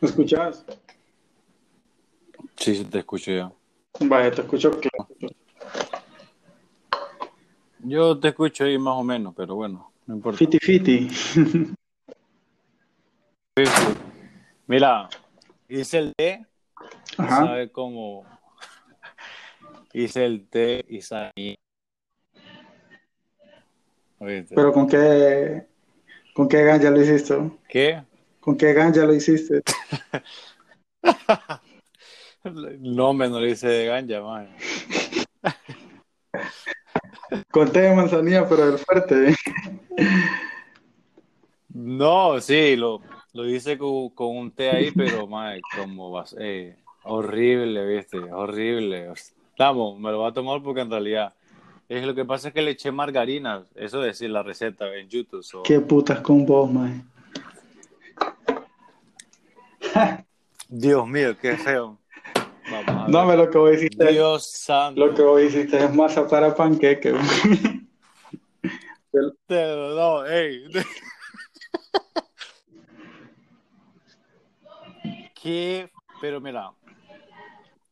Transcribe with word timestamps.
¿Me 0.00 0.08
escuchas? 0.08 0.64
Sí, 2.56 2.84
te 2.84 2.98
escucho 3.00 3.32
yo. 3.32 3.52
Vaya, 4.00 4.30
te 4.30 4.42
escucho 4.42 4.70
claro. 4.70 5.08
Yo 7.80 8.18
te 8.18 8.28
escucho 8.28 8.64
ahí 8.64 8.78
más 8.78 8.94
o 8.94 9.02
menos, 9.02 9.34
pero 9.36 9.54
bueno, 9.54 9.92
no 10.06 10.14
importa. 10.14 10.38
Fiti 10.38 10.58
fiti. 10.58 11.08
Mira, 14.66 15.08
hice 15.68 15.98
el 15.98 16.12
té, 16.14 16.46
Ajá. 17.16 17.46
sabe 17.46 17.72
cómo. 17.72 18.24
Hice 19.92 20.24
el 20.24 20.46
té 20.48 20.84
y. 20.88 21.00
¿Oíste? 24.18 24.54
Pero 24.54 24.72
con 24.72 24.86
qué, 24.86 25.66
con 26.34 26.48
qué 26.48 26.62
ganja 26.62 26.90
lo 26.90 27.00
hiciste? 27.00 27.36
¿Qué? 27.68 28.02
¿Con 28.48 28.56
qué 28.56 28.72
ganja 28.72 29.04
lo 29.04 29.12
hiciste? 29.14 29.60
No, 32.78 33.12
me 33.12 33.28
no 33.28 33.40
lo 33.40 33.46
hice 33.46 33.68
de 33.68 33.84
ganja, 33.86 34.22
man. 34.22 34.48
Con 37.50 37.70
té 37.70 37.80
de 37.82 37.94
manzanilla, 37.94 38.48
pero 38.48 38.70
del 38.70 38.78
fuerte. 38.78 39.34
No, 41.74 42.40
sí, 42.40 42.74
lo, 42.76 43.02
lo 43.34 43.46
hice 43.46 43.76
con, 43.76 44.08
con 44.10 44.34
un 44.34 44.50
té 44.50 44.70
ahí, 44.70 44.92
pero, 44.92 45.26
man, 45.26 45.60
como 45.76 46.10
vas, 46.10 46.34
eh, 46.38 46.78
horrible, 47.04 47.84
viste, 47.84 48.16
horrible. 48.32 49.12
Vamos, 49.58 50.00
me 50.00 50.10
lo 50.10 50.20
voy 50.20 50.30
a 50.30 50.32
tomar 50.32 50.62
porque 50.62 50.80
en 50.80 50.90
realidad 50.90 51.34
es 51.86 52.02
lo 52.06 52.14
que 52.14 52.24
pasa 52.24 52.48
es 52.48 52.54
que 52.54 52.62
le 52.62 52.70
eché 52.70 52.90
margarina, 52.92 53.66
eso 53.74 54.00
es 54.00 54.06
decir 54.06 54.30
la 54.30 54.42
receta 54.42 54.94
en 54.96 55.06
YouTube. 55.10 55.42
so- 55.42 55.64
Qué 55.64 55.80
putas 55.80 56.20
con 56.20 56.46
vos, 56.46 56.70
man. 56.72 57.06
Dios 60.68 61.06
mío, 61.08 61.36
qué 61.40 61.56
feo. 61.56 61.98
Vamos 62.70 63.08
No, 63.08 63.24
me 63.24 63.36
lo 63.36 63.50
que 63.50 63.58
vos 63.58 63.72
hiciste, 63.74 64.06
Dios 64.12 64.46
santo. 64.50 65.06
lo 65.06 65.14
que 65.14 65.22
vos 65.22 65.40
hiciste 65.42 65.82
es 65.82 65.94
masa 65.94 66.26
para 66.28 66.54
panqueque. 66.54 67.14
No, 69.48 70.26
ey. 70.26 70.64
¿Qué? 75.42 75.90
Pero 76.20 76.40
mira, 76.40 76.72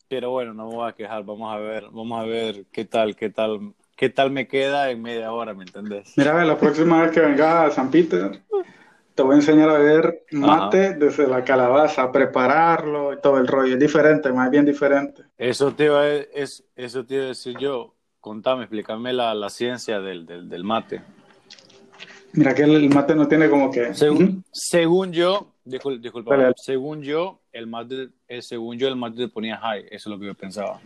pero 0.08 0.30
bueno, 0.30 0.52
no 0.52 0.68
me 0.68 0.74
voy 0.74 0.88
a 0.88 0.92
quejar. 0.92 1.24
Vamos 1.24 1.52
a 1.52 1.58
ver, 1.58 1.84
vamos 1.90 2.20
a 2.20 2.24
ver 2.24 2.66
qué 2.72 2.84
tal, 2.84 3.16
qué 3.16 3.30
tal, 3.30 3.74
qué 3.96 4.10
tal 4.10 4.30
me 4.30 4.46
queda 4.46 4.90
en 4.90 5.00
media 5.02 5.32
hora, 5.32 5.54
¿me 5.54 5.64
entendés? 5.64 6.12
Mira, 6.16 6.44
la 6.44 6.58
próxima 6.58 7.02
vez 7.02 7.12
que 7.12 7.20
vengas 7.20 7.70
a 7.72 7.74
San 7.74 7.90
Peter, 7.90 8.42
te 9.16 9.22
voy 9.22 9.32
a 9.32 9.36
enseñar 9.36 9.70
a 9.70 9.78
ver 9.78 10.24
mate 10.30 10.94
desde 10.94 11.26
la 11.26 11.42
calabaza, 11.42 12.02
a 12.02 12.12
prepararlo 12.12 13.14
y 13.14 13.20
todo 13.20 13.38
el 13.38 13.48
rollo. 13.48 13.72
Es 13.74 13.80
diferente, 13.80 14.30
más 14.30 14.50
bien 14.50 14.64
diferente. 14.64 15.24
Eso 15.38 15.72
te 15.72 15.86
iba 15.86 16.02
a, 16.02 16.14
es, 16.14 16.62
eso 16.76 17.04
te 17.04 17.14
iba 17.14 17.24
a 17.24 17.28
decir 17.28 17.56
yo. 17.58 17.94
Contame, 18.20 18.62
explícame 18.64 19.12
la, 19.12 19.34
la 19.34 19.48
ciencia 19.48 20.00
del, 20.00 20.26
del, 20.26 20.48
del 20.48 20.64
mate. 20.64 21.02
Mira 22.32 22.54
que 22.54 22.64
el, 22.64 22.90
mate 22.90 23.14
no 23.14 23.26
tiene 23.26 23.48
como 23.48 23.70
que... 23.70 23.94
Según, 23.94 24.44
según 24.52 25.12
yo, 25.12 25.54
discul- 25.64 26.00
disculpa, 26.00 26.52
según 26.56 27.02
yo, 27.02 27.40
el 27.52 27.66
mate, 27.66 28.10
eh, 28.28 28.42
según 28.42 28.76
yo, 28.78 28.88
el 28.88 28.96
mate 28.96 29.16
te 29.16 29.28
ponía 29.28 29.56
high, 29.56 29.86
eso 29.90 29.94
es 29.94 30.06
lo 30.06 30.18
que 30.18 30.26
yo 30.26 30.34
pensaba. 30.34 30.80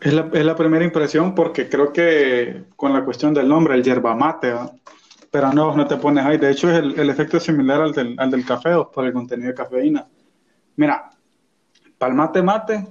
Es 0.00 0.12
la, 0.12 0.28
es 0.32 0.44
la 0.44 0.56
primera 0.56 0.84
impresión 0.84 1.34
porque 1.34 1.68
creo 1.68 1.92
que 1.92 2.64
con 2.74 2.92
la 2.92 3.04
cuestión 3.04 3.34
del 3.34 3.46
nombre, 3.46 3.74
el 3.74 3.84
yerba 3.84 4.16
mate, 4.16 4.52
¿va? 4.52 4.72
Pero 5.30 5.52
no, 5.52 5.76
no 5.76 5.86
te 5.86 5.96
pones 5.96 6.24
ahí. 6.24 6.38
De 6.38 6.50
hecho, 6.50 6.70
es 6.70 6.78
el, 6.78 6.98
el 6.98 7.10
efecto 7.10 7.36
es 7.36 7.44
similar 7.44 7.80
al 7.80 7.92
del, 7.92 8.14
al 8.18 8.30
del 8.30 8.44
café 8.44 8.70
¿va? 8.70 8.90
por 8.90 9.06
el 9.06 9.12
contenido 9.12 9.48
de 9.48 9.54
cafeína. 9.54 10.06
Mira, 10.76 11.10
para 11.98 12.10
el 12.10 12.16
mate 12.16 12.42
mate, 12.42 12.86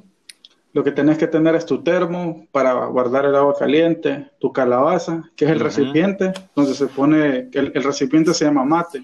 lo 0.71 0.83
que 0.83 0.91
tenés 0.91 1.17
que 1.17 1.27
tener 1.27 1.55
es 1.55 1.65
tu 1.65 1.83
termo 1.83 2.45
para 2.51 2.73
guardar 2.85 3.25
el 3.25 3.35
agua 3.35 3.55
caliente, 3.57 4.29
tu 4.39 4.53
calabaza, 4.53 5.23
que 5.35 5.45
es 5.45 5.51
el 5.51 5.59
recipiente, 5.59 6.31
donde 6.55 6.73
se 6.75 6.87
pone, 6.87 7.49
el, 7.51 7.71
el 7.73 7.83
recipiente 7.83 8.33
se 8.33 8.45
llama 8.45 8.63
mate. 8.63 9.03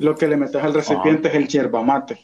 Lo 0.00 0.14
que 0.14 0.26
le 0.26 0.36
metes 0.36 0.62
al 0.62 0.74
recipiente 0.74 1.28
es 1.28 1.34
el 1.34 1.48
yerba 1.48 1.82
mate. 1.82 2.18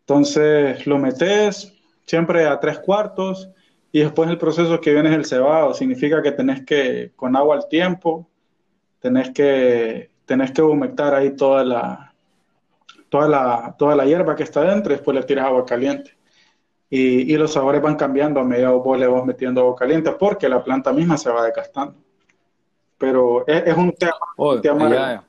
Entonces 0.00 0.86
lo 0.86 0.98
metes 0.98 1.72
siempre 2.06 2.46
a 2.46 2.60
tres 2.60 2.78
cuartos 2.80 3.48
y 3.90 4.00
después 4.00 4.28
el 4.28 4.38
proceso 4.38 4.80
que 4.80 4.92
viene 4.92 5.10
es 5.10 5.14
el 5.14 5.24
cebado. 5.24 5.74
Significa 5.74 6.22
que 6.22 6.32
tenés 6.32 6.64
que, 6.64 7.12
con 7.16 7.36
agua 7.36 7.56
al 7.56 7.68
tiempo, 7.68 8.28
tenés 9.02 9.30
que, 9.30 10.10
tenés 10.24 10.52
que 10.52 10.62
humectar 10.62 11.14
ahí 11.14 11.34
toda 11.36 11.64
la, 11.64 12.14
toda 13.08 13.28
la, 13.28 13.74
toda 13.76 13.96
la 13.96 14.06
hierba 14.06 14.36
que 14.36 14.44
está 14.44 14.62
dentro 14.62 14.92
y 14.92 14.96
después 14.96 15.14
le 15.14 15.24
tiras 15.24 15.46
agua 15.46 15.66
caliente. 15.66 16.16
Y, 16.88 17.32
y 17.32 17.36
los 17.36 17.52
sabores 17.52 17.82
van 17.82 17.96
cambiando 17.96 18.38
a 18.38 18.44
medida 18.44 18.68
que 18.68 18.74
vos 18.76 18.98
le 18.98 19.06
vas 19.06 19.24
metiendo 19.24 19.62
agua 19.62 19.74
caliente 19.76 20.12
porque 20.12 20.48
la 20.48 20.62
planta 20.62 20.92
misma 20.92 21.16
se 21.18 21.30
va 21.30 21.44
desgastando. 21.44 21.96
Pero 22.96 23.44
es, 23.46 23.66
es 23.66 23.76
un 23.76 23.92
tema. 23.92 24.14
Oh, 24.36 24.60
Te 24.60 24.68
amargo. 24.68 24.94
ya, 24.94 25.24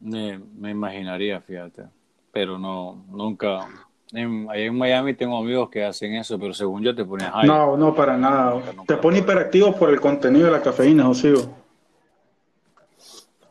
me, 0.00 0.38
me 0.38 0.70
imaginaría, 0.70 1.40
fíjate, 1.40 1.84
pero 2.32 2.58
no, 2.58 3.04
nunca. 3.08 3.68
En, 4.14 4.46
allá 4.50 4.64
en 4.64 4.76
Miami 4.76 5.14
tengo 5.14 5.38
amigos 5.38 5.70
que 5.70 5.84
hacen 5.84 6.14
eso, 6.14 6.38
pero 6.38 6.52
según 6.52 6.82
yo 6.82 6.94
te 6.94 7.04
ponías 7.04 7.30
high. 7.32 7.46
No, 7.46 7.76
no, 7.76 7.94
para 7.94 8.16
nada. 8.16 8.60
Te 8.86 8.96
pone 8.96 9.18
hiperactivo 9.18 9.74
por 9.74 9.88
el 9.90 10.00
contenido 10.00 10.46
de 10.46 10.52
la 10.52 10.60
cafeína, 10.60 11.04
José. 11.04 11.32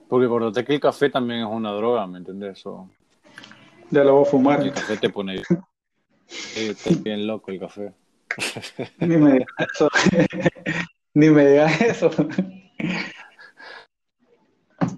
Porque 0.07 0.25
acordate 0.25 0.63
que 0.65 0.73
el 0.75 0.79
café 0.79 1.09
también 1.09 1.39
es 1.41 1.47
una 1.47 1.71
droga, 1.71 2.05
¿me 2.05 2.19
entiendes? 2.19 2.63
O- 2.65 2.87
Ya 3.89 4.03
lo 4.03 4.13
voy 4.15 4.23
a 4.23 4.25
fumar. 4.25 4.61
el 4.61 4.71
café 4.73 4.97
te 4.97 5.09
pone. 5.09 5.41
Está 6.55 6.89
bien 7.03 7.25
loco 7.25 7.49
el 7.51 7.59
café. 7.59 7.93
Ni 8.99 9.17
me 9.17 9.33
digas 9.33 9.47
eso. 9.73 9.89
Ni 11.13 11.29
me 11.29 11.45
digas 11.47 11.81
eso. 11.81 12.11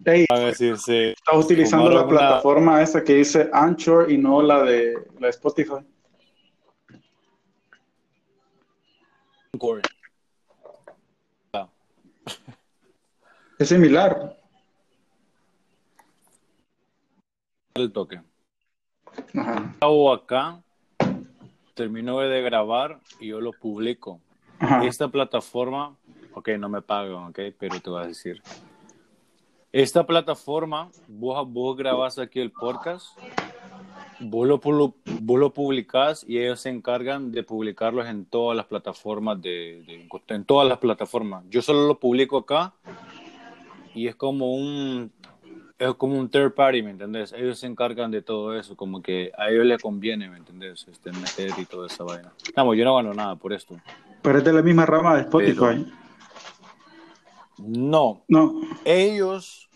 Ey, 0.05 0.25
A 0.29 0.39
decir, 0.39 0.77
sí. 0.77 1.13
estás 1.15 1.35
utilizando 1.35 1.89
la 1.89 2.07
plataforma 2.07 2.81
esa 2.81 3.03
que 3.03 3.15
dice 3.15 3.49
Anchor 3.53 4.11
y 4.11 4.17
no 4.17 4.41
la 4.41 4.63
de, 4.63 4.95
la 5.19 5.27
de 5.27 5.29
Spotify. 5.29 5.75
Es 13.59 13.69
similar. 13.69 14.35
El 17.75 17.93
toque. 17.93 18.19
Ajá. 19.37 19.73
Acá, 20.13 20.61
termino 21.73 22.19
de 22.19 22.41
grabar 22.41 22.99
y 23.19 23.27
yo 23.27 23.41
lo 23.41 23.51
publico. 23.53 24.19
Ajá. 24.59 24.83
Esta 24.85 25.07
plataforma, 25.07 25.95
ok, 26.33 26.49
no 26.59 26.67
me 26.67 26.81
pagan, 26.81 27.29
ok, 27.29 27.39
pero 27.57 27.79
te 27.79 27.89
voy 27.89 28.03
a 28.03 28.07
decir. 28.07 28.41
Esta 29.73 30.05
plataforma, 30.05 30.89
vos, 31.07 31.51
vos 31.51 31.75
grabás 31.75 32.19
aquí 32.19 32.39
el 32.39 32.51
podcast, 32.51 33.07
vos 34.19 34.47
lo, 34.47 34.59
vos 34.59 35.39
lo 35.39 35.51
publicás 35.51 36.23
y 36.27 36.37
ellos 36.37 36.59
se 36.61 36.69
encargan 36.69 37.31
de 37.31 37.41
publicarlos 37.41 38.07
en 38.07 38.25
todas 38.25 38.55
las 38.55 38.67
plataformas 38.67 39.41
de, 39.41 39.83
de- 39.87 40.07
en 40.27 40.45
todas 40.45 40.69
las 40.69 40.77
plataformas. 40.77 41.43
Yo 41.49 41.63
solo 41.63 41.87
lo 41.87 41.99
publico 41.99 42.37
acá 42.37 42.73
y 43.95 44.07
es 44.07 44.15
como 44.15 44.53
un 44.53 45.11
es 45.79 45.95
como 45.95 46.17
un 46.19 46.29
third 46.29 46.53
party, 46.53 46.83
¿me 46.83 46.91
entendés? 46.91 47.33
Ellos 47.33 47.57
se 47.57 47.65
encargan 47.65 48.11
de 48.11 48.21
todo 48.21 48.55
eso, 48.57 48.77
como 48.77 49.01
que 49.01 49.31
a 49.37 49.49
ellos 49.49 49.65
les 49.65 49.81
conviene, 49.81 50.29
¿me 50.29 50.37
entendés? 50.37 50.87
Este, 50.87 51.11
meter 51.11 51.49
y 51.57 51.65
toda 51.65 51.87
esa 51.87 52.03
vaina. 52.03 52.31
Vamos, 52.55 52.77
yo 52.77 52.85
no 52.85 52.95
gano 52.95 53.11
nada 53.13 53.35
por 53.35 53.51
esto. 53.51 53.75
Pero 54.21 54.37
es 54.37 54.43
de 54.45 54.53
la 54.53 54.61
misma 54.61 54.85
rama 54.85 55.15
de 55.15 55.21
Spotify. 55.21 55.55
Pero- 55.59 56.02
No, 57.65 58.23
No. 58.27 58.61
ellos, 58.85 59.69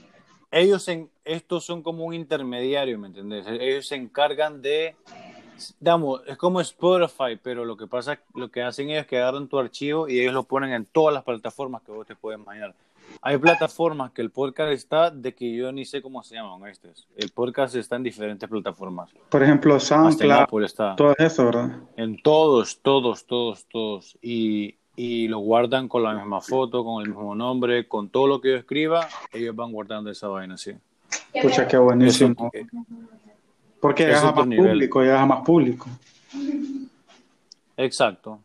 ellos 0.51 0.87
en, 0.87 1.09
estos 1.25 1.65
son 1.65 1.81
como 1.81 2.05
un 2.05 2.13
intermediario, 2.13 2.97
¿me 2.97 3.07
entendés? 3.07 3.45
Ellos 3.47 3.87
se 3.87 3.95
encargan 3.95 4.61
de, 4.61 4.95
digamos, 5.79 6.21
es 6.27 6.37
como 6.37 6.61
Spotify, 6.61 7.37
pero 7.41 7.65
lo 7.65 7.75
que 7.77 7.87
pasa, 7.87 8.19
lo 8.33 8.49
que 8.49 8.61
hacen 8.61 8.89
ellos 8.89 9.01
es 9.01 9.07
que 9.07 9.17
agarran 9.17 9.47
tu 9.47 9.59
archivo 9.59 10.07
y 10.07 10.19
ellos 10.19 10.33
lo 10.33 10.43
ponen 10.43 10.73
en 10.73 10.85
todas 10.85 11.13
las 11.13 11.23
plataformas 11.23 11.81
que 11.83 11.91
vos 11.91 12.07
te 12.07 12.15
puedes 12.15 12.39
imaginar. 12.39 12.73
Hay 13.21 13.37
plataformas 13.37 14.11
que 14.11 14.21
el 14.21 14.31
podcast 14.31 14.71
está 14.71 15.09
de 15.09 15.33
que 15.33 15.55
yo 15.55 15.71
ni 15.71 15.85
sé 15.85 16.01
cómo 16.01 16.23
se 16.23 16.35
llaman 16.35 16.69
estos. 16.69 17.07
El 17.15 17.31
podcast 17.31 17.75
está 17.75 17.95
en 17.95 18.03
diferentes 18.03 18.47
plataformas. 18.49 19.09
Por 19.29 19.41
ejemplo, 19.41 19.79
SoundCloud, 19.79 20.31
Apple 20.31 20.65
está. 20.65 20.95
todo 20.95 21.15
eso, 21.17 21.45
¿verdad? 21.45 21.77
En 21.95 22.21
todos, 22.21 22.79
todos, 22.81 23.25
todos, 23.25 23.65
todos. 23.65 24.17
Y, 24.21 24.75
y 24.97 25.27
lo 25.29 25.37
guardan 25.39 25.87
con 25.87 26.01
la 26.03 26.13
misma 26.13 26.41
foto, 26.41 26.83
con 26.83 27.03
el 27.03 27.09
mismo 27.09 27.35
nombre, 27.35 27.87
con 27.87 28.09
todo 28.09 28.27
lo 28.27 28.41
que 28.41 28.49
yo 28.49 28.57
escriba, 28.57 29.07
ellos 29.31 29.55
van 29.55 29.71
guardando 29.71 30.09
esa 30.11 30.27
vaina 30.27 30.55
así. 30.55 30.73
Pucha, 31.41 31.67
qué 31.67 31.75
Eso, 31.77 31.83
buenísimo. 31.83 32.49
eh, 32.51 32.65
Porque 33.79 34.03
es 34.03 34.09
llegas 34.09 34.23
a 34.25 34.31
más 34.33 34.47
nivel. 34.47 34.71
público, 34.71 35.01
llegas 35.01 35.21
a 35.21 35.25
más 35.27 35.45
público. 35.45 35.85
exacto. 37.77 38.39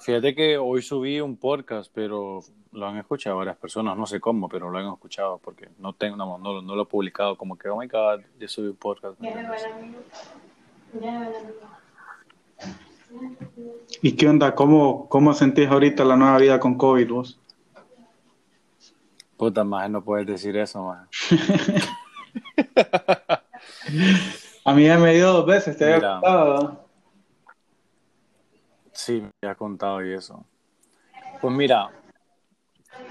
Fíjate 0.00 0.34
que 0.34 0.56
hoy 0.56 0.80
subí 0.82 1.20
un 1.20 1.36
podcast, 1.36 1.90
pero 1.92 2.40
lo 2.70 2.86
han 2.86 2.96
escuchado 2.98 3.36
varias 3.38 3.56
personas, 3.56 3.96
no 3.96 4.06
sé 4.06 4.20
cómo, 4.20 4.48
pero 4.48 4.70
lo 4.70 4.78
han 4.78 4.92
escuchado 4.92 5.38
porque 5.42 5.68
no 5.80 5.92
tengo, 5.94 6.14
no, 6.16 6.38
no, 6.38 6.62
no 6.62 6.76
lo 6.76 6.82
he 6.82 6.86
publicado, 6.86 7.36
como 7.36 7.58
que, 7.58 7.68
oh 7.68 7.76
my 7.76 7.88
god, 7.88 8.20
yo 8.38 8.46
subí 8.46 8.68
un 8.68 8.76
podcast. 8.76 9.16
¿Y 14.02 14.16
qué 14.16 14.28
onda? 14.28 14.54
¿Cómo, 14.54 15.08
¿Cómo 15.08 15.34
sentís 15.34 15.68
ahorita 15.68 16.04
la 16.04 16.16
nueva 16.16 16.38
vida 16.38 16.60
con 16.60 16.76
COVID 16.76 17.10
vos? 17.10 17.40
Puta, 19.36 19.64
más 19.64 19.90
no 19.90 20.02
puedes 20.02 20.26
decir 20.26 20.56
eso, 20.56 20.84
más. 20.84 21.08
A 24.64 24.74
mí 24.74 24.84
ya 24.84 24.98
me 24.98 25.14
dio 25.14 25.32
dos 25.32 25.46
veces, 25.46 25.76
te 25.76 25.84
había 25.84 26.00
contado. 26.00 26.84
Sí, 28.92 29.22
me 29.40 29.48
ha 29.48 29.54
contado 29.54 30.04
y 30.04 30.12
eso. 30.12 30.44
Pues 31.40 31.54
mira, 31.54 31.88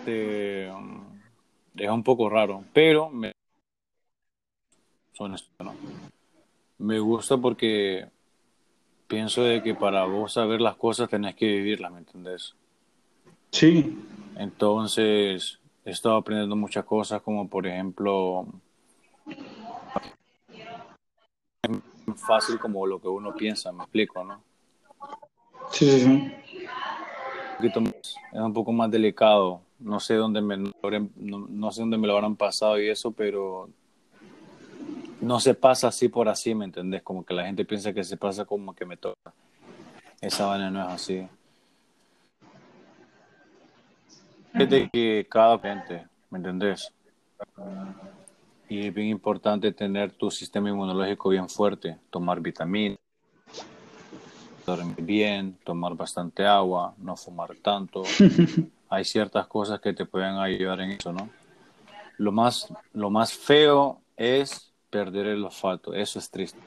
te, 0.05 0.69
um, 0.69 1.19
es 1.75 1.89
un 1.89 2.03
poco 2.03 2.29
raro, 2.29 2.63
pero 2.73 3.09
me, 3.09 3.31
me 6.77 6.99
gusta 6.99 7.37
porque 7.37 8.07
pienso 9.07 9.43
de 9.43 9.63
que 9.63 9.73
para 9.73 10.05
vos 10.05 10.33
saber 10.33 10.61
las 10.61 10.75
cosas 10.75 11.09
tenés 11.09 11.35
que 11.35 11.45
vivirlas, 11.45 11.91
¿me 11.91 11.99
entendés? 11.99 12.53
Sí. 13.51 13.97
Entonces, 14.35 15.59
he 15.85 15.91
estado 15.91 16.17
aprendiendo 16.17 16.55
muchas 16.55 16.85
cosas, 16.85 17.21
como 17.21 17.47
por 17.47 17.65
ejemplo, 17.65 18.45
es 21.61 22.21
fácil 22.27 22.59
como 22.59 22.85
lo 22.85 22.99
que 22.99 23.07
uno 23.07 23.35
piensa, 23.35 23.71
me 23.71 23.83
explico, 23.83 24.23
¿no? 24.23 24.41
Sí, 25.71 25.89
sí, 25.89 25.99
sí. 26.01 26.31
es 27.61 28.39
un 28.39 28.53
poco 28.53 28.71
más 28.71 28.91
delicado. 28.91 29.61
No 29.79 29.99
sé 29.99 30.15
dónde 30.15 30.41
me 30.41 30.57
no, 30.57 30.71
no 31.49 31.71
sé 31.71 31.81
dónde 31.81 31.97
me 31.97 32.07
lo 32.07 32.15
habrán 32.15 32.35
pasado 32.35 32.81
y 32.81 32.89
eso, 32.89 33.11
pero 33.11 33.69
no 35.21 35.39
se 35.39 35.53
pasa 35.53 35.87
así 35.87 36.09
por 36.09 36.29
así, 36.29 36.53
¿me 36.53 36.65
entendés? 36.65 37.01
Como 37.01 37.25
que 37.25 37.33
la 37.33 37.45
gente 37.45 37.65
piensa 37.65 37.93
que 37.93 38.03
se 38.03 38.17
pasa 38.17 38.45
como 38.45 38.73
que 38.73 38.85
me 38.85 38.97
toca. 38.97 39.33
Esa 40.21 40.47
vaina 40.47 40.69
no 40.69 40.81
es 40.81 40.87
así. 40.87 41.27
Es 44.53 44.69
de 44.69 44.89
que 44.89 45.27
cada 45.29 45.59
gente, 45.59 46.07
¿me 46.29 46.39
entendés? 46.39 46.91
Y 48.69 48.87
es 48.87 48.93
bien 48.93 49.07
importante 49.07 49.71
tener 49.71 50.11
tu 50.11 50.31
sistema 50.31 50.69
inmunológico 50.69 51.29
bien 51.29 51.47
fuerte, 51.47 51.97
tomar 52.09 52.41
vitaminas, 52.41 52.97
dormir 54.65 55.01
bien, 55.01 55.57
tomar 55.63 55.95
bastante 55.95 56.45
agua, 56.45 56.93
no 56.97 57.15
fumar 57.15 57.55
tanto. 57.57 58.03
Hay 58.89 59.05
ciertas 59.05 59.47
cosas 59.47 59.79
que 59.79 59.93
te 59.93 60.05
pueden 60.05 60.35
ayudar 60.37 60.81
en 60.81 60.91
eso, 60.91 61.13
¿no? 61.13 61.29
Lo 62.17 62.31
más, 62.31 62.73
lo 62.93 63.09
más 63.09 63.33
feo 63.33 64.01
es 64.15 64.73
perder 64.97 65.27
el 65.27 65.43
olfato, 65.43 65.93
eso 65.93 66.17
es 66.17 66.31
triste. 66.31 66.59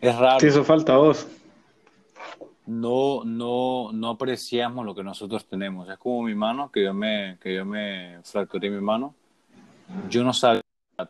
Es 0.00 0.16
raro. 0.16 0.40
Sí, 0.40 0.48
eso 0.48 0.64
falta 0.64 0.94
a 0.94 0.98
vos. 0.98 1.28
No, 2.66 3.22
no, 3.24 3.92
no 3.92 4.10
apreciamos 4.10 4.84
lo 4.84 4.94
que 4.94 5.04
nosotros 5.04 5.46
tenemos. 5.46 5.88
Es 5.88 5.96
como 5.96 6.22
mi 6.22 6.34
mano, 6.34 6.72
que 6.72 6.82
yo 6.82 6.92
me, 6.92 7.38
que 7.40 7.54
yo 7.54 7.64
me 7.64 8.18
fracturé 8.24 8.68
mi 8.68 8.80
mano. 8.80 9.14
Yo 10.10 10.24
no 10.24 10.32
sabía 10.32 10.62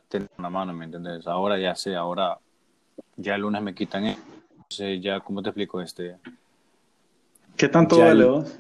tener 0.09 0.29
una 0.39 0.51
mano, 0.51 0.75
¿me 0.75 0.85
entiendes? 0.85 1.27
Ahora 1.27 1.59
ya 1.59 1.75
sé, 1.75 1.97
ahora 1.97 2.39
ya 3.17 3.35
el 3.35 3.41
lunes 3.41 3.63
me 3.63 3.75
quitan 3.75 4.05
Entonces 4.05 5.01
ya, 5.01 5.21
¿cómo 5.21 5.43
te 5.43 5.49
explico? 5.49 5.81
Este, 5.81 6.19
¿Qué 7.57 7.69
tanto 7.69 7.97
duele 7.97 8.25
vos? 8.25 8.59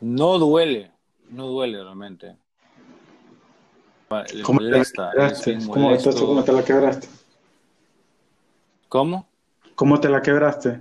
No 0.00 0.38
duele, 0.38 0.92
no 1.30 1.48
duele 1.48 1.82
realmente. 1.82 2.36
¿Cómo, 4.08 4.60
te 4.60 4.82
¿Cómo, 5.68 6.44
te 6.44 6.52
la 6.52 6.64
quebraste? 6.64 7.08
¿Cómo? 8.88 9.26
¿Cómo 9.74 10.00
te 10.00 10.08
la 10.08 10.22
quebraste? 10.22 10.80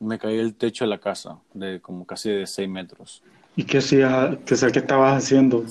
Me 0.00 0.18
caí 0.18 0.38
el 0.38 0.54
techo 0.54 0.84
de 0.84 0.90
la 0.90 0.98
casa, 0.98 1.38
de 1.54 1.80
como 1.80 2.06
casi 2.06 2.30
de 2.30 2.46
6 2.46 2.68
metros. 2.68 3.22
¿Y 3.56 3.64
qué 3.64 3.78
hacías? 3.78 4.36
¿Qué, 4.44 4.54
qué 4.72 4.78
estabas 4.80 5.24
haciendo? 5.24 5.64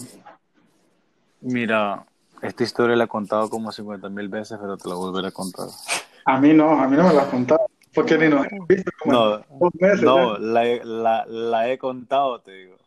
Mira, 1.41 2.05
esta 2.41 2.63
historia 2.63 2.95
la 2.95 3.03
he 3.03 3.07
contado 3.07 3.49
como 3.49 3.71
50 3.71 4.09
mil 4.09 4.29
veces, 4.29 4.57
pero 4.59 4.75
te 4.77 4.89
la 4.89 4.95
volveré 4.95 5.27
a 5.27 5.31
contar. 5.31 5.67
A 6.25 6.39
mí 6.39 6.53
no, 6.53 6.81
a 6.81 6.87
mí 6.87 6.97
no 6.97 7.07
me 7.07 7.13
la 7.13 7.23
has 7.23 7.27
contado. 7.27 7.67
Porque 7.93 8.17
ni 8.17 8.27
nos 8.27 8.47
visto 8.67 8.91
como 8.99 9.13
no, 9.13 9.29
dos 9.37 9.73
meses. 9.79 10.01
No, 10.01 10.37
la, 10.39 10.63
la, 10.83 11.25
la, 11.27 11.71
he 11.71 11.77
contado, 11.77 12.41
te 12.41 12.51
digo. 12.53 12.77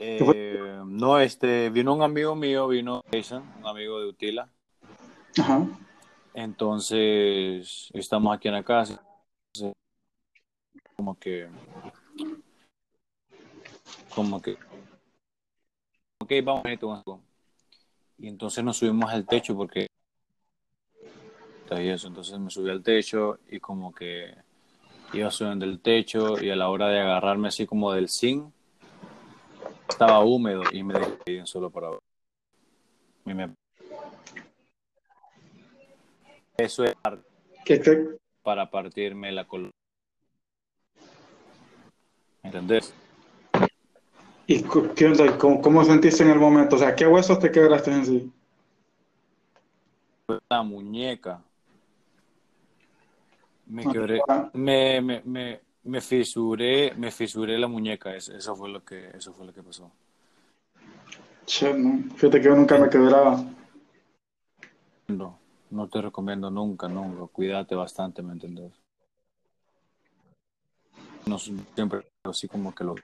Eh, 0.00 0.80
no, 0.86 1.18
este, 1.18 1.70
vino 1.70 1.94
un 1.94 2.02
amigo 2.02 2.34
mío, 2.34 2.68
vino 2.68 3.02
Jason, 3.12 3.42
un 3.58 3.66
amigo 3.66 4.00
de 4.00 4.06
Utila. 4.06 4.48
Ajá. 5.38 5.66
Entonces, 6.34 7.90
estamos 7.92 8.36
aquí 8.36 8.48
en 8.48 8.54
la 8.54 8.62
casa. 8.62 9.02
Como 10.96 11.18
que. 11.18 11.48
Como 14.14 14.40
que. 14.40 14.56
Ok, 16.20 16.32
vamos 16.44 16.64
a 16.64 16.72
ir 16.72 16.80
Y 18.18 18.28
entonces 18.28 18.62
nos 18.62 18.76
subimos 18.76 19.10
al 19.10 19.26
techo 19.26 19.56
porque. 19.56 19.88
Y 21.70 21.88
eso, 21.88 22.08
entonces 22.08 22.38
me 22.38 22.50
subí 22.50 22.70
al 22.70 22.82
techo 22.82 23.40
y 23.48 23.60
como 23.60 23.92
que 23.92 24.34
iba 25.12 25.30
subiendo 25.30 25.64
el 25.64 25.80
techo 25.80 26.42
y 26.42 26.50
a 26.50 26.56
la 26.56 26.68
hora 26.68 26.88
de 26.88 27.00
agarrarme 27.00 27.48
así 27.48 27.66
como 27.66 27.92
del 27.92 28.08
zinc 28.08 28.52
estaba 29.88 30.20
húmedo 30.20 30.62
y 30.72 30.82
me 30.82 30.94
dejé 30.94 31.46
solo 31.46 31.70
para 31.70 31.88
Eso 36.56 36.84
es 36.84 36.96
para 38.42 38.70
partirme 38.70 39.30
la 39.32 39.46
columna. 39.46 39.72
¿Entendés? 42.42 42.94
¿Y 44.46 44.62
qué 44.94 45.06
onda? 45.06 45.36
¿Cómo, 45.36 45.60
¿Cómo, 45.60 45.84
sentiste 45.84 46.22
en 46.22 46.30
el 46.30 46.38
momento? 46.38 46.76
O 46.76 46.78
sea, 46.78 46.96
¿qué 46.96 47.06
huesos 47.06 47.38
te 47.38 47.50
quebraste 47.50 47.90
en 47.90 48.06
sí? 48.06 48.32
La 50.48 50.62
muñeca. 50.62 51.42
Me 53.66 53.82
ah, 53.86 53.92
quebré. 53.92 54.20
Me, 54.54 55.02
me, 55.02 55.22
me, 55.26 55.60
me 55.88 56.02
fisuré, 56.02 56.92
me 56.96 57.10
fisuré 57.10 57.58
la 57.58 57.66
muñeca, 57.66 58.14
eso, 58.14 58.54
fue 58.54 58.68
lo 58.68 58.84
que, 58.84 59.08
eso 59.14 59.32
fue 59.32 59.46
lo 59.46 59.54
que 59.54 59.62
pasó. 59.62 59.90
Che, 61.46 61.72
no. 61.72 62.14
Fíjate 62.14 62.40
que 62.40 62.44
yo 62.46 62.54
nunca 62.54 62.76
me 62.78 62.90
quebraba. 62.90 63.42
No, 65.08 65.38
no 65.70 65.88
te 65.88 66.02
recomiendo 66.02 66.50
nunca, 66.50 66.88
nunca. 66.88 67.26
Cuídate 67.32 67.74
bastante, 67.74 68.22
¿me 68.22 68.32
entiendes? 68.32 68.70
No 71.24 71.38
siempre 71.38 72.06
así 72.22 72.48
como 72.48 72.74
que 72.74 72.84
lo 72.84 72.94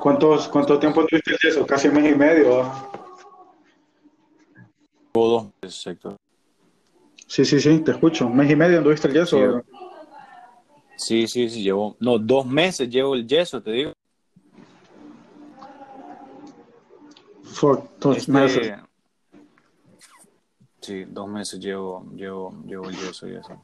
¿Cuántos, 0.00 0.48
¿Cuánto 0.48 0.78
tiempo 0.78 1.06
tuviste 1.06 1.36
eso? 1.48 1.66
Casi 1.66 1.88
un 1.88 1.94
mes 1.94 2.12
y 2.12 2.14
medio. 2.14 2.62
¿ah? 2.62 2.92
Meses, 5.62 5.86
Héctor. 5.86 6.16
Sí, 7.26 7.44
sí, 7.44 7.60
sí, 7.60 7.80
te 7.80 7.92
escucho. 7.92 8.26
Un 8.26 8.36
mes 8.36 8.50
y 8.50 8.56
medio 8.56 8.78
anduviste 8.78 9.08
el 9.08 9.14
yeso. 9.14 9.36
Sí, 9.36 9.77
sí, 10.98 11.48
sí, 11.48 11.62
llevo, 11.62 11.96
no, 12.00 12.18
dos 12.18 12.46
meses 12.46 12.88
llevo 12.88 13.14
el 13.14 13.26
yeso, 13.26 13.62
te 13.62 13.70
digo. 13.70 13.92
Por 17.60 17.88
dos 17.98 18.18
este, 18.18 18.32
meses. 18.32 18.72
Sí, 20.80 21.04
dos 21.04 21.28
meses 21.28 21.58
llevo, 21.58 22.06
llevo, 22.14 22.62
llevo 22.64 22.88
el 22.88 22.96
yeso 22.96 23.28
y 23.28 23.36
eso. 23.36 23.62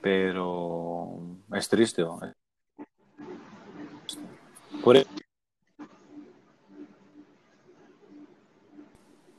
Pero 0.00 1.20
es 1.54 1.68
triste. 1.68 2.02
¿no? 2.02 2.20
Por 4.82 4.96
eso 4.96 5.08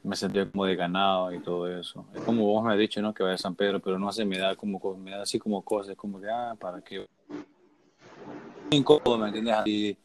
me 0.03 0.15
sentía 0.15 0.49
como 0.49 0.65
de 0.65 0.75
ganado 0.75 1.31
y 1.33 1.39
todo 1.39 1.67
eso. 1.67 2.05
Es 2.13 2.21
como 2.21 2.45
vos 2.45 2.63
me 2.63 2.73
has 2.73 2.79
dicho, 2.79 3.01
¿no? 3.01 3.13
Que 3.13 3.23
vaya 3.23 3.35
a 3.35 3.37
San 3.37 3.55
Pedro, 3.55 3.79
pero 3.79 3.99
no 3.99 4.11
sé, 4.11 4.25
me 4.25 4.37
da 4.37 4.55
como, 4.55 4.79
me 4.97 5.11
da 5.11 5.21
así 5.21 5.37
como 5.37 5.61
cosas, 5.61 5.95
como 5.95 6.19
que, 6.19 6.27
ah, 6.29 6.55
¿para 6.59 6.81
qué? 6.81 7.07
Incómodo, 8.71 9.17
¿me 9.17 9.27
entiendes? 9.27 9.55
Así 9.55 9.97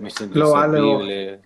me 0.00 0.10
siento 0.10 0.52
horrible. 0.52 1.40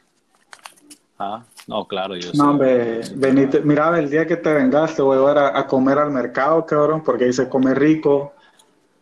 Ah, 1.19 1.45
no, 1.67 1.87
claro, 1.87 2.17
yo 2.17 2.31
No, 2.33 2.50
hombre, 2.50 3.02
venite, 3.14 3.61
mira, 3.61 3.99
el 3.99 4.09
día 4.09 4.26
que 4.26 4.38
te 4.38 4.55
vengaste 4.55 5.02
voy 5.02 5.19
a 5.19 5.33
ir 5.33 5.38
a, 5.38 5.67
comer 5.67 5.99
al 5.99 6.11
mercado, 6.11 6.64
cabrón, 6.64 7.02
porque 7.05 7.25
ahí 7.25 7.33
se 7.33 7.49
come 7.49 7.75
rico. 7.75 8.33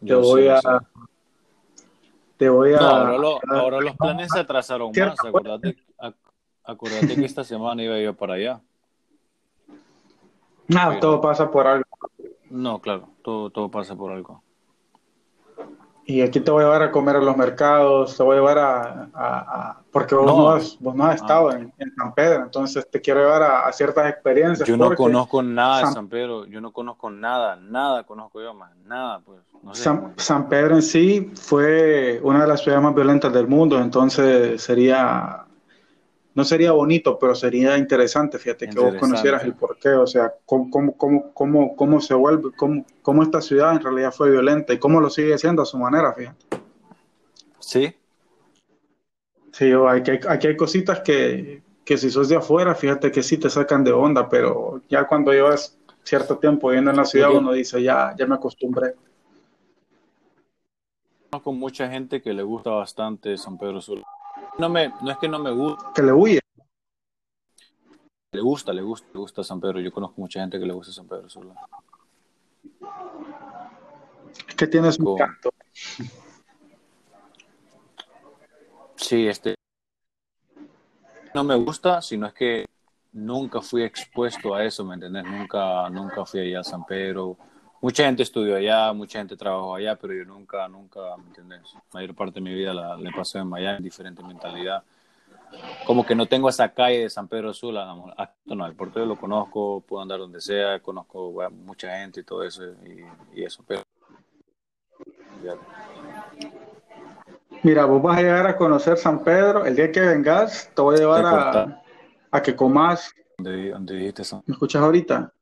Te 0.05 0.15
voy 0.15 0.49
a... 0.49 0.61
Te 2.37 2.49
voy 2.49 2.73
a... 2.75 2.79
No, 2.79 2.87
ahora, 2.87 3.39
ahora 3.49 3.81
los 3.81 3.97
planes 3.97 4.31
se 4.33 4.41
atrasaron 4.41 4.91
más, 4.97 5.17
acordate, 6.69 6.97
Acuérdate 6.99 7.21
que 7.21 7.27
esta 7.27 7.45
semana 7.45 7.83
iba 7.83 7.99
yo 7.99 8.15
para 8.15 8.35
allá. 8.35 8.61
No, 10.69 11.01
todo 11.01 11.21
pasa 11.21 11.51
por 11.51 11.67
algo. 11.67 11.85
No, 12.51 12.81
claro, 12.81 13.09
todo, 13.23 13.51
todo 13.51 13.71
pasa 13.71 13.97
por 13.97 14.13
algo. 14.13 14.43
Y 16.05 16.23
aquí 16.23 16.41
te 16.41 16.51
voy 16.51 16.63
a 16.63 16.67
llevar 16.67 16.83
a 16.83 16.91
comer 16.91 17.17
a 17.17 17.21
los 17.21 17.37
mercados, 17.37 18.17
te 18.17 18.23
voy 18.23 18.37
a 18.37 18.39
llevar 18.39 18.59
a... 18.59 19.77
porque 19.91 20.15
vos 20.15 20.27
no, 20.27 20.51
has, 20.51 20.79
vos 20.81 20.95
no 20.95 21.05
has 21.05 21.17
estado 21.17 21.53
en, 21.53 21.71
San 21.99 22.15
Pedro, 22.15 22.45
entonces 22.45 22.89
te 22.91 22.99
quiero 22.99 23.21
llevar 23.21 23.43
a, 23.43 23.71
ciertas 23.73 24.09
experiencias. 24.09 24.67
Yo 24.67 24.79
no 24.79 24.95
conozco 24.95 25.43
nada 25.43 25.81
de 25.81 25.93
San 25.93 26.09
Pedro, 26.09 26.47
yo 26.47 26.63
no 26.63 26.73
conozco 26.73 27.11
nada, 27.11 27.57
nada 27.57 28.05
conozco 28.05 28.41
yo 28.41 28.55
más, 28.55 28.75
nada, 28.87 29.21
pues. 29.21 29.41
San, 29.73 30.15
San, 30.17 30.49
Pedro 30.49 30.77
en 30.77 30.83
sí 30.83 31.31
fue 31.35 32.21
una 32.23 32.41
de 32.41 32.49
las 32.49 32.63
ciudades 32.63 32.83
más 32.83 32.95
violentas 32.95 33.31
del 33.31 33.47
mundo, 33.47 33.79
entonces 33.79 34.63
sería 34.63 35.45
no 36.39 36.45
sería 36.45 36.71
bonito, 36.71 37.19
pero 37.19 37.35
sería 37.35 37.77
interesante, 37.77 38.39
fíjate, 38.39 38.69
que 38.69 38.79
vos 38.79 38.95
conocieras 38.95 39.43
el 39.43 39.55
porqué, 39.55 39.89
o 39.89 40.07
sea, 40.07 40.33
cómo, 40.47 40.71
cómo, 40.71 41.33
cómo, 41.35 41.75
cómo, 41.75 42.01
se 42.01 42.15
vuelve, 42.15 42.53
cómo, 42.57 42.87
cómo 43.03 43.25
esta 43.25 43.41
ciudad 43.41 43.73
en 43.73 43.81
realidad 43.83 44.13
fue 44.13 44.31
violenta 44.31 44.73
y 44.73 44.79
cómo 44.79 45.01
lo 45.01 45.11
sigue 45.11 45.37
siendo 45.37 45.63
a 45.63 45.67
su 45.67 45.77
manera, 45.79 46.13
fíjate. 46.13 46.47
Sí. 47.59 47.93
Sí, 49.51 49.73
aquí 49.89 50.13
hay, 50.13 50.21
aquí 50.29 50.47
hay 50.47 50.57
cositas 50.57 51.01
que, 51.01 51.61
que 51.85 51.99
si 51.99 52.09
sos 52.09 52.29
de 52.29 52.37
afuera, 52.37 52.73
fíjate 52.77 53.11
que 53.11 53.25
sí 53.25 53.37
te 53.37 53.51
sacan 53.51 53.83
de 53.83 53.91
onda, 53.91 54.29
pero 54.29 54.81
ya 54.89 55.09
cuando 55.09 55.33
llevas 55.33 55.77
cierto 56.05 56.39
tiempo 56.39 56.69
viviendo 56.69 56.93
en 56.93 56.99
la 56.99 57.05
ciudad, 57.05 57.33
uno 57.35 57.51
dice, 57.51 57.83
ya, 57.83 58.15
ya 58.17 58.29
me 58.29 58.37
acostumbré. 58.37 58.95
Conozco 61.31 61.53
mucha 61.53 61.91
gente 61.91 62.23
que 62.23 62.33
le 62.33 62.45
gusta 62.45 62.71
bastante 62.71 63.37
San 63.37 63.59
Pedro 63.59 63.81
Sula 63.81 64.07
no 64.59 64.69
me, 64.69 64.93
no 65.01 65.11
es 65.11 65.19
que 65.19 65.29
no 65.29 65.39
me 65.39 65.51
gusta. 65.51 65.93
Que 65.95 66.03
le 66.03 66.13
huye. 66.13 66.41
Le 68.33 68.41
gusta, 68.41 68.73
le 68.73 68.83
gusta, 68.83 69.09
le 69.13 69.21
gusta 69.21 69.43
San 69.43 69.61
Pedro. 69.61 69.81
Yo 69.81 69.93
conozco 69.93 70.21
mucha 70.21 70.41
gente 70.41 70.59
que 70.59 70.67
le 70.67 70.73
gusta 70.73 70.93
San 70.93 71.07
Pedro 71.07 71.29
Sula. 71.29 71.55
Es 74.47 74.55
que 74.55 74.67
tienes 74.67 74.99
un 74.99 75.17
canto. 75.17 75.51
Sí, 78.97 79.27
este. 79.27 79.55
No 81.35 81.45
me 81.45 81.55
gusta, 81.57 82.03
sino 82.03 82.27
es 82.27 82.35
que 82.35 82.67
nunca 83.13 83.63
fui 83.63 83.83
expuesto 83.83 84.55
a 84.55 84.65
eso, 84.65 84.85
¿me 84.85 84.95
entiendes? 84.95 85.25
Nunca, 85.25 85.89
nunca 85.89 86.27
fui 86.27 86.41
allá 86.41 86.61
a 86.61 86.65
San 86.65 86.85
Pedro 86.85 87.37
mucha 87.81 88.05
gente 88.05 88.23
estudió 88.23 88.57
allá, 88.57 88.93
mucha 88.93 89.19
gente 89.19 89.37
trabajó 89.37 89.75
allá, 89.75 89.97
pero 89.97 90.15
yo 90.15 90.25
nunca, 90.25 90.69
nunca, 90.69 91.01
¿me 91.17 91.27
entiendes? 91.29 91.61
La 91.75 92.01
mayor 92.01 92.15
parte 92.15 92.35
de 92.35 92.41
mi 92.41 92.55
vida 92.55 92.75
la, 92.75 92.97
le 92.97 93.11
pasé 93.13 93.39
en 93.39 93.49
Miami, 93.49 93.83
diferente 93.83 94.23
mentalidad. 94.23 94.83
Como 95.87 96.05
que 96.05 96.15
no 96.15 96.27
tengo 96.27 96.49
esa 96.49 96.69
calle 96.75 97.01
de 97.01 97.11
San 97.11 97.27
Pedro 97.27 97.55
Sula, 97.55 97.87
no, 98.45 98.67
el 98.67 98.75
portero 98.75 99.07
lo 99.07 99.17
conozco, 99.17 99.81
puedo 99.81 100.03
andar 100.03 100.19
donde 100.19 100.41
sea, 100.41 100.81
conozco 100.81 101.33
mucha 101.65 101.97
gente 101.99 102.21
y 102.21 102.25
todo 102.25 102.43
eso, 102.43 102.63
y, 103.35 103.43
eso, 103.43 103.65
pero... 103.67 103.83
Mira, 107.63 107.87
vos 107.87 108.03
vas 108.03 108.19
a 108.19 108.23
llegar 108.23 108.47
a 108.47 108.57
conocer 108.57 108.99
San 108.99 109.25
Pedro, 109.25 109.65
el 109.65 109.75
día 109.75 109.91
que 109.91 110.01
vengas 110.01 110.71
te 110.75 110.83
voy 110.83 110.97
a 110.97 110.99
llevar 110.99 111.27
a, 111.27 111.83
a, 112.31 112.43
que 112.43 112.55
comas. 112.55 113.13
¿Dónde, 113.39 113.71
dónde 113.71 113.95
dijiste 113.95 114.23
eso? 114.23 114.43
¿Me 114.47 114.53
escuchas 114.53 114.83
ahorita? 114.83 115.33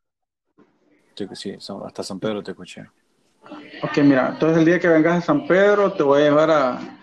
Sí, 1.32 1.56
hasta 1.84 2.02
San 2.02 2.20
Pedro 2.20 2.42
te 2.42 2.52
escuché. 2.52 2.84
Ok, 3.82 3.98
mira, 3.98 4.30
entonces 4.32 4.58
el 4.58 4.64
día 4.64 4.80
que 4.80 4.88
vengas 4.88 5.18
a 5.18 5.20
San 5.20 5.46
Pedro 5.46 5.92
te 5.92 6.02
voy 6.02 6.22
a 6.22 6.24
llevar 6.24 6.50
a, 6.50 6.98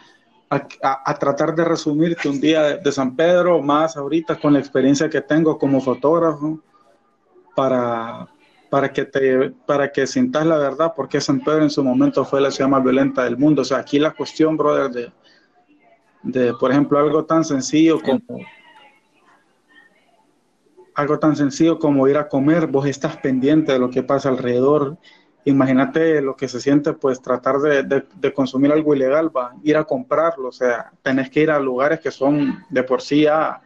a, 0.49 1.13
tratar 1.15 1.55
de 1.55 1.63
resumirte 1.63 2.29
un 2.29 2.39
día 2.39 2.77
de, 2.77 2.91
San 2.91 3.15
Pedro, 3.15 3.61
más 3.61 3.95
ahorita 3.97 4.39
con 4.39 4.53
la 4.53 4.59
experiencia 4.59 5.09
que 5.09 5.21
tengo 5.21 5.57
como 5.57 5.81
fotógrafo, 5.81 6.59
para, 7.55 8.27
para, 8.69 8.91
que, 8.91 9.05
te, 9.05 9.51
para 9.65 9.91
que 9.91 10.05
sintas 10.07 10.45
la 10.45 10.57
verdad, 10.57 10.93
porque 10.95 11.21
San 11.21 11.39
Pedro 11.39 11.63
en 11.63 11.69
su 11.69 11.83
momento 11.83 12.25
fue 12.25 12.41
la 12.41 12.51
ciudad 12.51 12.69
más 12.69 12.83
violenta 12.83 13.23
del 13.23 13.37
mundo. 13.37 13.61
O 13.61 13.65
sea, 13.65 13.77
aquí 13.77 13.99
la 13.99 14.11
cuestión, 14.11 14.57
brother, 14.57 14.91
de, 14.91 15.11
de 16.23 16.53
por 16.55 16.71
ejemplo, 16.71 16.99
algo 16.99 17.25
tan 17.25 17.43
sencillo 17.43 18.01
como 18.01 18.21
algo 20.95 21.19
tan 21.19 21.35
sencillo 21.35 21.79
como 21.79 22.07
ir 22.07 22.17
a 22.17 22.27
comer, 22.27 22.67
vos 22.67 22.85
estás 22.85 23.17
pendiente 23.17 23.73
de 23.73 23.79
lo 23.79 23.89
que 23.89 24.03
pasa 24.03 24.29
alrededor. 24.29 24.97
Imagínate 25.45 26.21
lo 26.21 26.35
que 26.35 26.47
se 26.47 26.61
siente, 26.61 26.93
pues 26.93 27.21
tratar 27.21 27.57
de, 27.59 28.33
consumir 28.33 28.71
algo 28.71 28.95
ilegal, 28.95 29.35
va, 29.35 29.53
ir 29.63 29.75
a 29.75 29.83
comprarlo, 29.83 30.49
o 30.49 30.51
sea, 30.51 30.91
tenés 31.01 31.29
que 31.29 31.41
ir 31.41 31.51
a 31.51 31.59
lugares 31.59 31.99
que 31.99 32.11
son 32.11 32.63
de 32.69 32.83
por 32.83 33.01
sí 33.01 33.23
ya, 33.23 33.61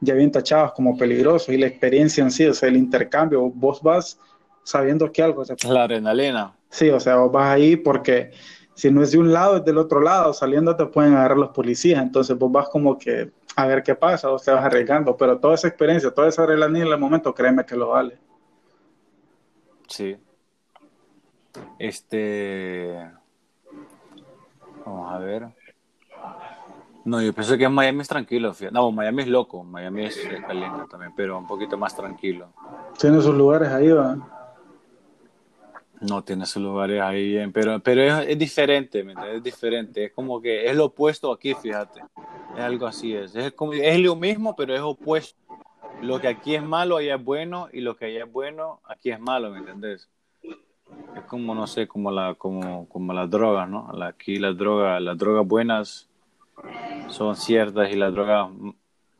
ya 0.00 0.14
bien 0.14 0.30
tachados 0.30 0.72
como 0.72 0.96
peligrosos 0.98 1.48
y 1.48 1.56
la 1.56 1.68
experiencia 1.68 2.22
en 2.22 2.30
sí, 2.30 2.46
o 2.46 2.52
sea, 2.52 2.68
el 2.68 2.76
intercambio, 2.76 3.50
vos 3.50 3.80
vas 3.82 4.18
sabiendo 4.62 5.10
que 5.10 5.22
algo... 5.22 5.42
la 5.68 5.84
adrenalina. 5.84 6.54
Sí, 6.68 6.90
o 6.90 7.00
sea, 7.00 7.16
vos 7.16 7.32
vas 7.32 7.54
ahí 7.54 7.76
porque 7.76 8.32
si 8.74 8.90
no 8.90 9.02
es 9.02 9.12
de 9.12 9.18
un 9.18 9.32
lado, 9.32 9.56
es 9.56 9.64
del 9.64 9.78
otro 9.78 10.00
lado, 10.00 10.34
saliendo 10.34 10.76
te 10.76 10.84
pueden 10.84 11.14
agarrar 11.14 11.38
los 11.38 11.50
policías, 11.50 12.02
entonces 12.02 12.36
vos 12.36 12.52
vas 12.52 12.68
como 12.68 12.98
que 12.98 13.30
a 13.56 13.66
ver 13.66 13.82
qué 13.82 13.94
pasa, 13.94 14.30
o 14.30 14.38
te 14.38 14.50
vas 14.50 14.64
arriesgando, 14.64 15.16
pero 15.16 15.38
toda 15.40 15.54
esa 15.54 15.68
experiencia, 15.68 16.12
toda 16.12 16.28
esa 16.28 16.42
adrenalina 16.42 16.86
en 16.86 16.92
el 16.92 16.98
momento, 16.98 17.34
créeme 17.34 17.64
que 17.64 17.74
lo 17.74 17.88
vale. 17.88 18.18
Sí. 19.88 20.16
Este. 21.78 23.10
Vamos 24.84 25.12
a 25.12 25.18
ver. 25.18 25.48
No, 27.06 27.22
yo 27.22 27.32
pienso 27.32 27.56
que 27.56 27.68
Miami 27.68 28.00
es 28.00 28.08
tranquilo. 28.08 28.52
No, 28.72 28.90
Miami 28.90 29.22
es 29.22 29.28
loco. 29.28 29.64
Miami 29.64 30.06
es 30.06 30.20
caliente 30.46 30.84
también, 30.90 31.12
pero 31.16 31.38
un 31.38 31.46
poquito 31.46 31.78
más 31.78 31.96
tranquilo. 31.96 32.52
Tiene 32.98 33.22
sus 33.22 33.34
lugares 33.34 33.68
ahí, 33.70 33.90
¿va? 33.90 34.35
No, 36.00 36.22
tiene 36.22 36.44
sus 36.44 36.62
lugares 36.62 37.00
ahí 37.00 37.38
pero, 37.52 37.80
pero 37.80 38.02
es, 38.20 38.38
diferente, 38.38 39.02
¿me 39.02 39.14
Es 39.34 39.42
diferente. 39.42 40.04
Es 40.06 40.12
como 40.12 40.40
que 40.40 40.68
es 40.68 40.76
lo 40.76 40.86
opuesto 40.86 41.32
aquí, 41.32 41.54
fíjate. 41.54 42.00
Es 42.54 42.60
algo 42.60 42.86
así, 42.86 43.14
es. 43.14 43.34
Es, 43.34 43.52
como, 43.52 43.72
es 43.72 43.98
lo 43.98 44.14
mismo, 44.16 44.54
pero 44.54 44.74
es 44.74 44.80
opuesto. 44.80 45.38
Lo 46.02 46.20
que 46.20 46.28
aquí 46.28 46.54
es 46.54 46.62
malo, 46.62 46.98
allá 46.98 47.14
es 47.14 47.24
bueno, 47.24 47.68
y 47.72 47.80
lo 47.80 47.96
que 47.96 48.06
allá 48.06 48.24
es 48.24 48.32
bueno, 48.32 48.80
aquí 48.84 49.10
es 49.10 49.18
malo, 49.18 49.50
¿me 49.50 49.58
entendés? 49.58 50.08
Es 51.16 51.24
como, 51.24 51.54
no 51.54 51.66
sé, 51.66 51.88
como, 51.88 52.10
la, 52.10 52.34
como, 52.34 52.86
como 52.88 53.12
las 53.14 53.30
drogas, 53.30 53.68
¿no? 53.68 53.90
Aquí 54.02 54.36
las 54.36 54.56
drogas, 54.56 55.00
las 55.00 55.16
drogas 55.16 55.46
buenas 55.46 56.08
son 57.08 57.34
ciertas 57.36 57.90
y 57.90 57.96
las 57.96 58.12
drogas, 58.12 58.50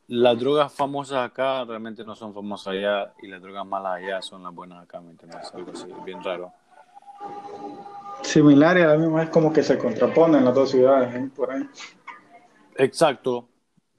las 0.08 0.38
drogas 0.38 0.72
famosas 0.72 1.18
acá 1.18 1.64
realmente 1.64 2.04
no 2.04 2.14
son 2.14 2.34
famosas 2.34 2.68
allá 2.68 3.14
y 3.22 3.28
las 3.28 3.40
drogas 3.40 3.66
malas 3.66 3.94
allá 3.96 4.22
son 4.22 4.42
las 4.42 4.54
buenas 4.54 4.82
acá, 4.82 5.00
¿me 5.00 5.10
entiendes? 5.10 5.52
Algo 5.54 5.72
así, 5.72 5.86
bien 6.04 6.22
raro. 6.22 6.52
Similar 8.22 8.78
y 8.78 8.82
a 8.82 8.88
la 8.88 8.96
misma 8.96 9.22
es 9.24 9.30
como 9.30 9.52
que 9.52 9.62
se 9.62 9.78
contraponen 9.78 10.44
las 10.44 10.54
dos 10.54 10.70
ciudades, 10.70 11.14
¿eh? 11.14 11.28
por 11.34 11.50
ahí. 11.50 11.68
Exacto. 12.76 13.48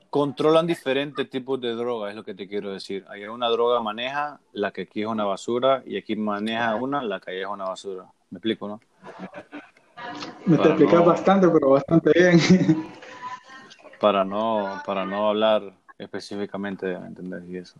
Controlan 0.09 0.65
diferentes 0.65 1.29
tipos 1.29 1.59
de 1.61 1.73
drogas, 1.73 2.11
es 2.11 2.15
lo 2.15 2.23
que 2.23 2.33
te 2.33 2.47
quiero 2.47 2.71
decir. 2.71 3.05
Hay 3.09 3.25
una 3.25 3.49
droga 3.49 3.81
maneja 3.81 4.39
la 4.53 4.71
que 4.71 4.83
aquí 4.83 5.01
es 5.01 5.07
una 5.07 5.25
basura 5.25 5.83
y 5.85 5.97
aquí 5.97 6.15
maneja 6.15 6.75
una 6.75 7.03
la 7.03 7.19
que 7.19 7.31
allá 7.31 7.41
es 7.41 7.47
una 7.47 7.65
basura. 7.65 8.05
¿Me 8.29 8.37
explico, 8.37 8.67
no? 8.67 8.81
Me 10.45 10.57
te 10.57 10.69
explicas 10.69 11.05
bastante, 11.05 11.47
pero 11.49 11.71
bastante 11.71 12.11
bien. 12.13 12.39
para 13.99 14.23
no, 14.23 14.81
para 14.85 15.05
no 15.05 15.29
hablar 15.29 15.73
específicamente, 15.97 16.97
¿me 16.97 17.07
entendés? 17.07 17.43
Y 17.49 17.57
eso. 17.57 17.79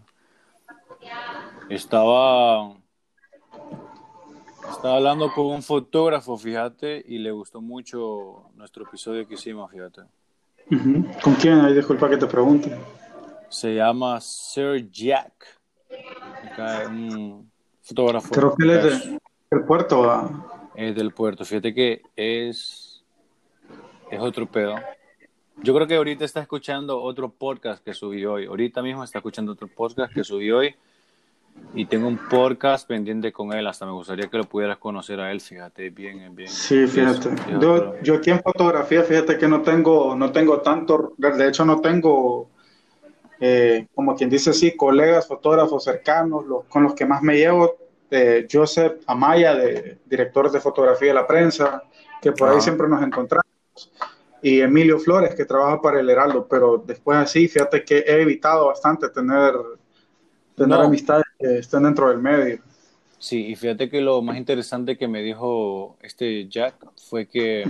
Estaba, 1.69 2.73
estaba 4.71 4.97
hablando 4.97 5.31
con 5.33 5.47
un 5.47 5.63
fotógrafo, 5.63 6.37
fíjate, 6.37 7.03
y 7.07 7.17
le 7.17 7.31
gustó 7.31 7.61
mucho 7.61 8.49
nuestro 8.55 8.83
episodio 8.83 9.27
que 9.27 9.35
hicimos, 9.35 9.71
fíjate. 9.71 10.01
¿Con 11.23 11.35
quién? 11.35 11.59
Ahí 11.61 11.73
disculpa 11.73 12.09
que 12.09 12.17
te 12.17 12.27
pregunte. 12.27 12.75
Se 13.49 13.75
llama 13.75 14.19
Sir 14.19 14.89
Jack. 14.91 15.59
un 16.89 17.49
fotógrafo. 17.81 18.33
Creo 18.33 18.55
que 18.55 18.63
él 18.63 18.71
es 18.71 19.09
del 19.49 19.63
puerto. 19.65 20.45
Es 20.75 20.95
del 20.95 21.13
puerto. 21.13 21.45
Fíjate 21.45 21.73
que 21.73 22.01
es, 22.15 23.03
es 24.11 24.19
otro 24.19 24.45
pedo. 24.45 24.75
Yo 25.63 25.73
creo 25.73 25.87
que 25.87 25.95
ahorita 25.95 26.25
está 26.25 26.41
escuchando 26.41 27.01
otro 27.01 27.29
podcast 27.29 27.83
que 27.83 27.93
subí 27.93 28.25
hoy. 28.25 28.45
Ahorita 28.45 28.81
mismo 28.81 29.03
está 29.03 29.19
escuchando 29.19 29.53
otro 29.53 29.67
podcast 29.67 30.13
que 30.13 30.23
subí 30.23 30.51
hoy 30.51 30.75
y 31.73 31.85
tengo 31.85 32.07
un 32.07 32.17
podcast 32.17 32.87
pendiente 32.87 33.31
con 33.31 33.53
él, 33.53 33.67
hasta 33.67 33.85
me 33.85 33.91
gustaría 33.91 34.27
que 34.27 34.37
lo 34.37 34.45
pudieras 34.45 34.77
conocer 34.77 35.19
a 35.19 35.31
él, 35.31 35.41
fíjate, 35.41 35.89
bien, 35.89 36.33
bien. 36.35 36.49
Sí, 36.49 36.87
fíjate. 36.87 37.29
Yo, 37.59 38.01
yo, 38.01 38.15
aquí 38.15 38.31
en 38.31 38.41
fotografía, 38.41 39.03
fíjate 39.03 39.37
que 39.37 39.47
no 39.47 39.61
tengo, 39.61 40.15
no 40.15 40.31
tengo 40.31 40.61
tanto, 40.61 41.13
de 41.17 41.47
hecho 41.47 41.65
no 41.65 41.79
tengo, 41.79 42.49
eh, 43.39 43.87
como 43.93 44.15
quien 44.15 44.29
dice 44.29 44.51
así, 44.51 44.75
colegas 44.75 45.27
fotógrafos 45.27 45.83
cercanos, 45.83 46.45
los, 46.45 46.65
con 46.65 46.83
los 46.83 46.93
que 46.93 47.05
más 47.05 47.21
me 47.21 47.37
llevo, 47.37 47.75
eh, 48.09 48.47
Joseph 48.51 49.01
Amaya, 49.05 49.53
de, 49.53 49.99
director 50.05 50.49
de 50.49 50.59
fotografía 50.59 51.09
de 51.09 51.13
la 51.13 51.27
prensa, 51.27 51.83
que 52.21 52.31
por 52.31 52.49
ahí 52.49 52.61
siempre 52.61 52.87
nos 52.87 53.03
encontramos, 53.03 53.45
y 54.41 54.61
Emilio 54.61 54.97
Flores, 54.97 55.35
que 55.35 55.45
trabaja 55.45 55.81
para 55.81 55.99
el 55.99 56.09
Heraldo, 56.09 56.47
pero 56.47 56.81
después 56.83 57.17
así, 57.17 57.47
fíjate 57.47 57.83
que 57.83 57.99
he 57.99 58.21
evitado 58.21 58.67
bastante 58.67 59.09
tener 59.09 59.53
tener 60.57 60.81
amistades 60.81 61.26
que 61.39 61.59
estén 61.59 61.83
dentro 61.83 62.09
del 62.09 62.19
medio. 62.19 62.59
Sí, 63.19 63.47
y 63.47 63.55
fíjate 63.55 63.89
que 63.89 64.01
lo 64.01 64.21
más 64.21 64.37
interesante 64.37 64.97
que 64.97 65.07
me 65.07 65.21
dijo 65.21 65.97
este 66.01 66.47
Jack 66.47 66.75
fue 67.09 67.27
que 67.27 67.65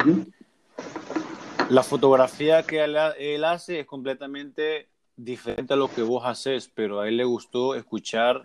la 1.70 1.84
fotografía 1.84 2.64
que 2.64 2.84
él, 2.84 3.44
hace 3.44 3.82
es 3.82 3.86
completamente 3.86 4.88
diferente 5.16 5.74
a 5.74 5.78
lo 5.78 5.90
que 5.90 6.02
vos 6.02 6.26
haces, 6.26 6.70
pero 6.74 7.00
a 7.00 7.08
él 7.08 7.18
le 7.18 7.24
gustó 7.24 7.76
escuchar 7.76 8.44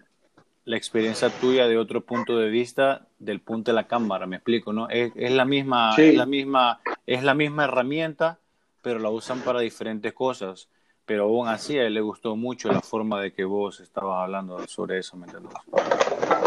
la 0.65 0.77
experiencia 0.77 1.29
tuya 1.29 1.67
de 1.67 1.77
otro 1.77 2.03
punto 2.03 2.39
de 2.39 2.49
vista 2.49 3.07
del 3.19 3.41
punto 3.41 3.73
de 3.73 3.75
la 3.75 3.89
cámara, 3.89 4.27
me 4.27 4.37
explico, 4.37 4.73
¿no? 4.73 4.89
Es, 4.89 5.13
la 5.17 5.45
misma, 5.45 5.95
es 5.97 6.15
la 6.15 6.27
misma, 6.27 6.81
es 7.07 7.25
la 7.25 7.35
misma 7.35 7.65
herramienta, 7.65 8.39
pero 8.81 9.01
la 9.01 9.11
usan 9.11 9.41
para 9.41 9.61
diferentes 9.61 10.13
cosas. 10.13 10.69
Pero 11.05 11.25
aún 11.25 11.49
así 11.49 11.79
a 11.79 11.87
él 11.87 11.95
le 11.95 12.01
gustó 12.01 12.37
mucho 12.37 12.71
la 12.71 12.81
forma 12.81 13.21
de 13.21 13.33
que 13.33 13.45
vos 13.45 13.81
estabas 13.81 14.23
hablando 14.23 14.67
sobre 14.69 14.99
eso, 14.99 15.17
¿me 15.17 15.27
entiendes? 15.27 15.53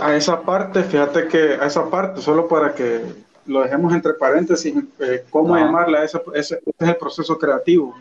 A 0.02 0.16
esa 0.16 0.42
parte, 0.42 0.84
fíjate 0.84 1.28
que 1.28 1.56
a 1.56 1.66
esa 1.66 1.90
parte, 1.90 2.22
solo 2.22 2.48
para 2.48 2.74
que 2.74 3.02
lo 3.48 3.62
dejemos 3.62 3.94
entre 3.94 4.14
paréntesis, 4.14 4.74
eh, 5.00 5.26
¿cómo 5.30 5.56
llamarla? 5.58 6.04
Ese, 6.04 6.22
ese, 6.34 6.62
es 6.80 6.88
el 6.88 6.96
proceso 6.96 7.38
creativo. 7.38 7.96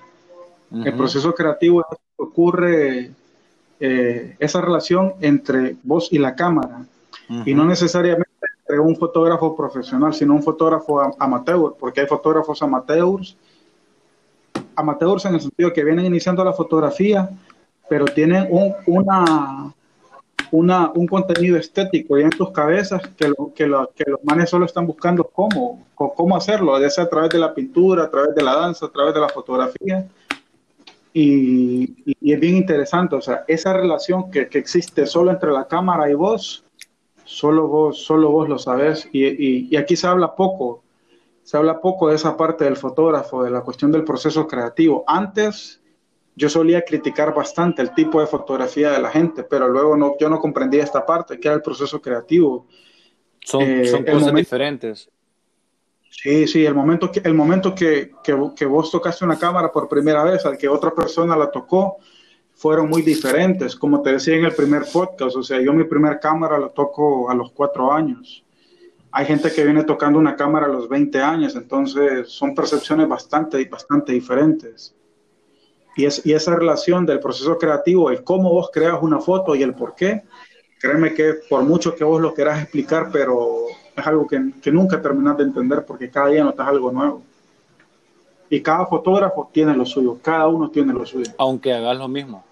El 0.73 0.97
proceso 0.97 1.33
creativo 1.35 1.85
ocurre 2.17 3.13
eh, 3.79 4.37
esa 4.39 4.61
relación 4.61 5.15
entre 5.21 5.77
vos 5.83 6.09
y 6.11 6.19
la 6.19 6.35
cámara, 6.35 6.85
y 7.45 7.55
no 7.55 7.65
necesariamente 7.65 8.31
entre 8.61 8.81
un 8.81 8.97
fotógrafo 8.97 9.55
profesional, 9.57 10.15
sino 10.15 10.35
un 10.35 10.43
fotógrafo 10.43 11.15
amateur, 11.19 11.75
porque 11.79 12.01
hay 12.01 12.07
fotógrafos 12.07 12.63
amateurs, 12.63 13.37
amateurs 14.77 15.25
en 15.25 15.35
el 15.35 15.41
sentido 15.41 15.73
que 15.73 15.85
vienen 15.85 16.07
iniciando 16.07 16.45
la 16.45 16.53
fotografía, 16.53 17.31
pero 17.89 18.05
tienen 18.07 18.47
un, 18.51 18.75
una, 18.87 19.75
una, 20.51 20.93
un 20.95 21.07
contenido 21.07 21.57
estético 21.57 22.17
en 22.17 22.31
sus 22.33 22.51
cabezas 22.51 23.03
que, 23.17 23.33
que, 23.55 23.65
que, 23.95 24.11
los 24.11 24.25
manes 24.25 24.51
solo 24.51 24.67
están 24.67 24.87
buscando 24.87 25.25
cómo, 25.25 25.85
cómo 25.95 26.37
hacerlo, 26.37 26.81
ya 26.81 26.91
sea 26.91 27.05
a 27.05 27.09
través 27.09 27.31
de 27.31 27.39
la 27.39 27.53
pintura, 27.53 28.05
a 28.05 28.11
través 28.11 28.35
de 28.37 28.43
la 28.43 28.55
danza, 28.55 28.87
a 28.87 28.91
través 28.91 29.15
de 29.15 29.21
la 29.21 29.29
fotografía. 29.29 30.07
Y, 31.13 31.95
y 32.05 32.33
es 32.33 32.41
bien 32.41 32.57
interesante, 32.57 33.17
o 33.17 33.21
sea, 33.21 33.45
esa 33.49 33.73
relación 33.73 34.31
que, 34.31 34.49
que, 34.49 34.59
existe 34.59 35.07
solo 35.07 35.33
entre 35.33 35.51
la 35.51 35.67
cámara 35.67 36.09
y 36.09 36.15
vos, 36.15 36.65
solo 37.25 37.67
vos, 37.67 38.05
solo 38.05 38.31
vos 38.31 38.49
lo 38.49 38.59
sabes. 38.59 39.09
Y, 39.13 39.25
y, 39.25 39.69
y 39.71 39.77
aquí 39.77 39.97
se 39.97 40.07
habla 40.07 40.37
poco, 40.37 40.84
se 41.45 41.59
habla 41.59 41.81
poco 41.81 42.09
de 42.09 42.17
esa 42.17 42.37
parte 42.37 42.65
del 42.65 42.77
fotógrafo, 42.77 43.45
de 43.45 43.51
la 43.51 43.61
cuestión 43.61 43.93
del 43.93 44.03
proceso 44.03 44.47
creativo. 44.47 45.05
Antes 45.07 45.81
yo 46.35 46.49
solía 46.49 46.83
criticar 46.83 47.35
bastante 47.35 47.83
el 47.83 47.95
tipo 47.95 48.19
de 48.21 48.27
fotografía 48.27 48.91
de 48.91 49.01
la 49.01 49.11
gente, 49.11 49.45
pero 49.45 49.69
luego 49.69 49.95
no, 49.95 50.17
yo 50.19 50.31
no 50.31 50.41
comprendía 50.41 50.83
esta 50.83 51.05
parte, 51.05 51.39
que 51.39 51.47
era 51.47 51.55
el 51.55 51.63
proceso 51.63 52.01
creativo. 52.01 52.67
Son, 53.41 53.63
eh, 53.63 53.87
son 53.87 54.05
cosas 54.05 54.35
diferentes. 54.35 55.11
Sí, 56.09 56.47
sí, 56.47 56.65
el 56.65 56.75
momento, 56.75 57.11
que, 57.13 57.21
el 57.23 57.35
momento 57.35 57.75
que, 57.75 58.13
que, 58.23 58.35
que, 58.57 58.65
vos 58.65 58.91
tocaste 58.91 59.25
una 59.25 59.39
cámara 59.39 59.71
por 59.71 59.87
primera 59.87 60.25
vez, 60.25 60.47
al 60.47 60.57
que 60.57 60.67
otra 60.67 60.95
persona 60.95 61.37
la 61.37 61.51
tocó, 61.51 61.99
fueron 62.55 62.89
muy 62.89 63.03
diferentes. 63.03 63.77
Como 63.77 64.01
te 64.01 64.13
decía 64.13 64.37
en 64.37 64.47
el 64.47 64.55
primer 64.55 64.85
podcast, 64.91 65.37
o 65.37 65.43
sea, 65.43 65.61
yo 65.61 65.75
mi 65.75 65.85
primer 65.85 66.21
cámara 66.21 66.59
la 66.59 66.71
toco 66.71 67.29
a 67.29 67.35
los 67.35 67.53
cuatro 67.53 67.93
años. 67.93 68.44
Hay 69.17 69.27
gente 69.27 69.53
que 69.53 69.63
viene 69.63 69.85
tocando 69.85 70.19
una 70.19 70.35
cámara 70.35 70.67
a 70.67 70.69
los 70.69 70.89
20 70.89 71.23
años, 71.23 71.55
entonces 71.55 72.29
son 72.29 72.53
percepciones 72.53 73.07
bastante, 73.07 73.65
bastante 73.67 74.13
diferentes. 74.13 74.93
Y, 75.95 76.05
es, 76.05 76.27
y 76.27 76.33
esa 76.33 76.57
relación 76.57 77.07
del 77.07 77.21
proceso 77.21 77.57
creativo, 77.57 78.11
el 78.11 78.25
cómo 78.25 78.51
vos 78.51 78.71
creas 78.73 78.99
una 79.01 79.21
foto 79.21 79.55
y 79.55 79.63
el 79.63 79.73
por 79.73 79.95
qué, 79.95 80.25
créeme 80.81 81.15
que 81.15 81.35
por 81.49 81.63
mucho 81.63 81.95
que 81.95 82.03
vos 82.03 82.21
lo 82.21 82.35
quieras 82.35 82.61
explicar, 82.61 83.11
pero 83.13 83.67
es 83.97 84.05
algo 84.05 84.27
que, 84.27 84.51
que 84.61 84.73
nunca 84.73 85.01
terminas 85.01 85.37
de 85.37 85.45
entender 85.45 85.87
porque 85.87 86.11
cada 86.11 86.31
día 86.31 86.43
notas 86.43 86.67
algo 86.67 86.91
nuevo. 86.91 87.23
Y 88.51 88.61
cada 88.63 88.85
fotógrafo 88.85 89.49
tiene 89.53 89.77
lo 89.77 89.87
suyo, 89.87 90.19
cada 90.21 90.49
uno 90.49 90.71
tiene 90.71 90.93
lo 90.93 91.07
suyo. 91.07 91.31
Aunque 91.39 91.71
hagas 91.73 91.97
lo 91.97 92.09
mismo. 92.09 92.43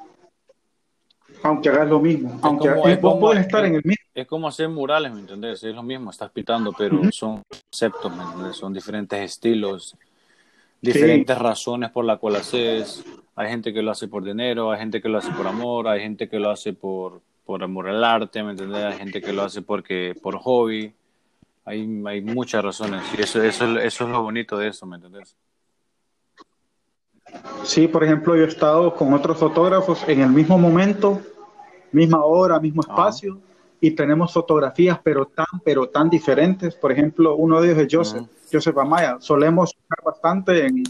Aunque 1.43 1.71
hagas 1.71 1.89
lo 1.89 1.99
mismo. 1.99 2.39
aunque 2.41 2.69
vos 3.03 3.19
puedes 3.19 3.45
estar 3.45 3.65
en 3.65 3.75
el 3.75 3.83
mismo. 3.85 4.02
Es 4.15 4.27
como 4.27 4.47
hacer 4.47 4.69
murales, 4.69 5.13
¿me 5.13 5.21
entendés? 5.21 5.63
Es 5.65 5.75
lo 5.75 5.83
mismo, 5.83 6.11
estás 6.11 6.31
pintando, 6.31 6.73
pero 6.77 7.01
son 7.13 7.43
conceptos, 7.49 8.15
¿me 8.15 8.23
entendés? 8.23 8.57
Son 8.57 8.73
diferentes 8.73 9.19
estilos, 9.19 9.97
diferentes 10.81 11.39
razones 11.39 11.91
por 11.91 12.05
las 12.05 12.19
cuales 12.19 12.43
haces. 12.43 13.05
Hay 13.35 13.49
gente 13.49 13.73
que 13.73 13.81
lo 13.81 13.91
hace 13.91 14.09
por 14.09 14.23
dinero, 14.23 14.71
hay 14.71 14.81
gente 14.81 15.01
que 15.01 15.09
lo 15.09 15.19
hace 15.19 15.31
por 15.31 15.47
amor, 15.47 15.89
hay 15.89 16.01
gente 16.01 16.29
que 16.29 16.39
lo 16.39 16.51
hace 16.51 16.75
por, 16.75 17.23
por 17.47 17.63
amor 17.63 17.89
al 17.89 18.05
arte, 18.05 18.43
¿me 18.43 18.51
entendés? 18.51 18.85
Hay 18.85 18.99
gente 18.99 19.23
que 19.23 19.33
lo 19.33 19.43
hace 19.45 19.63
porque 19.63 20.15
por 20.21 20.37
hobby. 20.39 20.93
Hay, 21.65 22.03
hay 22.07 22.21
muchas 22.21 22.65
razones 22.65 23.03
y 23.17 23.23
eso, 23.23 23.41
eso, 23.41 23.79
eso 23.79 24.05
es 24.05 24.11
lo 24.11 24.21
bonito 24.21 24.59
de 24.59 24.69
eso, 24.69 24.85
¿me 24.85 24.97
entendés? 24.97 25.37
Sí, 27.63 27.87
por 27.87 28.03
ejemplo, 28.05 28.37
yo 28.37 28.45
he 28.45 28.49
estado 28.49 28.95
con 28.95 29.15
otros 29.15 29.39
fotógrafos 29.39 30.03
en 30.09 30.21
el 30.21 30.31
mismo 30.31 30.59
momento, 30.59 31.21
misma 31.93 32.25
hora, 32.25 32.59
mismo 32.59 32.83
espacio, 32.83 33.39
y 33.85 33.91
tenemos 33.91 34.33
fotografías, 34.33 35.01
pero 35.03 35.27
tan, 35.27 35.61
pero 35.65 35.89
tan 35.89 36.09
diferentes. 36.09 36.77
Por 36.77 36.93
ejemplo, 36.93 37.35
uno 37.35 37.61
de 37.61 37.73
ellos 37.73 37.83
es 37.83 37.89
Joseph, 37.93 38.29
Joseph 38.51 38.79
Amaya. 38.79 39.17
Solemos 39.19 39.75
usar 39.75 40.05
bastante 40.05 40.67
en, 40.67 40.85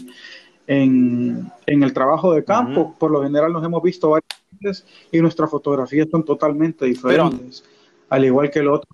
en, 0.67 1.51
en, 1.65 1.83
el 1.83 1.91
trabajo 1.91 2.33
de 2.33 2.43
campo. 2.43 2.95
Por 2.99 3.09
lo 3.09 3.23
general 3.23 3.51
nos 3.51 3.65
hemos 3.65 3.81
visto 3.81 4.11
varias 4.11 4.29
veces 4.51 4.85
y 5.11 5.19
nuestras 5.21 5.49
fotografías 5.49 6.07
son 6.11 6.23
totalmente 6.23 6.85
diferentes, 6.85 7.63
al 8.09 8.25
igual 8.25 8.51
que 8.51 8.59
el 8.59 8.67
otro. 8.67 8.87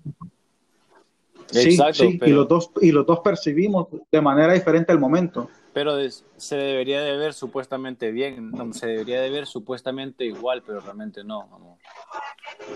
Sí, 1.50 1.76
sí, 1.92 2.18
y, 2.24 2.30
los 2.30 2.48
dos, 2.48 2.70
y 2.80 2.92
los 2.92 3.04
dos 3.04 3.20
percibimos 3.20 3.88
de 4.10 4.20
manera 4.22 4.54
diferente 4.54 4.92
el 4.92 4.98
momento. 4.98 5.50
Pero 5.72 5.96
se 6.36 6.56
debería 6.56 7.00
de 7.00 7.16
ver 7.16 7.32
supuestamente 7.32 8.10
bien, 8.10 8.50
no, 8.50 8.72
se 8.72 8.88
debería 8.88 9.20
de 9.20 9.30
ver 9.30 9.46
supuestamente 9.46 10.24
igual, 10.24 10.62
pero 10.66 10.80
realmente 10.80 11.22
no. 11.22 11.48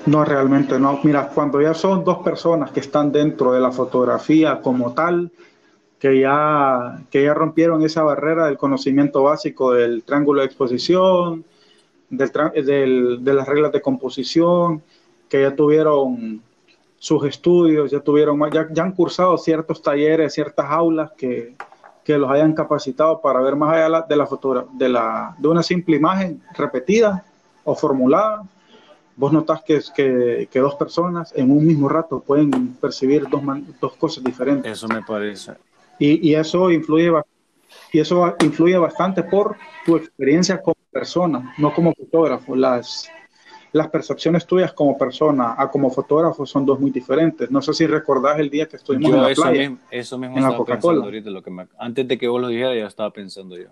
No, 0.07 0.25
realmente 0.25 0.79
no. 0.79 1.01
Mira, 1.03 1.29
cuando 1.29 1.61
ya 1.61 1.75
son 1.75 2.05
dos 2.05 2.19
personas 2.19 2.71
que 2.71 2.81
están 2.81 3.11
dentro 3.11 3.53
de 3.53 3.61
la 3.61 3.73
fotografía 3.73 4.61
como 4.61 4.95
tal, 4.95 5.33
que 5.99 6.21
ya, 6.21 7.03
que 7.11 7.25
ya 7.25 7.35
rompieron 7.35 7.83
esa 7.83 8.03
barrera 8.03 8.47
del 8.47 8.59
conocimiento 8.59 9.23
básico 9.23 9.73
del 9.73 10.05
triángulo 10.05 10.41
de 10.41 10.47
exposición, 10.47 11.45
del, 12.11 12.31
del, 12.65 13.25
de 13.25 13.35
las 13.35 13.49
reglas 13.49 13.73
de 13.73 13.81
composición, 13.81 14.83
que 15.29 15.41
ya 15.41 15.57
tuvieron 15.57 16.43
sus 16.99 17.25
estudios, 17.25 17.91
ya 17.91 18.01
tuvieron, 18.01 18.39
ya, 18.53 18.69
ya 18.71 18.83
han 18.83 18.93
cursado 18.93 19.37
ciertos 19.37 19.83
talleres, 19.83 20.35
ciertas 20.35 20.67
aulas 20.71 21.13
que, 21.13 21.55
que 22.05 22.19
los 22.19 22.31
hayan 22.31 22.53
capacitado 22.53 23.21
para 23.21 23.40
ver 23.40 23.57
más 23.57 23.75
allá 23.75 24.03
de 24.03 24.17
la 24.17 24.27
foto, 24.27 24.69
de, 24.73 24.88
la, 24.88 25.35
de 25.38 25.49
una 25.49 25.62
simple 25.62 25.97
imagen 25.97 26.43
repetida 26.57 27.25
o 27.64 27.75
formulada. 27.75 28.43
Vos 29.17 29.33
notás 29.33 29.62
que, 29.62 29.81
que, 29.95 30.49
que 30.51 30.59
dos 30.59 30.75
personas 30.75 31.33
en 31.35 31.51
un 31.51 31.64
mismo 31.64 31.88
rato 31.88 32.21
pueden 32.21 32.75
percibir 32.75 33.29
dos, 33.29 33.43
dos 33.81 33.97
cosas 33.97 34.23
diferentes. 34.25 34.71
Eso 34.71 34.88
me 34.88 35.03
parece. 35.03 35.53
Y, 35.99 36.31
y, 36.31 36.35
eso 36.35 36.71
influye 36.71 37.12
y 37.93 38.01
eso 38.01 38.35
influye 38.40 38.77
bastante 38.77 39.23
por 39.23 39.57
tu 39.87 39.97
experiencia 39.97 40.61
como 40.61 40.77
persona, 40.90 41.55
no 41.59 41.73
como 41.73 41.95
fotógrafo. 41.95 42.57
Las, 42.57 43.09
las 43.75 43.89
percepciones 43.89 44.47
tuyas 44.47 44.73
como 44.73 44.97
persona 44.97 45.57
a 45.59 45.69
como 45.69 45.91
fotógrafo 45.91 46.47
son 46.47 46.65
dos 46.65 46.79
muy 46.79 46.93
diferentes. 46.93 47.51
No 47.51 47.61
sé 47.61 47.75
si 47.75 47.89
recordás 47.89 48.39
el 48.39 48.49
día 48.49 48.69
que 48.69 48.77
estuvimos 48.77 49.11
yo 49.11 49.17
en 49.17 49.23
la 49.23 49.31
eso 49.33 49.43
playa. 49.43 49.69
Mismo, 49.69 49.79
eso 49.91 50.17
mismo 50.17 50.37
en 50.37 50.43
la. 50.45 50.51
Lo 51.33 51.43
que 51.43 51.51
me, 51.51 51.67
antes 51.77 52.07
de 52.07 52.17
que 52.17 52.29
vos 52.29 52.41
lo 52.41 52.47
dijeras, 52.47 52.77
ya 52.77 52.87
estaba 52.87 53.11
pensando 53.11 53.57
yo. 53.57 53.71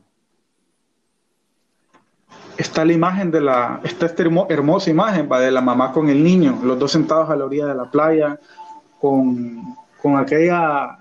Está 2.57 2.85
la 2.85 2.93
imagen 2.93 3.31
de 3.31 3.43
la, 3.43 3.81
está 3.85 4.07
esta 4.07 4.25
hermosa 4.49 4.91
imagen 4.91 5.29
va, 5.31 5.39
de 5.39 5.53
la 5.53 5.61
mamá 5.61 5.93
con 5.93 6.11
el 6.11 6.23
niño, 6.23 6.59
los 6.65 6.77
dos 6.81 6.91
sentados 6.91 7.31
a 7.31 7.37
la 7.37 7.45
orilla 7.45 7.67
de 7.67 7.75
la 7.77 7.89
playa, 7.89 8.41
con, 9.01 9.77
con 10.03 10.17
aquella, 10.17 10.99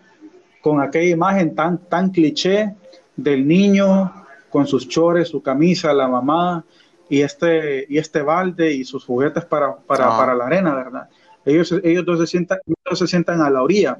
con 0.62 0.80
aquella 0.80 1.10
imagen 1.10 1.56
tan, 1.56 1.80
tan 1.90 2.12
cliché 2.12 2.76
del 3.16 3.48
niño 3.48 4.14
con 4.52 4.68
sus 4.68 4.88
chores, 4.88 5.30
su 5.30 5.42
camisa, 5.42 5.92
la 5.92 6.08
mamá, 6.08 6.64
y 7.12 7.24
este, 7.24 7.86
y 7.89 7.97
este 7.97 8.21
balde 8.21 8.71
y 8.71 8.86
sus 8.86 9.04
juguetes 9.04 9.43
para, 9.43 9.76
para, 9.76 10.15
ah. 10.15 10.17
para 10.17 10.34
la 10.34 10.45
arena, 10.45 10.74
¿verdad? 10.74 11.10
Ellos, 11.43 11.74
ellos 11.84 12.06
dos 12.06 12.19
se, 12.19 12.28
sientan, 12.28 12.60
ellos 12.65 13.00
se 13.00 13.06
sientan 13.06 13.41
a 13.41 13.50
la 13.50 13.62
orilla. 13.62 14.00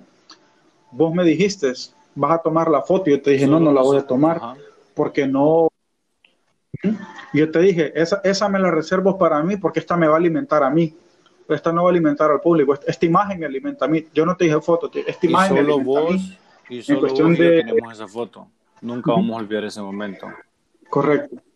Vos 0.92 1.14
me 1.14 1.26
dijiste, 1.26 1.74
vas 2.16 2.32
a 2.32 2.38
tomar 2.38 2.72
la 2.72 2.82
foto. 2.82 3.10
Yo 3.10 3.22
te 3.22 3.32
dije, 3.32 3.48
no, 3.48 3.60
no 3.60 3.74
la 3.74 3.82
voy 3.82 3.98
a 3.98 4.08
tomar 4.08 4.38
Ajá. 4.38 4.56
porque 4.96 5.28
no. 5.28 5.68
Yo 7.34 7.52
te 7.52 7.60
dije, 7.60 7.92
esa, 8.02 8.22
esa 8.24 8.48
me 8.48 8.60
la 8.60 8.72
reservo 8.72 9.18
para 9.18 9.44
mí 9.44 9.58
porque 9.58 9.82
esta 9.82 9.98
me 9.98 10.08
va 10.08 10.14
a 10.14 10.18
alimentar 10.18 10.64
a 10.64 10.70
mí. 10.70 10.96
Esta 11.50 11.74
no 11.74 11.84
va 11.84 11.90
a 11.90 11.92
alimentar 11.92 12.32
al 12.32 12.40
público. 12.40 12.80
Esta 12.88 13.06
imagen 13.06 13.42
me 13.42 13.46
alimenta 13.46 13.84
a 13.84 13.88
mí. 13.90 14.08
Yo 14.14 14.26
no 14.26 14.38
te 14.38 14.46
dije 14.46 14.62
foto, 14.62 14.90
esta 15.06 15.26
imagen 15.26 15.58
y 15.58 15.60
solo 15.60 15.78
me 15.80 15.84
vos, 15.84 16.12
a 16.12 16.14
mí. 16.14 16.38
Y 16.70 16.82
solo 16.82 17.10
vos 17.10 17.20
y 17.20 17.36
de... 17.36 17.64
tenemos 17.66 17.92
esa 17.92 18.08
foto. 18.08 18.48
Nunca 18.80 19.12
vamos 19.12 19.36
a 19.36 19.40
olvidar 19.40 19.66
ese 19.66 19.82
momento. 19.82 20.28
Correcto. 20.90 21.51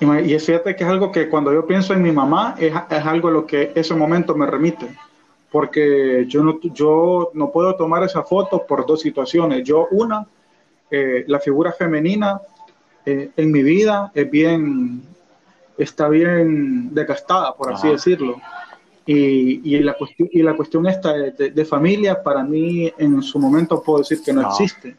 Y, 0.00 0.38
fíjate 0.38 0.76
que 0.76 0.84
es 0.84 0.90
algo 0.90 1.10
que 1.10 1.28
cuando 1.28 1.52
yo 1.52 1.66
pienso 1.66 1.94
en 1.94 2.02
mi 2.02 2.12
mamá, 2.12 2.54
es, 2.58 2.72
es 2.90 3.04
algo 3.04 3.28
a 3.28 3.30
lo 3.30 3.46
que 3.46 3.72
ese 3.74 3.94
momento 3.94 4.34
me 4.34 4.46
remite. 4.46 4.88
porque 5.50 6.26
yo 6.28 6.42
no, 6.42 6.60
yo 6.60 7.30
no 7.32 7.50
puedo 7.50 7.76
tomar 7.76 8.02
esa 8.02 8.22
foto 8.22 8.66
por 8.66 8.84
dos 8.84 9.00
situaciones. 9.00 9.64
Yo, 9.64 9.88
una, 9.90 10.26
eh, 10.90 11.24
la 11.28 11.40
figura 11.40 11.72
femenina 11.72 12.40
eh, 13.06 13.30
en 13.36 13.52
mi 13.52 13.62
vida 13.62 14.10
es 14.14 14.30
bien, 14.30 15.02
está 15.78 16.08
bien 16.08 16.92
desgastada, 16.92 17.54
por 17.54 17.72
así 17.72 17.88
decirlo. 17.88 18.36
Y, 19.06 19.76
y, 19.76 19.78
la 19.78 19.94
cuestión, 19.94 20.28
y 20.32 20.42
la 20.42 20.54
cuestión 20.54 20.86
esta 20.88 21.12
de, 21.12 21.64
familia, 21.64 22.20
para 22.22 22.42
mí 22.42 22.92
en 22.98 23.22
su 23.22 23.38
momento 23.38 23.80
puedo 23.80 24.00
decir 24.00 24.20
que 24.22 24.32
no, 24.32 24.42
existe. 24.48 24.96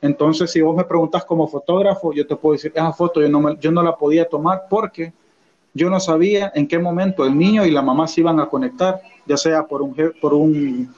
Entonces, 0.00 0.50
si 0.50 0.60
vos 0.60 0.76
me 0.76 0.84
preguntas 0.84 1.24
como 1.24 1.48
fotógrafo, 1.48 2.12
yo 2.12 2.26
te 2.26 2.36
puedo 2.36 2.54
decir, 2.54 2.72
esa 2.74 2.92
foto 2.92 3.20
yo 3.20 3.28
no, 3.28 3.58
yo 3.58 3.70
no 3.70 3.82
la 3.82 3.96
podía 3.96 4.28
tomar 4.28 4.64
porque 4.68 5.12
yo 5.72 5.90
no 5.90 6.00
sabía 6.00 6.52
en 6.54 6.66
qué 6.66 6.78
momento 6.78 7.24
el 7.24 7.36
niño 7.36 7.64
y 7.64 7.70
la 7.70 7.82
mamá 7.82 8.06
se 8.08 8.20
iban 8.20 8.40
a 8.40 8.46
conectar, 8.46 9.00
ya 9.26 9.36
sea 9.36 9.66
por 9.66 9.82
un, 9.82 9.94
por 10.20 10.34
un, 10.34 10.94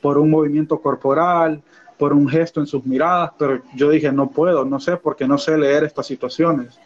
por 0.00 0.18
un 0.18 0.30
movimiento 0.30 0.78
corporal, 0.78 1.62
por 1.98 2.12
un 2.12 2.28
gesto 2.28 2.60
en 2.60 2.66
sus 2.66 2.84
miradas, 2.84 3.32
pero 3.38 3.62
yo 3.74 3.90
dije, 3.90 4.10
no 4.12 4.28
puedo, 4.28 4.64
no 4.64 4.80
sé, 4.80 4.96
porque 4.96 5.26
no 5.26 5.38
sé 5.38 5.56
leer 5.56 5.84
estas 5.84 6.06
situaciones. 6.06 6.78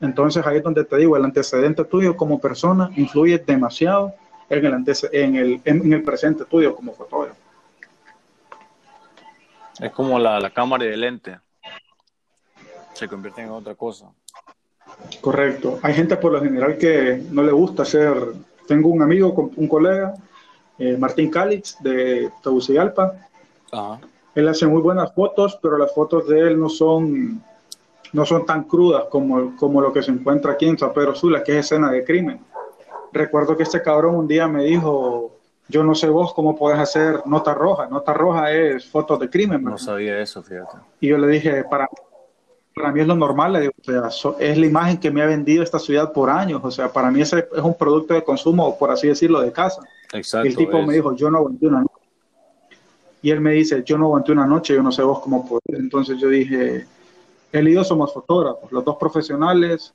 Entonces 0.00 0.46
ahí 0.46 0.58
es 0.58 0.62
donde 0.62 0.84
te 0.84 0.96
digo, 0.96 1.16
el 1.16 1.24
antecedente 1.24 1.84
tuyo 1.84 2.16
como 2.16 2.40
persona 2.40 2.90
influye 2.96 3.38
demasiado 3.38 4.14
en 4.48 4.64
el, 4.64 4.84
en 5.12 5.36
el, 5.36 5.60
en 5.64 5.92
el 5.92 6.02
presente 6.02 6.44
tuyo 6.44 6.74
como 6.74 6.92
fotógrafo. 6.92 7.37
Es 9.80 9.92
como 9.92 10.18
la, 10.18 10.40
la 10.40 10.50
cámara 10.50 10.84
y 10.84 10.88
el 10.88 11.00
lente. 11.00 11.38
Se 12.94 13.06
convierten 13.06 13.44
en 13.46 13.50
otra 13.52 13.74
cosa. 13.74 14.10
Correcto. 15.20 15.78
Hay 15.82 15.94
gente 15.94 16.16
por 16.16 16.32
lo 16.32 16.42
general 16.42 16.76
que 16.78 17.22
no 17.30 17.42
le 17.42 17.52
gusta 17.52 17.82
hacer. 17.82 18.14
Tengo 18.66 18.88
un 18.88 19.02
amigo, 19.02 19.50
un 19.56 19.68
colega, 19.68 20.14
eh, 20.78 20.96
Martín 20.96 21.30
Calix, 21.30 21.76
de 21.80 22.30
Tegucigalpa. 22.42 23.12
Él 24.34 24.48
hace 24.48 24.66
muy 24.66 24.82
buenas 24.82 25.12
fotos, 25.14 25.58
pero 25.62 25.78
las 25.78 25.94
fotos 25.94 26.28
de 26.28 26.40
él 26.40 26.60
no 26.60 26.68
son, 26.68 27.42
no 28.12 28.26
son 28.26 28.46
tan 28.46 28.64
crudas 28.64 29.04
como, 29.10 29.56
como 29.56 29.80
lo 29.80 29.92
que 29.92 30.02
se 30.02 30.10
encuentra 30.10 30.52
aquí 30.52 30.66
en 30.66 30.78
San 30.78 30.92
Pedro 30.92 31.14
Sula, 31.14 31.42
que 31.42 31.52
es 31.52 31.66
escena 31.66 31.90
de 31.90 32.04
crimen. 32.04 32.40
Recuerdo 33.12 33.56
que 33.56 33.62
este 33.62 33.82
cabrón 33.82 34.16
un 34.16 34.28
día 34.28 34.46
me 34.48 34.64
dijo, 34.64 35.37
yo 35.68 35.84
no 35.84 35.94
sé 35.94 36.08
vos 36.08 36.34
cómo 36.34 36.56
podés 36.56 36.78
hacer 36.78 37.22
nota 37.26 37.54
roja. 37.54 37.86
Nota 37.88 38.12
roja 38.12 38.52
es 38.52 38.86
fotos 38.86 39.20
de 39.20 39.28
crimen. 39.28 39.62
No 39.62 39.78
sabía 39.78 40.18
eso, 40.20 40.42
fíjate. 40.42 40.78
Y 41.00 41.08
yo 41.08 41.18
le 41.18 41.28
dije, 41.28 41.64
para 41.64 41.88
para 42.78 42.92
mí 42.92 43.00
es 43.00 43.06
lo 43.06 43.16
normal, 43.16 43.52
le 43.52 43.60
digo, 43.62 43.72
o 43.76 44.10
sea, 44.10 44.32
es 44.38 44.56
la 44.56 44.66
imagen 44.66 44.98
que 44.98 45.10
me 45.10 45.20
ha 45.20 45.26
vendido 45.26 45.62
esta 45.62 45.78
ciudad 45.78 46.12
por 46.12 46.30
años, 46.30 46.60
o 46.62 46.70
sea, 46.70 46.90
para 46.90 47.10
mí 47.10 47.20
ese 47.20 47.48
es 47.54 47.62
un 47.62 47.74
producto 47.74 48.14
de 48.14 48.22
consumo, 48.22 48.78
por 48.78 48.90
así 48.90 49.08
decirlo, 49.08 49.40
de 49.40 49.52
casa. 49.52 49.82
Exacto. 50.12 50.46
Y 50.46 50.50
el 50.50 50.56
tipo 50.56 50.80
me 50.82 50.94
dijo, 50.94 51.14
yo 51.14 51.30
no 51.30 51.38
aguanté 51.38 51.66
una 51.66 51.80
noche. 51.80 51.94
Y 53.20 53.30
él 53.30 53.40
me 53.40 53.52
dice, 53.52 53.82
yo 53.84 53.98
no 53.98 54.06
aguanté 54.06 54.32
una 54.32 54.46
noche, 54.46 54.74
yo 54.74 54.82
no 54.82 54.92
sé 54.92 55.02
vos 55.02 55.20
cómo 55.20 55.46
podés. 55.46 55.80
Entonces 55.80 56.18
yo 56.20 56.28
dije, 56.28 56.86
él 57.52 57.68
y 57.68 57.74
yo 57.74 57.84
somos 57.84 58.14
fotógrafos, 58.14 58.70
los 58.70 58.84
dos 58.84 58.96
profesionales, 58.96 59.92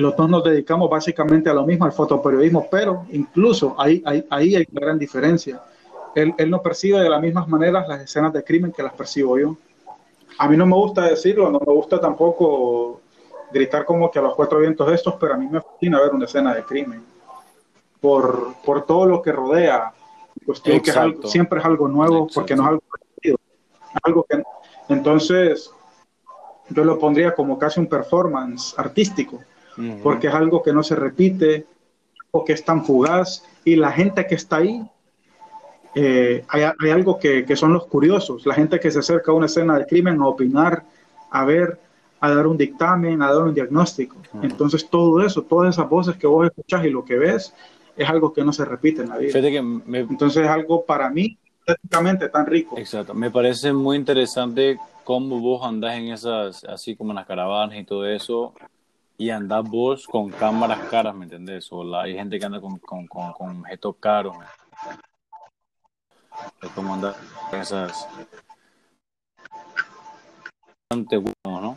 los 0.00 0.16
dos 0.16 0.28
nos 0.28 0.44
dedicamos 0.44 0.88
básicamente 0.88 1.50
a 1.50 1.54
lo 1.54 1.66
mismo, 1.66 1.84
al 1.84 1.92
fotoperiodismo, 1.92 2.68
pero 2.70 3.06
incluso 3.10 3.74
ahí, 3.78 4.02
ahí, 4.04 4.24
ahí 4.30 4.56
hay 4.56 4.66
una 4.72 4.80
gran 4.80 4.98
diferencia. 4.98 5.62
Él, 6.14 6.34
él 6.38 6.50
no 6.50 6.62
percibe 6.62 7.00
de 7.00 7.10
las 7.10 7.20
mismas 7.20 7.48
maneras 7.48 7.86
las 7.88 8.02
escenas 8.02 8.32
de 8.32 8.42
crimen 8.42 8.72
que 8.72 8.82
las 8.82 8.92
percibo 8.92 9.38
yo 9.38 9.56
a 10.38 10.48
mí 10.48 10.56
no 10.56 10.66
me 10.66 10.74
gusta 10.74 11.02
decirlo, 11.02 11.50
no 11.50 11.58
me 11.58 11.72
gusta 11.72 12.00
tampoco 12.00 13.00
gritar 13.52 13.84
como 13.84 14.10
que 14.10 14.20
a 14.20 14.22
los 14.22 14.34
cuatro 14.34 14.60
vientos 14.60 14.90
estos, 14.92 15.14
pero 15.14 15.34
a 15.34 15.36
mí 15.36 15.48
me 15.48 15.60
fascina 15.60 16.00
ver 16.00 16.12
una 16.12 16.26
escena 16.26 16.54
de 16.54 16.62
crimen 16.62 17.04
por, 18.00 18.54
por 18.64 18.86
todo 18.86 19.06
lo 19.06 19.20
que 19.20 19.32
rodea. 19.32 19.92
Cuestión 20.46 20.80
que 20.80 20.92
siempre 21.24 21.58
es 21.58 21.64
algo 21.64 21.88
nuevo 21.88 22.28
porque 22.32 22.54
no 22.54 22.62
es 22.62 22.68
algo. 22.68 22.82
Algo 24.04 24.24
que, 24.28 24.42
entonces, 24.90 25.72
yo 26.68 26.84
lo 26.84 26.98
pondría 26.98 27.34
como 27.34 27.58
casi 27.58 27.80
un 27.80 27.86
performance 27.86 28.78
artístico, 28.78 29.40
porque 30.02 30.28
es 30.28 30.34
algo 30.34 30.62
que 30.62 30.72
no 30.72 30.82
se 30.82 30.96
repite, 30.96 31.66
o 32.30 32.44
que 32.44 32.52
es 32.52 32.64
tan 32.64 32.84
fugaz, 32.84 33.44
y 33.64 33.76
la 33.76 33.92
gente 33.92 34.26
que 34.26 34.34
está 34.34 34.56
ahí 34.56 34.86
eh, 35.94 36.44
hay, 36.48 36.90
algo 36.90 37.18
que, 37.18 37.44
son 37.56 37.72
los 37.72 37.86
curiosos, 37.86 38.46
la 38.46 38.54
gente 38.54 38.78
que 38.78 38.90
se 38.90 38.98
acerca 39.00 39.32
a 39.32 39.34
una 39.34 39.46
escena 39.46 39.78
de 39.78 39.86
crimen 39.86 40.20
a 40.20 40.28
opinar, 40.28 40.84
a 41.30 41.44
ver, 41.44 41.78
a 42.20 42.30
dar 42.30 42.46
un 42.46 42.56
dictamen, 42.56 43.22
a 43.22 43.32
dar 43.32 43.42
un 43.42 43.54
diagnóstico. 43.54 44.16
Entonces 44.42 44.88
todo 44.88 45.20
eso, 45.24 45.42
todas 45.42 45.74
esas 45.74 45.88
voces 45.88 46.16
que 46.16 46.26
vos 46.26 46.46
escuchás 46.46 46.84
y 46.84 46.90
lo 46.90 47.04
que 47.04 47.16
ves, 47.16 47.54
es 47.96 48.08
algo 48.08 48.32
que 48.32 48.44
no 48.44 48.52
se 48.52 48.64
repite 48.64 49.02
en 49.02 49.08
la 49.08 49.16
vida. 49.16 49.38
Entonces 49.38 50.44
es 50.44 50.48
algo 50.48 50.84
para 50.84 51.10
mí 51.10 51.36
estéticamente 51.66 52.28
tan 52.28 52.46
rico. 52.46 52.78
Exacto, 52.78 53.12
me 53.14 53.30
parece 53.30 53.72
muy 53.72 53.96
interesante 53.96 54.78
cómo 55.04 55.40
vos 55.40 55.64
andás 55.64 55.96
en 55.96 56.12
esas, 56.12 56.64
así 56.64 56.94
como 56.94 57.10
en 57.10 57.16
las 57.16 57.26
caravanas 57.26 57.76
y 57.76 57.84
todo 57.84 58.06
eso, 58.06 58.54
y 59.20 59.30
andás 59.30 59.68
vos 59.68 60.06
con 60.06 60.30
cámaras 60.30 60.78
caras, 60.88 61.14
¿me 61.14 61.24
entendés? 61.24 61.68
O 61.72 61.82
la, 61.82 62.02
hay 62.02 62.14
gente 62.14 62.38
que 62.38 62.46
anda 62.46 62.60
con, 62.60 62.78
con, 62.78 63.06
con, 63.08 63.32
con 63.32 63.60
objetos 63.60 63.96
caros 63.98 64.36
de 66.62 66.68
cómo 66.68 66.94
andar 66.94 67.16
esas 67.52 68.08
¿no? 71.44 71.76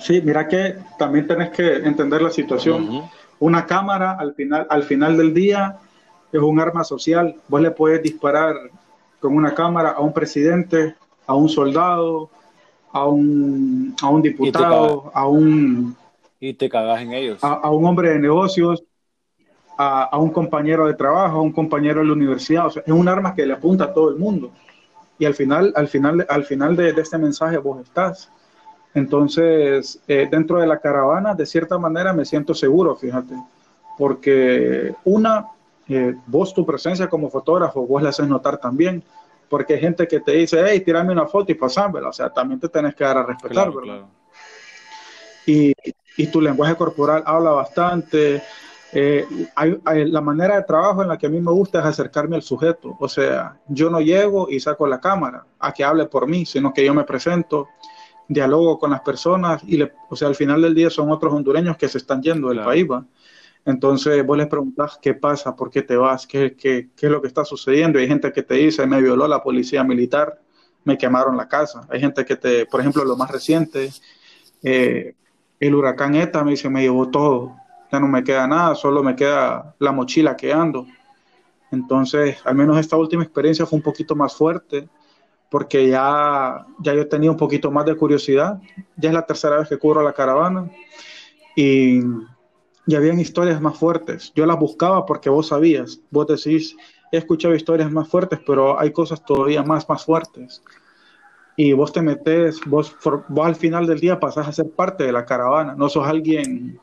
Sí, 0.00 0.22
mira 0.22 0.48
que 0.48 0.78
también 0.98 1.26
tenés 1.26 1.50
que 1.50 1.76
entender 1.76 2.22
la 2.22 2.30
situación. 2.30 3.08
Una 3.38 3.66
cámara 3.66 4.12
al 4.18 4.34
final, 4.34 4.66
al 4.70 4.82
final 4.84 5.16
del 5.18 5.34
día 5.34 5.78
es 6.32 6.40
un 6.40 6.58
arma 6.58 6.82
social. 6.82 7.36
Vos 7.46 7.60
le 7.60 7.70
puedes 7.70 8.02
disparar 8.02 8.56
con 9.20 9.36
una 9.36 9.54
cámara 9.54 9.90
a 9.90 10.00
un 10.00 10.12
presidente, 10.12 10.96
a 11.26 11.34
un 11.34 11.48
soldado, 11.48 12.30
a 12.92 13.06
un, 13.06 13.94
a 14.00 14.08
un 14.08 14.22
diputado, 14.22 15.10
a 15.14 15.26
un... 15.26 15.96
Y 16.40 16.54
te 16.54 16.68
cagas 16.68 17.02
en 17.02 17.12
ellos. 17.12 17.38
a 17.42 17.70
un 17.70 17.84
hombre 17.86 18.10
de 18.10 18.18
negocios 18.18 18.82
a, 19.76 20.18
un 20.18 20.30
compañero 20.30 20.86
de 20.86 20.94
trabajo, 20.94 21.38
a 21.38 21.42
un 21.42 21.52
compañero 21.52 22.00
de 22.00 22.06
la 22.06 22.12
universidad. 22.12 22.66
O 22.66 22.70
sea, 22.70 22.82
es 22.84 22.92
un 22.92 23.08
arma 23.08 23.34
que 23.34 23.46
le 23.46 23.54
apunta 23.54 23.84
a 23.84 23.92
todo 23.92 24.10
el 24.10 24.16
mundo. 24.16 24.50
Y 25.18 25.24
al 25.24 25.34
final, 25.34 25.72
al 25.76 25.88
final, 25.88 26.26
al 26.28 26.44
final 26.44 26.76
de, 26.76 26.90
este 26.90 27.18
mensaje 27.18 27.58
vos 27.58 27.80
estás. 27.80 28.30
Entonces, 28.94 30.00
eh, 30.06 30.28
dentro 30.30 30.60
de 30.60 30.66
la 30.66 30.78
caravana, 30.78 31.34
de 31.34 31.46
cierta 31.46 31.78
manera, 31.78 32.12
me 32.12 32.24
siento 32.24 32.54
seguro, 32.54 32.94
fíjate, 32.94 33.34
porque 33.96 34.94
una, 35.04 35.46
eh, 35.88 36.14
vos 36.26 36.52
tu 36.52 36.66
presencia 36.66 37.08
como 37.08 37.30
fotógrafo, 37.30 37.86
vos 37.86 38.02
la 38.02 38.10
haces 38.10 38.28
notar 38.28 38.58
también, 38.58 39.02
porque 39.52 39.74
hay 39.74 39.80
gente 39.80 40.08
que 40.08 40.18
te 40.20 40.32
dice, 40.32 40.64
hey, 40.66 40.80
tirame 40.80 41.12
una 41.12 41.26
foto 41.26 41.52
y 41.52 41.54
pasámela, 41.54 42.08
o 42.08 42.12
sea, 42.14 42.32
también 42.32 42.58
te 42.58 42.70
tenés 42.70 42.94
que 42.94 43.04
dar 43.04 43.18
a 43.18 43.22
respetar, 43.22 43.70
¿verdad? 43.70 44.06
Y, 45.44 45.74
y, 46.16 46.26
tu 46.28 46.40
lenguaje 46.40 46.74
corporal 46.74 47.22
habla 47.26 47.50
bastante, 47.50 48.42
eh, 48.94 49.26
hay, 49.54 50.10
la 50.10 50.22
manera 50.22 50.56
de 50.56 50.62
trabajo 50.62 51.02
en 51.02 51.08
la 51.08 51.18
que 51.18 51.26
a 51.26 51.28
mí 51.28 51.38
me 51.38 51.50
gusta 51.50 51.80
es 51.80 51.84
acercarme 51.84 52.36
al 52.36 52.42
sujeto. 52.42 52.96
O 52.98 53.06
sea, 53.10 53.60
yo 53.68 53.90
no 53.90 54.00
llego 54.00 54.48
y 54.48 54.58
saco 54.58 54.86
la 54.86 54.98
cámara 54.98 55.44
a 55.58 55.70
que 55.74 55.84
hable 55.84 56.06
por 56.06 56.26
mí, 56.26 56.46
sino 56.46 56.72
que 56.72 56.82
yo 56.82 56.94
me 56.94 57.04
presento, 57.04 57.68
dialogo 58.28 58.78
con 58.78 58.90
las 58.90 59.02
personas 59.02 59.62
y, 59.66 59.76
le, 59.76 59.92
o 60.08 60.16
sea, 60.16 60.28
al 60.28 60.34
final 60.34 60.62
del 60.62 60.74
día 60.74 60.88
son 60.88 61.10
otros 61.10 61.30
hondureños 61.34 61.76
que 61.76 61.88
se 61.88 61.98
están 61.98 62.22
yendo 62.22 62.48
del 62.48 62.64
país. 62.64 62.86
Entonces 63.64 64.24
vos 64.26 64.36
les 64.36 64.48
preguntás 64.48 64.98
qué 65.00 65.14
pasa, 65.14 65.54
por 65.54 65.70
qué 65.70 65.82
te 65.82 65.96
vas, 65.96 66.26
¿Qué, 66.26 66.56
qué, 66.56 66.90
qué 66.96 67.06
es 67.06 67.12
lo 67.12 67.20
que 67.20 67.28
está 67.28 67.44
sucediendo. 67.44 67.98
hay 67.98 68.08
gente 68.08 68.32
que 68.32 68.42
te 68.42 68.54
dice, 68.54 68.86
me 68.86 69.00
violó 69.00 69.28
la 69.28 69.42
policía 69.42 69.84
militar, 69.84 70.40
me 70.84 70.98
quemaron 70.98 71.36
la 71.36 71.48
casa. 71.48 71.86
Hay 71.90 72.00
gente 72.00 72.24
que 72.24 72.36
te, 72.36 72.66
por 72.66 72.80
ejemplo, 72.80 73.04
lo 73.04 73.16
más 73.16 73.30
reciente, 73.30 73.90
eh, 74.62 75.14
el 75.60 75.74
huracán 75.74 76.16
ETA 76.16 76.42
me 76.42 76.52
dice, 76.52 76.68
me 76.68 76.82
llevó 76.82 77.08
todo 77.08 77.56
ya 77.92 78.00
no 78.00 78.08
me 78.08 78.24
queda 78.24 78.46
nada, 78.46 78.74
solo 78.74 79.02
me 79.02 79.14
queda 79.14 79.74
la 79.78 79.92
mochila 79.92 80.34
que 80.34 80.50
ando. 80.52 80.86
Entonces, 81.70 82.38
al 82.44 82.54
menos 82.54 82.78
esta 82.78 82.96
última 82.96 83.22
experiencia 83.22 83.66
fue 83.66 83.76
un 83.76 83.82
poquito 83.82 84.16
más 84.16 84.34
fuerte, 84.34 84.88
porque 85.50 85.88
ya, 85.88 86.64
ya 86.78 86.94
yo 86.94 87.06
tenía 87.06 87.30
un 87.30 87.36
poquito 87.36 87.70
más 87.70 87.84
de 87.84 87.94
curiosidad. 87.94 88.58
Ya 88.96 89.10
es 89.10 89.14
la 89.14 89.26
tercera 89.26 89.58
vez 89.58 89.68
que 89.68 89.78
cubro 89.78 90.02
la 90.02 90.14
caravana 90.14 90.70
y 91.54 92.00
ya 92.86 92.98
habían 92.98 93.20
historias 93.20 93.60
más 93.60 93.78
fuertes. 93.78 94.32
Yo 94.34 94.46
las 94.46 94.58
buscaba 94.58 95.06
porque 95.06 95.30
vos 95.30 95.48
sabías, 95.48 96.00
vos 96.10 96.26
decís, 96.26 96.76
he 97.10 97.18
escuchado 97.18 97.54
historias 97.54 97.90
más 97.90 98.08
fuertes, 98.08 98.40
pero 98.46 98.78
hay 98.78 98.92
cosas 98.92 99.24
todavía 99.24 99.62
más, 99.62 99.88
más 99.88 100.04
fuertes. 100.04 100.62
Y 101.56 101.74
vos 101.74 101.92
te 101.92 102.00
metes, 102.00 102.60
vos, 102.66 102.96
vos 103.28 103.46
al 103.46 103.54
final 103.54 103.86
del 103.86 104.00
día 104.00 104.18
pasás 104.18 104.48
a 104.48 104.52
ser 104.52 104.70
parte 104.70 105.04
de 105.04 105.12
la 105.12 105.26
caravana, 105.26 105.74
no 105.74 105.88
sos 105.88 106.06
alguien 106.06 106.80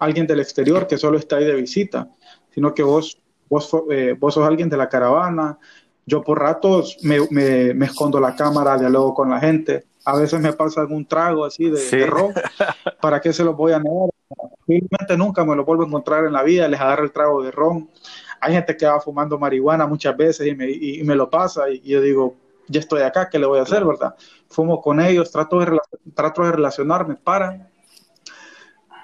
alguien 0.00 0.26
del 0.26 0.40
exterior 0.40 0.86
que 0.86 0.98
solo 0.98 1.18
está 1.18 1.36
ahí 1.36 1.44
de 1.44 1.54
visita, 1.54 2.08
sino 2.52 2.74
que 2.74 2.82
vos, 2.82 3.18
vos, 3.48 3.70
eh, 3.90 4.16
vos 4.18 4.34
sos 4.34 4.46
alguien 4.46 4.68
de 4.68 4.76
la 4.76 4.88
caravana. 4.88 5.58
Yo 6.06 6.22
por 6.22 6.40
ratos 6.40 6.96
me, 7.02 7.20
me, 7.30 7.84
escondo 7.84 8.18
la 8.18 8.34
cámara, 8.34 8.78
dialogo 8.78 9.14
con 9.14 9.30
la 9.30 9.38
gente. 9.38 9.84
A 10.04 10.16
veces 10.16 10.40
me 10.40 10.54
pasa 10.54 10.80
algún 10.80 11.06
trago 11.06 11.44
así 11.44 11.70
de, 11.70 12.06
rock. 12.06 12.32
¿Para 13.00 13.20
qué 13.20 13.32
se 13.32 13.44
los 13.44 13.54
voy 13.54 13.72
a 13.72 13.78
negar? 13.78 14.08
Posiblemente 14.70 15.16
nunca 15.16 15.44
me 15.44 15.56
lo 15.56 15.64
vuelvo 15.64 15.82
a 15.82 15.86
encontrar 15.86 16.24
en 16.24 16.32
la 16.32 16.42
vida, 16.42 16.68
les 16.68 16.80
agarro 16.80 17.04
el 17.04 17.12
trago 17.12 17.42
de 17.42 17.50
ron. 17.50 17.88
Hay 18.40 18.52
gente 18.54 18.76
que 18.76 18.86
va 18.86 19.00
fumando 19.00 19.38
marihuana 19.38 19.86
muchas 19.86 20.16
veces 20.16 20.46
y 20.46 20.54
me, 20.54 20.70
y, 20.70 21.02
me 21.02 21.14
lo 21.14 21.28
pasa 21.28 21.68
y, 21.68 21.80
yo 21.80 22.00
digo, 22.00 22.36
ya 22.68 22.80
estoy 22.80 23.02
acá, 23.02 23.28
¿qué 23.28 23.38
le 23.38 23.46
voy 23.46 23.58
a 23.58 23.62
hacer, 23.62 23.84
verdad? 23.84 24.14
Fumo 24.48 24.80
con 24.80 25.00
ellos, 25.00 25.30
trato 25.30 25.58
de, 25.58 25.78
trato 26.14 26.44
de 26.44 26.52
relacionarme 26.52 27.16
para, 27.16 27.68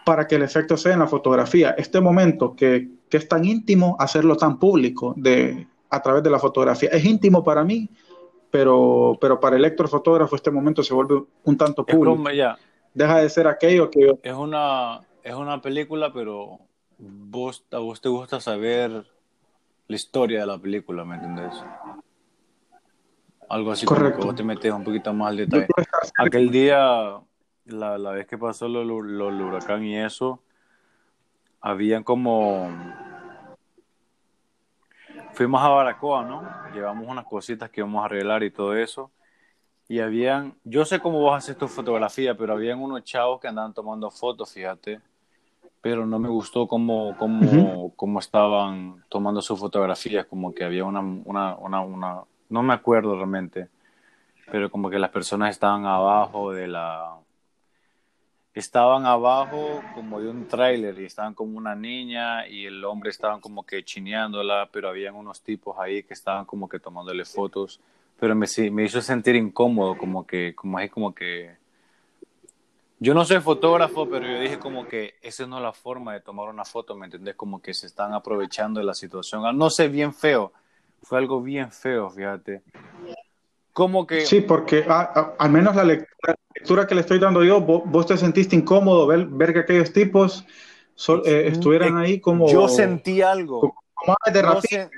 para 0.04 0.26
que 0.26 0.36
el 0.36 0.42
efecto 0.42 0.76
sea 0.76 0.94
en 0.94 1.00
la 1.00 1.08
fotografía. 1.08 1.74
Este 1.76 2.00
momento 2.00 2.54
que, 2.54 2.88
que 3.10 3.16
es 3.16 3.28
tan 3.28 3.44
íntimo, 3.44 3.96
hacerlo 3.98 4.36
tan 4.36 4.58
público 4.58 5.14
de, 5.16 5.66
a 5.90 6.00
través 6.00 6.22
de 6.22 6.30
la 6.30 6.38
fotografía. 6.38 6.88
Es 6.90 7.04
íntimo 7.04 7.42
para 7.42 7.64
mí, 7.64 7.90
pero, 8.50 9.18
pero 9.20 9.40
para 9.40 9.56
el 9.56 9.64
electrofotógrafo 9.64 10.36
este 10.36 10.50
momento 10.50 10.82
se 10.82 10.94
vuelve 10.94 11.22
un 11.44 11.56
tanto 11.56 11.84
público. 11.84 12.22
Deja 12.94 13.18
de 13.18 13.28
ser 13.28 13.46
aquello 13.46 13.90
que... 13.90 14.18
Es 14.22 14.32
una, 14.32 15.02
es 15.26 15.34
una 15.34 15.60
película, 15.60 16.12
pero 16.12 16.60
vos, 16.98 17.64
a 17.72 17.78
vos 17.78 18.00
te 18.00 18.08
gusta 18.08 18.38
saber 18.38 19.04
la 19.88 19.96
historia 19.96 20.40
de 20.40 20.46
la 20.46 20.56
película, 20.56 21.04
¿me 21.04 21.16
entendés? 21.16 21.52
Algo 23.48 23.72
así 23.72 23.86
Correcto. 23.86 24.20
como 24.20 24.20
que 24.20 24.26
vos 24.26 24.36
te 24.36 24.44
metes 24.44 24.72
un 24.72 24.84
poquito 24.84 25.12
más 25.12 25.30
al 25.30 25.38
detalle. 25.38 25.66
Aquel 26.16 26.50
día, 26.50 27.20
la, 27.64 27.98
la 27.98 28.10
vez 28.12 28.28
que 28.28 28.38
pasó 28.38 28.68
lo, 28.68 28.84
lo, 28.84 29.28
el 29.28 29.42
huracán 29.42 29.84
y 29.84 29.98
eso, 29.98 30.40
habían 31.60 32.04
como 32.04 32.70
fuimos 35.32 35.60
a 35.60 35.68
Baracoa, 35.70 36.24
¿no? 36.24 36.48
Llevamos 36.72 37.08
unas 37.08 37.24
cositas 37.24 37.68
que 37.68 37.80
íbamos 37.80 38.00
a 38.00 38.04
arreglar 38.04 38.44
y 38.44 38.52
todo 38.52 38.76
eso. 38.76 39.10
Y 39.88 39.98
habían, 39.98 40.54
yo 40.62 40.84
sé 40.84 41.00
cómo 41.00 41.18
vos 41.20 41.36
haces 41.36 41.58
tu 41.58 41.66
fotografía, 41.66 42.36
pero 42.36 42.52
habían 42.52 42.80
unos 42.80 43.02
chavos 43.02 43.40
que 43.40 43.48
andaban 43.48 43.74
tomando 43.74 44.08
fotos, 44.08 44.52
fíjate. 44.52 45.00
Pero 45.88 46.04
no 46.04 46.18
me 46.18 46.28
gustó 46.28 46.66
cómo, 46.66 47.16
cómo, 47.16 47.92
cómo 47.94 48.18
estaban 48.18 49.04
tomando 49.08 49.40
sus 49.40 49.56
fotografías, 49.56 50.26
como 50.26 50.52
que 50.52 50.64
había 50.64 50.84
una, 50.84 50.98
una, 50.98 51.54
una, 51.54 51.80
una, 51.80 52.20
no 52.48 52.62
me 52.64 52.74
acuerdo 52.74 53.14
realmente, 53.14 53.68
pero 54.50 54.68
como 54.68 54.90
que 54.90 54.98
las 54.98 55.10
personas 55.10 55.50
estaban 55.50 55.86
abajo 55.86 56.50
de 56.50 56.66
la, 56.66 57.14
estaban 58.52 59.06
abajo 59.06 59.80
como 59.94 60.20
de 60.20 60.28
un 60.28 60.48
tráiler 60.48 60.98
y 60.98 61.04
estaban 61.04 61.34
como 61.34 61.56
una 61.56 61.76
niña 61.76 62.48
y 62.48 62.66
el 62.66 62.84
hombre 62.84 63.10
estaban 63.10 63.40
como 63.40 63.64
que 63.64 63.84
chineándola, 63.84 64.68
pero 64.72 64.88
habían 64.88 65.14
unos 65.14 65.40
tipos 65.40 65.76
ahí 65.78 66.02
que 66.02 66.14
estaban 66.14 66.46
como 66.46 66.68
que 66.68 66.80
tomándole 66.80 67.24
fotos, 67.24 67.80
pero 68.18 68.34
me, 68.34 68.48
me 68.72 68.82
hizo 68.82 69.00
sentir 69.00 69.36
incómodo, 69.36 69.96
como 69.96 70.26
que, 70.26 70.52
como 70.52 70.78
ahí 70.78 70.88
como 70.88 71.14
que... 71.14 71.64
Yo 72.98 73.12
no 73.12 73.24
soy 73.24 73.40
fotógrafo, 73.40 74.08
pero 74.08 74.26
yo 74.26 74.40
dije 74.40 74.58
como 74.58 74.88
que 74.88 75.14
esa 75.20 75.46
no 75.46 75.58
es 75.58 75.62
la 75.62 75.72
forma 75.72 76.14
de 76.14 76.20
tomar 76.20 76.48
una 76.48 76.64
foto, 76.64 76.96
¿me 76.96 77.04
entendés? 77.06 77.34
Como 77.34 77.60
que 77.60 77.74
se 77.74 77.86
están 77.86 78.14
aprovechando 78.14 78.80
de 78.80 78.86
la 78.86 78.94
situación. 78.94 79.44
Ah, 79.44 79.52
no 79.52 79.68
sé, 79.68 79.88
bien 79.88 80.14
feo. 80.14 80.52
Fue 81.02 81.18
algo 81.18 81.42
bien 81.42 81.70
feo, 81.70 82.08
fíjate. 82.08 82.62
Como 83.74 84.06
que... 84.06 84.24
Sí, 84.24 84.40
porque 84.40 84.86
ah, 84.88 85.12
ah, 85.14 85.34
al 85.38 85.50
menos 85.50 85.76
la 85.76 85.84
lectura, 85.84 86.86
que 86.86 86.94
le 86.94 87.02
estoy 87.02 87.18
dando 87.18 87.44
yo, 87.44 87.60
vos, 87.60 88.06
te 88.06 88.16
sentiste 88.16 88.56
incómodo 88.56 89.06
ver, 89.06 89.26
ver 89.26 89.52
que 89.52 89.58
aquellos 89.60 89.92
tipos 89.92 90.46
eh, 91.26 91.48
estuvieran 91.48 91.98
ahí 91.98 92.18
como... 92.18 92.48
Yo 92.48 92.66
sentí 92.66 93.20
algo. 93.20 93.74
Como, 93.92 94.16
de 94.32 94.42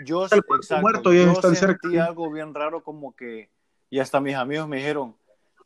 yo, 0.05 0.29
yo, 0.29 0.81
muerto 0.81 1.13
y 1.13 1.25
yo 1.25 1.35
sentí 1.53 1.99
algo 1.99 2.31
bien 2.31 2.55
raro 2.55 2.85
como 2.85 3.17
que... 3.17 3.51
Y 3.91 3.99
hasta 3.99 4.21
mis 4.21 4.37
amigos 4.37 4.69
me 4.69 4.77
dijeron, 4.77 5.17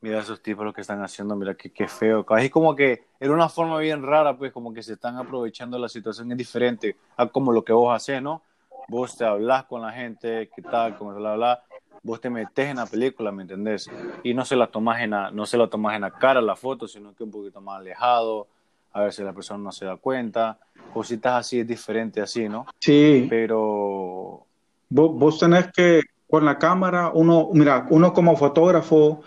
mira 0.02 0.20
esos 0.20 0.42
tipos 0.42 0.64
lo 0.64 0.72
que 0.72 0.82
están 0.82 1.02
haciendo, 1.02 1.34
mira 1.34 1.54
qué, 1.54 1.70
qué 1.70 1.88
feo. 1.88 2.26
Así 2.28 2.50
como 2.50 2.76
que 2.76 3.04
era 3.18 3.32
una 3.32 3.48
forma 3.48 3.78
bien 3.78 4.02
rara, 4.02 4.36
pues 4.36 4.52
como 4.52 4.74
que 4.74 4.82
se 4.82 4.94
están 4.94 5.16
aprovechando 5.16 5.78
la 5.78 5.88
situación, 5.88 6.30
es 6.32 6.38
diferente 6.38 6.96
a 7.16 7.26
como 7.26 7.52
lo 7.52 7.64
que 7.64 7.72
vos 7.72 7.94
haces, 7.94 8.20
¿no? 8.20 8.42
Vos 8.88 9.16
te 9.16 9.24
hablas 9.24 9.64
con 9.64 9.80
la 9.80 9.92
gente, 9.92 10.50
qué 10.54 10.60
tal, 10.60 10.98
como 10.98 11.14
bla, 11.14 11.36
bla, 11.36 11.62
vos 12.02 12.20
te 12.20 12.28
metes 12.28 12.68
en 12.68 12.76
la 12.76 12.86
película, 12.86 13.30
¿me 13.30 13.42
entendés? 13.42 13.88
Y 14.24 14.34
no 14.34 14.44
se 14.44 14.56
la 14.56 14.66
tomas 14.66 15.00
en 15.00 15.10
la, 15.10 15.30
no 15.30 15.46
se 15.46 15.56
la 15.56 15.68
tomas 15.68 15.94
en 15.94 16.02
la 16.02 16.10
cara 16.10 16.42
la 16.42 16.56
foto, 16.56 16.88
sino 16.88 17.14
que 17.14 17.22
un 17.22 17.30
poquito 17.30 17.60
más 17.60 17.78
alejado, 17.78 18.48
a 18.92 19.02
ver 19.02 19.12
si 19.12 19.22
la 19.22 19.32
persona 19.32 19.62
no 19.62 19.72
se 19.72 19.84
da 19.84 19.96
cuenta. 19.96 20.58
Cositas 20.92 21.34
así 21.34 21.60
es 21.60 21.66
diferente 21.66 22.20
así, 22.20 22.48
¿no? 22.48 22.66
Sí. 22.80 23.26
Pero... 23.30 24.46
Vos, 24.90 25.14
vos 25.14 25.38
tenés 25.38 25.72
que, 25.72 26.02
con 26.28 26.44
la 26.44 26.58
cámara, 26.58 27.10
uno, 27.14 27.48
mira, 27.52 27.86
uno 27.88 28.12
como 28.12 28.36
fotógrafo, 28.36 29.22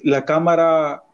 la 0.00 0.24
cámara, 0.24 1.04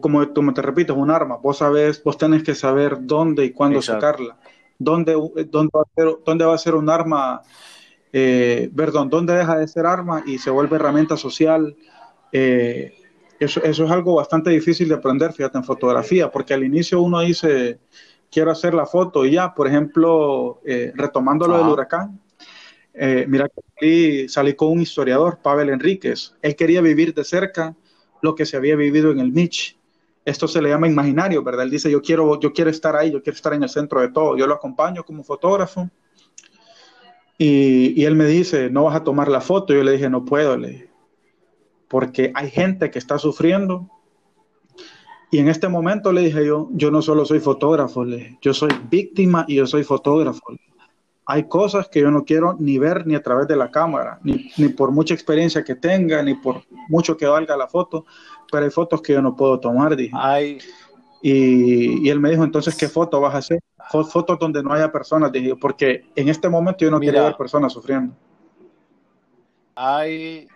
como, 0.00 0.32
como 0.32 0.54
te 0.54 0.62
repito, 0.62 0.92
es 0.92 0.98
un 0.98 1.10
arma. 1.10 1.36
Vos 1.36 1.58
sabés, 1.58 2.02
vos 2.02 2.18
tenés 2.18 2.42
que 2.42 2.54
saber 2.54 2.98
dónde 3.00 3.44
y 3.44 3.50
cuándo 3.52 3.82
sacarla. 3.82 4.36
Dónde, 4.78 5.12
dónde, 5.48 5.70
va 5.74 5.82
a 5.82 5.94
ser, 5.94 6.16
dónde 6.24 6.44
va 6.44 6.54
a 6.54 6.58
ser 6.58 6.74
un 6.74 6.90
arma 6.90 7.42
eh, 8.12 8.70
perdón, 8.76 9.08
dónde 9.08 9.34
deja 9.34 9.56
de 9.56 9.66
ser 9.66 9.86
arma 9.86 10.22
y 10.26 10.38
se 10.38 10.50
vuelve 10.50 10.76
herramienta 10.76 11.16
social. 11.16 11.74
Eh, 12.30 12.94
eso, 13.40 13.62
es 13.62 13.80
algo 13.80 14.16
bastante 14.16 14.50
difícil 14.50 14.88
de 14.88 14.94
aprender, 14.94 15.32
fíjate, 15.32 15.58
en 15.58 15.64
fotografía, 15.64 16.30
porque 16.30 16.54
al 16.54 16.62
inicio 16.62 17.00
uno 17.00 17.20
dice, 17.20 17.80
quiero 18.30 18.50
hacer 18.50 18.74
la 18.74 18.86
foto 18.86 19.24
y 19.24 19.32
ya, 19.32 19.54
por 19.54 19.66
ejemplo, 19.66 20.60
eh, 20.64 20.92
retomando 20.94 21.48
lo 21.48 21.58
del 21.58 21.68
huracán, 21.68 22.20
mira 23.26 23.48
que 23.76 24.26
salí 24.28 24.54
con 24.54 24.68
un 24.68 24.82
historiador, 24.82 25.38
Pavel 25.42 25.70
Enríquez, 25.70 26.34
él 26.42 26.54
quería 26.54 26.82
vivir 26.82 27.14
de 27.14 27.24
cerca 27.24 27.74
lo 28.22 28.34
que 28.34 28.46
se 28.46 28.56
había 28.56 28.76
vivido 28.76 29.10
en 29.10 29.20
el 29.20 29.30
Mitch. 29.30 29.76
Esto 30.24 30.48
se 30.48 30.62
le 30.62 30.70
llama 30.70 30.88
imaginario, 30.88 31.42
¿verdad? 31.42 31.64
Él 31.64 31.70
dice, 31.70 31.90
yo 31.90 32.00
quiero, 32.00 32.40
yo 32.40 32.52
quiero 32.52 32.70
estar 32.70 32.96
ahí, 32.96 33.10
yo 33.10 33.22
quiero 33.22 33.36
estar 33.36 33.52
en 33.52 33.64
el 33.64 33.68
centro 33.68 34.00
de 34.00 34.08
todo. 34.08 34.36
Yo 34.36 34.46
lo 34.46 34.54
acompaño 34.54 35.04
como 35.04 35.24
fotógrafo 35.24 35.90
y, 37.36 38.04
él 38.04 38.14
me 38.14 38.26
dice, 38.26 38.70
no 38.70 38.84
vas 38.84 38.96
a 38.96 39.04
tomar 39.04 39.28
la 39.28 39.40
foto. 39.40 39.74
Yo 39.74 39.82
le 39.82 39.92
dije, 39.92 40.08
no 40.08 40.24
puedo, 40.24 40.56
le 40.56 40.92
porque 41.88 42.32
hay 42.34 42.50
gente 42.50 42.90
que 42.90 42.98
está 42.98 43.18
sufriendo. 43.18 43.90
Y 45.30 45.40
en 45.40 45.48
este 45.48 45.68
momento 45.68 46.10
le 46.10 46.22
dije 46.22 46.46
yo, 46.46 46.70
yo 46.72 46.90
no 46.90 47.02
solo 47.02 47.26
soy 47.26 47.38
fotógrafo, 47.38 48.02
le, 48.02 48.38
yo 48.40 48.54
soy 48.54 48.70
víctima 48.88 49.44
y 49.46 49.56
yo 49.56 49.66
soy 49.66 49.84
fotógrafo. 49.84 50.40
Hay 51.24 51.48
cosas 51.48 51.88
que 51.88 52.00
yo 52.00 52.10
no 52.10 52.24
quiero 52.24 52.56
ni 52.58 52.78
ver 52.78 53.06
ni 53.06 53.14
a 53.14 53.22
través 53.22 53.46
de 53.46 53.56
la 53.56 53.70
cámara, 53.70 54.18
ni, 54.22 54.50
ni 54.56 54.68
por 54.68 54.90
mucha 54.90 55.14
experiencia 55.14 55.62
que 55.62 55.74
tenga, 55.74 56.22
ni 56.22 56.34
por 56.34 56.62
mucho 56.88 57.16
que 57.16 57.26
valga 57.26 57.56
la 57.56 57.68
foto, 57.68 58.04
pero 58.50 58.64
hay 58.64 58.70
fotos 58.70 59.00
que 59.00 59.12
yo 59.12 59.22
no 59.22 59.36
puedo 59.36 59.60
tomar, 59.60 59.94
dije. 59.94 60.12
Hay, 60.14 60.58
y, 61.22 62.08
él 62.08 62.18
me 62.18 62.30
dijo, 62.30 62.42
entonces, 62.42 62.76
¿qué 62.76 62.88
foto 62.88 63.20
vas 63.20 63.34
a 63.34 63.38
hacer? 63.38 63.60
Fotos 63.88 64.38
donde 64.40 64.60
no 64.62 64.72
haya 64.72 64.90
personas, 64.90 65.30
dije, 65.30 65.54
porque 65.54 66.10
en 66.16 66.28
este 66.28 66.48
momento 66.48 66.84
yo 66.84 66.90
no 66.90 66.98
quiero 66.98 67.22
ver 67.22 67.36
personas 67.36 67.72
sufriendo. 67.72 68.14
Hay, 69.76 70.48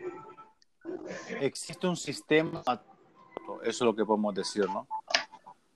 existe 1.41 1.87
un 1.87 1.97
sistema, 1.97 2.63
eso 2.65 2.81
es 3.63 3.81
lo 3.81 3.95
que 3.95 4.05
podemos 4.05 4.35
decir, 4.35 4.67
¿no? 4.67 4.89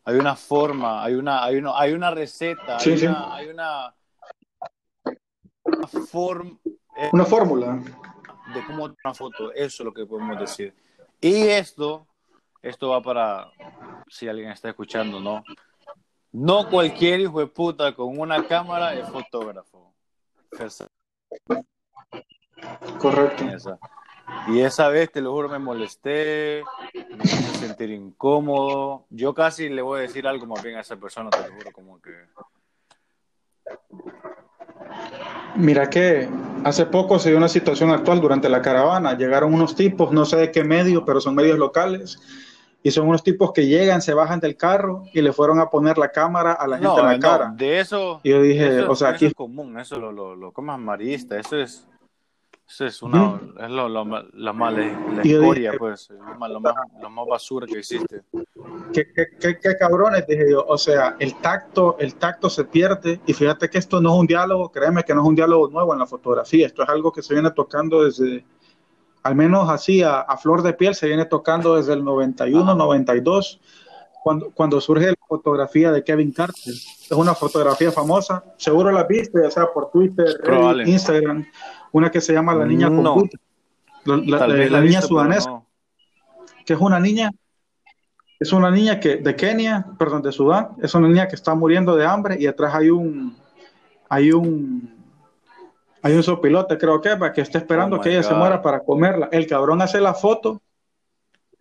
Hay 0.05 0.17
una 0.17 0.35
forma, 0.35 1.05
hay 1.05 1.15
una, 1.15 1.45
hay 1.45 1.57
una, 1.57 1.79
hay 1.79 1.93
una 1.93 2.11
receta, 2.11 2.79
hay, 2.79 3.07
Una, 3.07 3.35
hay 3.35 3.49
una, 3.49 3.95
forma. 6.11 6.59
Una 7.13 7.25
fórmula. 7.25 7.81
De 8.55 8.65
cómo 8.67 8.85
una 8.85 9.15
foto, 9.15 9.53
eso 9.53 9.83
es 9.83 9.85
lo 9.85 9.95
que 9.95 10.07
podemos 10.07 10.39
decir. 10.39 10.75
Y 11.21 11.49
esto, 11.49 12.07
esto 12.63 12.89
va 12.91 13.01
para 13.01 13.51
si 14.09 14.29
alguien 14.29 14.51
está 14.51 14.71
escuchando, 14.71 15.21
¿no? 15.21 15.45
No 16.33 16.69
cualquier 16.69 17.21
hijo 17.21 17.41
de 17.41 17.47
puta 17.47 17.95
con 17.95 18.19
una 18.19 18.47
cámara 18.47 18.95
es 18.95 19.09
fotógrafo. 19.09 19.95
Correcto. 22.99 23.45
Y 24.49 24.61
esa 24.61 24.89
vez, 24.89 25.11
te 25.11 25.21
lo 25.21 25.33
juro, 25.33 25.49
me 25.49 25.59
molesté, 25.59 26.63
me 26.95 27.25
hice 27.25 27.55
sentir 27.59 27.91
incómodo. 27.91 29.07
Yo 29.11 29.35
casi 29.35 29.69
le 29.69 29.83
voy 29.83 29.99
a 29.99 30.03
decir 30.03 30.27
algo 30.27 30.47
más 30.47 30.63
bien 30.63 30.77
a 30.77 30.81
esa 30.81 30.97
persona, 30.97 31.31
te 31.31 31.49
lo 31.49 31.55
juro, 31.55 31.73
como 31.73 32.01
que... 32.01 32.13
Mira 35.57 35.91
que 35.91 36.29
hace 36.65 36.87
poco 36.87 37.19
se 37.19 37.31
dio 37.31 37.39
una 37.39 37.49
situación 37.49 37.91
actual 37.91 38.21
durante 38.21 38.49
la 38.49 38.63
caravana. 38.63 39.17
Llegaron 39.17 39.55
unos 39.55 39.75
tipos, 39.75 40.13
no 40.13 40.25
sé 40.25 40.37
de 40.37 40.51
qué 40.51 40.65
medio, 40.65 41.05
pero 41.05 41.21
son 41.21 41.35
medios 41.35 41.59
locales, 41.59 42.19
y 42.83 42.91
son 42.91 43.09
unos 43.09 43.23
tipos 43.23 43.53
que 43.53 43.67
llegan, 43.67 44.01
se 44.01 44.15
bajan 44.15 44.41
del 44.41 44.57
carro 44.57 45.05
y 45.13 45.21
le 45.21 45.33
fueron 45.33 45.61
a 45.61 45.69
poner 45.69 45.99
la 45.99 46.11
cámara 46.11 46.53
a 46.53 46.67
la 46.67 46.79
gente 46.79 47.01
en 47.01 47.07
la 47.07 47.19
cara. 47.19 47.53
De 47.55 47.81
eso. 47.81 48.21
Y 48.23 48.31
yo 48.31 48.43
dije, 48.43 48.83
o 48.83 48.95
sea, 48.95 49.11
aquí 49.11 49.27
es 49.27 49.35
común, 49.35 49.79
eso 49.79 49.99
lo, 49.99 50.13
lo, 50.13 50.35
lo 50.37 50.53
eso 50.53 51.57
es. 51.59 51.87
Eso 52.71 52.87
es 52.87 53.03
una, 53.03 53.41
es 53.59 53.69
lo, 53.69 53.89
lo, 53.89 54.05
la 54.33 54.53
mala 54.53 54.79
la 55.13 55.27
historia, 55.27 55.73
pues, 55.77 56.09
lo 56.09 56.39
más, 56.39 56.51
lo, 57.03 57.11
más, 57.11 57.27
basura 57.29 57.67
que 57.67 57.81
existe. 57.81 58.23
¿Qué, 58.93 59.13
qué, 59.13 59.59
qué, 59.59 59.77
cabrones, 59.77 60.25
dije 60.29 60.53
yo. 60.53 60.65
O 60.69 60.79
sea, 60.79 61.17
el 61.19 61.35
tacto, 61.41 61.97
el 61.99 62.15
tacto 62.15 62.49
se 62.49 62.65
pierde. 62.65 63.21
Y 63.27 63.33
fíjate 63.33 63.69
que 63.69 63.79
esto 63.79 64.01
no 64.01 64.15
es 64.15 64.21
un 64.21 64.27
diálogo, 64.29 64.71
créeme 64.71 65.03
que 65.03 65.13
no 65.13 65.23
es 65.23 65.27
un 65.27 65.35
diálogo 65.35 65.69
nuevo 65.69 65.93
en 65.93 65.99
la 65.99 66.07
fotografía. 66.07 66.65
Esto 66.65 66.85
es 66.85 66.89
algo 66.89 67.11
que 67.11 67.23
se 67.23 67.35
viene 67.35 67.51
tocando 67.51 68.05
desde, 68.05 68.45
al 69.25 69.35
menos 69.35 69.69
así 69.69 70.05
a, 70.05 70.25
flor 70.41 70.63
de 70.63 70.73
piel, 70.73 70.95
se 70.95 71.09
viene 71.09 71.25
tocando 71.25 71.75
desde 71.75 71.95
el 71.95 72.05
91, 72.05 72.73
92, 72.77 73.61
cuando, 74.23 74.51
cuando 74.53 74.81
surge 74.81 75.09
la 75.09 75.27
fotografía 75.27 75.91
de 75.91 76.05
Kevin 76.05 76.31
Carter. 76.31 76.73
es 76.73 77.11
una 77.11 77.35
fotografía 77.35 77.91
famosa, 77.91 78.45
seguro 78.57 78.93
la 78.93 79.03
viste, 79.03 79.41
ya 79.43 79.51
sea 79.51 79.67
por 79.73 79.91
Twitter, 79.91 80.41
Instagram, 80.87 81.45
una 81.93 82.11
que 82.11 82.21
se 82.21 82.33
llama 82.33 82.55
La 82.55 82.67
Niña 82.67 82.89
con 82.89 83.05
la, 84.05 84.47
la, 84.47 84.81
niña 84.81 85.03
sudanesa, 85.03 85.63
que 86.65 86.73
es 86.73 86.81
una 86.81 86.99
niña, 86.99 87.31
es 88.39 88.53
una 88.53 88.71
niña 88.71 88.99
que 88.99 89.17
de 89.17 89.37
Kenia, 89.37 89.87
perdón, 89.99 90.23
de 90.23 90.33
Sudán, 90.33 90.71
es 90.83 90.95
una 90.95 91.09
niña 91.09 91.29
que 91.29 91.37
está 91.37 91.55
muriendo 91.55 91.95
de 91.97 92.07
hambre 92.07 92.37
y 92.41 92.47
atrás 92.47 92.75
hay 92.75 92.89
un, 92.89 93.37
hay 94.09 94.33
un, 94.33 95.01
hay 96.03 96.15
un 96.15 96.23
sopilote, 96.23 96.79
creo 96.79 97.01
que, 97.01 97.15
que 97.35 97.41
está 97.43 97.59
esperando 97.59 97.97
oh 97.97 98.01
que 98.01 98.11
ella 98.11 98.23
se 98.23 98.35
muera 98.35 98.63
para 98.63 98.81
comerla. 98.81 99.29
El 99.33 99.47
cabrón 99.47 99.83
hace 99.83 100.01
la 100.01 100.15
foto 100.15 100.63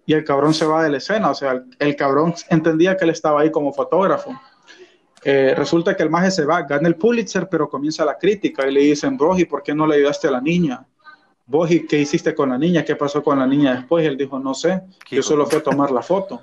y 0.05 0.13
el 0.13 0.23
cabrón 0.23 0.53
se 0.53 0.65
va 0.65 0.81
de 0.81 0.89
la 0.89 0.97
escena. 0.97 1.29
O 1.29 1.35
sea, 1.35 1.63
el, 1.77 1.95
cabrón 1.95 2.33
entendía 2.49 2.95
que 2.95 3.03
él 3.03 3.11
estaba 3.11 3.41
ahí 3.41 3.51
como 3.51 3.73
fotógrafo. 3.73 4.31
Eh, 5.23 5.53
resulta 5.55 5.95
que 5.95 6.03
el 6.03 6.09
maje 6.09 6.31
se 6.31 6.45
va, 6.45 6.61
gana 6.61 6.87
el 6.87 6.95
Pulitzer, 6.95 7.49
pero 7.49 7.69
comienza 7.69 8.05
la 8.05 8.17
crítica 8.17 8.67
y 8.67 8.73
le 8.73 8.81
dicen, 8.81 9.17
Broji, 9.17 9.45
¿por 9.45 9.63
qué 9.63 9.73
no 9.75 9.85
le 9.85 9.95
ayudaste 9.95 10.27
a 10.27 10.31
la 10.31 10.41
niña? 10.41 10.85
Broji, 11.45 11.85
¿qué 11.87 11.99
hiciste 11.99 12.33
con 12.33 12.49
la 12.49 12.57
niña? 12.57 12.85
¿Qué 12.85 12.95
pasó 12.95 13.21
con 13.23 13.39
la 13.39 13.47
niña 13.47 13.75
después? 13.75 14.03
Y 14.03 14.07
él 14.07 14.17
dijo, 14.17 14.39
no 14.39 14.53
sé, 14.53 14.81
yo 15.11 15.21
solo 15.21 15.45
fui 15.45 15.59
a 15.59 15.63
tomar 15.63 15.91
la 15.91 16.01
foto. 16.01 16.41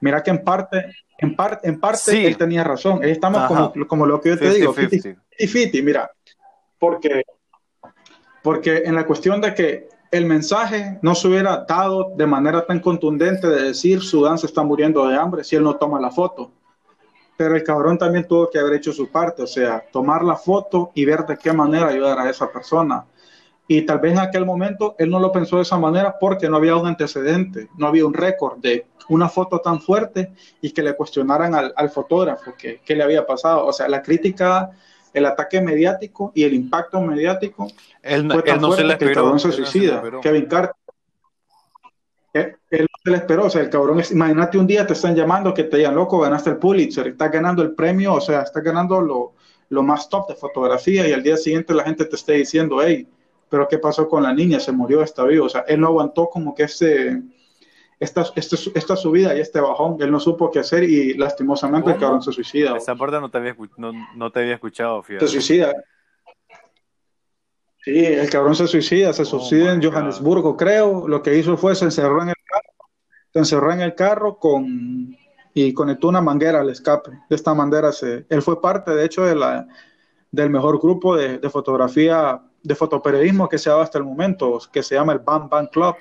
Mira 0.00 0.22
que 0.22 0.30
en 0.30 0.42
parte, 0.42 0.86
en, 1.18 1.36
parte 1.36 1.68
en 1.68 1.78
parte 1.78 2.26
él 2.26 2.36
tenía 2.36 2.64
razón. 2.64 3.04
estamos 3.04 3.46
como, 3.46 3.72
como, 3.86 4.06
lo 4.06 4.20
que 4.20 4.30
yo 4.30 4.38
te 4.38 4.50
digo, 4.50 4.74
50-50, 4.74 5.82
mira, 5.82 6.10
porque, 6.78 7.22
porque 8.42 8.82
en 8.84 8.94
la 8.94 9.06
cuestión 9.06 9.40
de 9.40 9.54
que 9.54 9.88
el 10.10 10.26
mensaje 10.26 10.98
no 11.02 11.14
se 11.14 11.28
hubiera 11.28 11.64
dado 11.68 12.12
de 12.16 12.26
manera 12.26 12.66
tan 12.66 12.80
contundente 12.80 13.48
de 13.48 13.62
decir 13.62 14.00
Sudán 14.00 14.38
se 14.38 14.46
está 14.46 14.62
muriendo 14.62 15.06
de 15.06 15.16
hambre 15.16 15.44
si 15.44 15.56
él 15.56 15.62
no 15.62 15.76
toma 15.76 16.00
la 16.00 16.10
foto. 16.10 16.52
Pero 17.36 17.56
el 17.56 17.64
cabrón 17.64 17.98
también 17.98 18.26
tuvo 18.26 18.48
que 18.50 18.58
haber 18.58 18.74
hecho 18.74 18.92
su 18.92 19.08
parte, 19.08 19.42
o 19.42 19.46
sea, 19.46 19.84
tomar 19.92 20.22
la 20.22 20.36
foto 20.36 20.92
y 20.94 21.04
ver 21.04 21.26
de 21.26 21.36
qué 21.36 21.52
manera 21.52 21.88
ayudar 21.88 22.18
a 22.18 22.30
esa 22.30 22.50
persona. 22.50 23.04
Y 23.66 23.82
tal 23.82 23.98
vez 23.98 24.12
en 24.12 24.18
aquel 24.18 24.44
momento 24.44 24.94
él 24.98 25.10
no 25.10 25.18
lo 25.18 25.32
pensó 25.32 25.56
de 25.56 25.62
esa 25.62 25.78
manera 25.78 26.16
porque 26.20 26.48
no 26.48 26.58
había 26.58 26.76
un 26.76 26.86
antecedente, 26.86 27.68
no 27.76 27.86
había 27.86 28.06
un 28.06 28.14
récord 28.14 28.58
de 28.58 28.86
una 29.08 29.28
foto 29.28 29.60
tan 29.60 29.80
fuerte 29.80 30.32
y 30.60 30.70
que 30.70 30.82
le 30.82 30.94
cuestionaran 30.94 31.54
al, 31.54 31.90
fotógrafo 31.90 32.54
qué 32.56 32.94
le 32.94 33.02
había 33.02 33.26
pasado. 33.26 33.66
O 33.66 33.72
sea, 33.72 33.88
la 33.88 34.02
crítica 34.02 34.70
el 35.14 35.26
ataque 35.26 35.60
mediático 35.60 36.32
y 36.34 36.42
el 36.42 36.52
impacto 36.52 37.00
mediático 37.00 37.68
él, 38.02 38.30
fue 38.30 38.42
tan 38.42 38.60
no 38.60 38.72
fuerte 38.72 38.90
se 38.90 38.98
que 38.98 39.04
el 39.06 39.14
cabrón 39.14 39.40
se 39.40 39.52
suicida. 39.52 40.02
Kevin 40.20 40.46
Carter. 40.46 40.74
Él, 42.34 42.56
no 42.70 42.86
se 43.02 43.10
le 43.10 43.16
esperó, 43.16 43.46
o 43.46 43.50
sea, 43.50 43.62
el 43.62 43.70
cabrón, 43.70 44.02
imagínate 44.10 44.58
un 44.58 44.66
día 44.66 44.86
te 44.86 44.92
están 44.92 45.14
llamando 45.14 45.54
que 45.54 45.64
te 45.64 45.76
digan, 45.76 45.94
loco, 45.94 46.18
ganaste 46.20 46.50
el 46.50 46.56
Pulitzer, 46.56 47.06
estás 47.06 47.30
ganando 47.30 47.62
el 47.62 47.72
premio, 47.72 48.14
o 48.14 48.20
sea, 48.20 48.42
estás 48.42 48.62
ganando 48.62 49.00
lo, 49.00 49.34
lo 49.68 49.82
más 49.84 50.08
top 50.08 50.28
de 50.28 50.34
fotografía 50.34 51.08
y 51.08 51.12
al 51.12 51.22
día 51.22 51.36
siguiente 51.36 51.72
la 51.74 51.84
gente 51.84 52.04
te 52.04 52.16
esté 52.16 52.32
diciendo, 52.34 52.82
hey, 52.82 53.08
pero 53.48 53.68
¿qué 53.68 53.78
pasó 53.78 54.08
con 54.08 54.24
la 54.24 54.34
niña? 54.34 54.58
Se 54.58 54.72
murió, 54.72 55.00
está 55.00 55.24
vivo. 55.24 55.46
O 55.46 55.48
sea, 55.48 55.64
él 55.68 55.80
no 55.80 55.86
aguantó 55.86 56.28
como 56.28 56.56
que 56.56 56.64
ese, 56.64 57.22
esta, 58.00 58.24
esta, 58.34 58.56
esta, 58.74 58.96
subida 58.96 59.36
y 59.36 59.40
este 59.40 59.60
bajón, 59.60 59.96
él 60.00 60.10
no 60.10 60.18
supo 60.18 60.50
qué 60.50 60.58
hacer 60.58 60.82
y 60.82 61.14
lastimosamente 61.14 61.92
el 61.92 61.98
cabrón 61.98 62.20
se 62.20 62.32
suicida. 62.32 62.76
Esa 62.76 62.96
parte 62.96 63.20
no 63.20 63.30
te 63.30 63.38
había, 63.38 63.54
no, 63.76 63.92
no 64.16 64.32
te 64.32 64.40
había 64.40 64.54
escuchado, 64.54 65.02
fíjate. 65.04 65.26
Se 65.26 65.32
suicida. 65.34 65.72
Sí, 67.84 68.04
el 68.04 68.30
cabrón 68.30 68.54
se 68.54 68.66
suicida, 68.66 69.12
se 69.12 69.22
oh 69.22 69.24
suicida 69.26 69.72
en 69.72 69.82
Johannesburgo, 69.82 70.56
creo. 70.56 71.06
Lo 71.06 71.22
que 71.22 71.36
hizo 71.36 71.56
fue 71.56 71.74
se 71.74 71.84
encerró 71.84 72.22
en 72.22 72.30
el 72.30 72.34
carro, 72.46 72.90
se 73.32 73.38
encerró 73.38 73.72
en 73.72 73.80
el 73.80 73.94
carro 73.94 74.38
con 74.38 75.16
y 75.52 75.72
conectó 75.72 76.08
una 76.08 76.20
manguera 76.20 76.60
al 76.60 76.70
escape. 76.70 77.10
De 77.28 77.36
esta 77.36 77.54
manera 77.54 77.92
se, 77.92 78.26
él 78.28 78.42
fue 78.42 78.60
parte, 78.60 78.92
de 78.92 79.04
hecho, 79.04 79.24
de 79.24 79.36
la, 79.36 79.68
del 80.32 80.50
mejor 80.50 80.80
grupo 80.80 81.14
de, 81.16 81.38
de 81.38 81.50
fotografía, 81.50 82.40
de 82.62 82.74
fotoperiodismo 82.74 83.48
que 83.48 83.58
se 83.58 83.68
ha 83.68 83.72
dado 83.72 83.84
hasta 83.84 83.98
el 83.98 84.04
momento, 84.04 84.58
que 84.72 84.82
se 84.82 84.94
llama 84.94 85.12
el 85.12 85.20
Bam 85.20 85.48
Bam 85.48 85.66
Club 85.66 85.94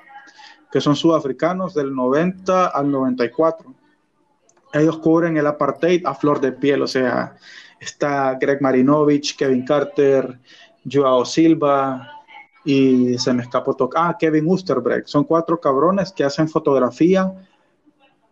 que 0.74 0.82
son 0.82 0.96
sudafricanos 0.96 1.76
del 1.76 1.94
90 1.94 2.66
al 2.66 2.90
94. 2.90 3.76
Ellos 4.74 4.98
cubren 4.98 5.38
el 5.38 5.46
apartheid 5.46 6.04
a 6.04 6.16
flor 6.16 6.42
de 6.42 6.52
piel, 6.52 6.82
o 6.82 6.88
sea, 6.88 7.36
está 7.80 8.34
Greg 8.42 8.60
Marinovich, 8.60 9.38
Kevin 9.38 9.66
Carter, 9.66 10.40
Joao 10.90 11.26
Silva 11.26 12.24
y 12.66 13.18
se 13.18 13.34
me 13.34 13.44
escapó 13.44 13.76
tocar, 13.76 14.12
ah, 14.12 14.18
Kevin 14.18 14.48
Usterbrecht. 14.48 15.08
Son 15.08 15.24
cuatro 15.24 15.60
cabrones 15.60 16.12
que 16.12 16.24
hacen 16.24 16.48
fotografía, 16.48 17.34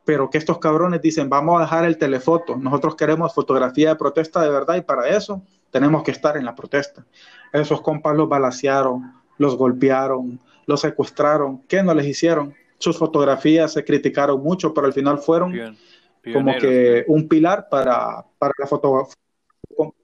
pero 0.06 0.30
que 0.30 0.38
estos 0.38 0.58
cabrones 0.60 1.02
dicen, 1.02 1.30
vamos 1.30 1.58
a 1.58 1.64
dejar 1.64 1.86
el 1.86 1.98
telefoto, 1.98 2.56
nosotros 2.56 2.96
queremos 2.96 3.34
fotografía 3.34 3.90
de 3.90 3.96
protesta 3.96 4.42
de 4.42 4.50
verdad 4.50 4.76
y 4.76 4.82
para 4.82 5.10
eso 5.10 5.42
tenemos 5.70 6.04
que 6.04 6.12
estar 6.12 6.38
en 6.38 6.46
la 6.46 6.56
protesta. 6.56 7.06
Esos 7.54 7.82
compas 7.82 8.16
los 8.16 8.28
balacearon, 8.28 9.14
los 9.38 9.56
golpearon, 9.58 10.40
los 10.66 10.82
secuestraron, 10.82 11.62
¿qué 11.68 11.84
no 11.84 11.94
les 11.94 12.08
hicieron? 12.08 12.54
Sus 12.78 12.98
fotografías 12.98 13.74
se 13.74 13.84
criticaron 13.84 14.42
mucho, 14.42 14.74
pero 14.74 14.88
al 14.88 14.94
final 14.94 15.20
fueron 15.20 15.78
como 16.34 16.56
que 16.58 17.04
un 17.08 17.28
pilar 17.28 17.68
para, 17.70 18.26
para 18.38 18.54
la 18.58 18.68
fotografía 18.68 19.16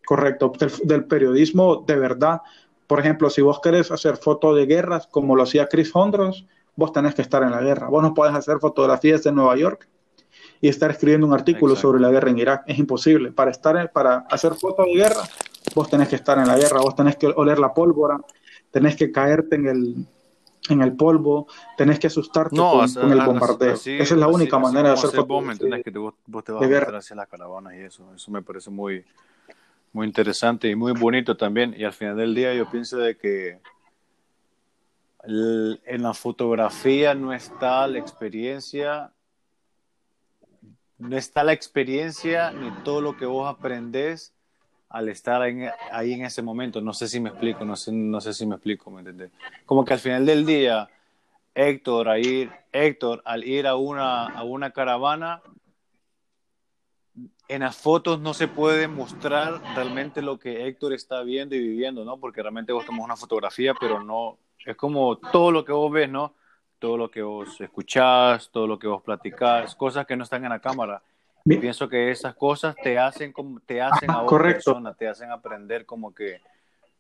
correcto, 0.06 0.52
del, 0.84 1.06
periodismo 1.06 1.84
de 1.88 1.96
verdad. 1.96 2.42
Por 2.88 3.00
ejemplo, 3.00 3.30
si 3.30 3.42
vos 3.42 3.60
querés 3.62 3.92
hacer 3.92 4.18
fotos 4.18 4.56
de 4.56 4.66
guerras, 4.66 5.08
como 5.08 5.36
lo 5.36 5.44
hacía 5.44 5.68
Chris 5.68 5.92
Hondros, 5.94 6.46
vos 6.76 6.92
tenés 6.94 7.16
que 7.16 7.22
estar 7.22 7.44
en 7.44 7.52
la 7.52 7.62
guerra. 7.62 7.90
Vos 7.90 8.02
no 8.02 8.14
podés 8.14 8.34
hacer 8.34 8.60
fotografías 8.60 9.24
de 9.24 9.32
Nueva 9.32 9.58
York 9.58 9.88
y 10.62 10.70
estar 10.70 10.92
escribiendo 10.92 11.28
un 11.28 11.34
artículo 11.34 11.76
sobre 11.76 12.00
la 12.00 12.10
guerra 12.10 12.30
en 12.30 12.38
Irak. 12.38 12.64
Es 12.68 12.78
imposible. 12.78 13.32
Para, 13.32 13.52
estar, 13.52 13.92
para 13.92 14.20
hacer 14.30 14.54
fotos 14.54 14.86
de 14.86 14.94
guerra, 14.94 15.24
vos 15.76 15.90
tenés 15.90 16.08
que 16.08 16.16
estar 16.16 16.38
en 16.38 16.48
la 16.48 16.58
guerra, 16.58 16.80
vos 16.80 16.96
tenés 16.96 17.16
que 17.18 17.28
oler 17.28 17.60
la 17.60 17.74
pólvora, 17.74 18.20
tenés 18.72 18.96
que 18.96 19.12
caerte 19.12 19.56
en 19.56 19.68
el, 19.68 19.96
en 20.70 20.82
el 20.82 20.96
polvo, 20.96 21.48
tenés 21.78 22.00
que 22.00 22.08
asustarte 22.08 22.56
con, 22.56 23.12
el 23.12 23.22
bombardeo. 23.22 23.74
Esa 23.74 24.02
es 24.02 24.12
la 24.12 24.28
única 24.28 24.60
manera 24.60 24.90
de 24.90 24.94
hacer 24.96 25.22
vos, 25.22 25.44
me 25.44 25.54
entendés 25.54 25.84
que 25.84 25.92
vos, 25.92 26.14
te 26.44 26.52
vas 26.52 26.64
a 26.64 26.68
meter 26.68 26.96
hacia 26.96 27.16
las 27.16 27.28
caravanas 27.28 27.74
y 27.76 27.80
eso. 27.80 28.14
Eso 28.16 28.32
me 28.32 28.42
parece 28.42 28.70
muy, 28.70 29.04
muy 29.94 30.08
interesante 30.08 30.70
y 30.70 30.76
muy 30.76 30.94
bonito 30.94 31.38
también. 31.38 31.74
Y 31.78 31.84
al 31.84 31.94
final 31.94 32.18
del 32.18 32.36
día 32.36 32.54
yo 32.54 32.70
pienso 32.70 32.98
de 32.98 33.18
que 33.18 33.60
en 35.24 36.04
la 36.04 36.14
fotografía 36.14 37.14
no 37.14 37.34
está 37.34 37.86
la 37.88 37.98
experiencia, 37.98 39.12
no 40.98 41.18
está 41.18 41.44
la 41.44 41.54
experiencia 41.54 42.52
ni 42.52 42.72
todo 42.84 43.02
lo 43.02 43.18
que 43.18 43.26
vos 43.26 43.48
aprendés 43.48 44.34
al 44.90 45.10
estar 45.10 45.42
ahí 45.42 46.14
en 46.14 46.26
ese 46.26 46.42
momento. 46.42 46.80
No 46.82 46.94
sé 46.94 47.08
si 47.08 47.20
me 47.20 47.30
explico, 47.30 47.66
no 47.66 47.76
sé, 47.76 47.92
no 47.92 48.22
sé 48.22 48.34
si 48.34 48.46
me 48.46 48.56
explico, 48.56 48.90
¿me 48.90 49.00
entiendes? 49.00 49.32
Como 49.66 49.84
que 49.84 49.94
al 49.94 50.00
final 50.00 50.26
del 50.26 50.46
día, 50.46 50.88
Héctor, 51.54 52.08
a 52.08 52.20
ir, 52.20 52.52
Héctor, 52.72 53.22
al 53.26 53.44
ir 53.44 53.68
a 53.68 53.76
una, 53.76 54.28
a 54.28 54.44
una 54.44 54.72
caravana, 54.72 55.42
en 57.48 57.62
las 57.62 57.78
fotos 57.78 58.20
no 58.20 58.34
se 58.34 58.48
puede 58.48 58.88
mostrar 58.88 59.62
realmente 59.76 60.22
lo 60.22 60.38
que 60.38 60.68
Héctor 60.68 60.94
está 60.94 61.22
viendo 61.24 61.56
y 61.56 61.60
viviendo, 61.60 62.04
¿no? 62.04 62.18
Porque 62.18 62.42
realmente 62.42 62.74
vos 62.74 62.86
tomas 62.86 63.06
una 63.06 63.16
fotografía, 63.16 63.74
pero 63.80 64.04
no, 64.04 64.38
es 64.66 64.76
como 64.76 65.18
todo 65.18 65.52
lo 65.52 65.64
que 65.64 65.72
vos 65.72 65.92
ves, 65.92 66.10
¿no? 66.10 66.34
Todo 66.80 66.98
lo 66.98 67.10
que 67.10 67.22
vos 67.22 67.60
escuchás, 67.62 68.50
todo 68.52 68.68
lo 68.68 68.78
que 68.78 68.88
vos 68.88 69.02
platicás, 69.02 69.76
cosas 69.76 70.06
que 70.06 70.16
no 70.16 70.24
están 70.24 70.44
en 70.44 70.50
la 70.50 70.60
cámara. 70.60 71.02
Pienso 71.46 71.88
que 71.88 72.12
esas 72.12 72.36
cosas 72.36 72.76
te 72.76 73.00
hacen, 73.00 73.34
te 73.66 73.82
hacen 73.82 74.12
a 74.12 74.24
otra 74.24 74.40
persona, 74.40 74.94
te 74.94 75.08
hacen 75.08 75.32
aprender 75.32 75.86
como 75.86 76.14
que 76.14 76.42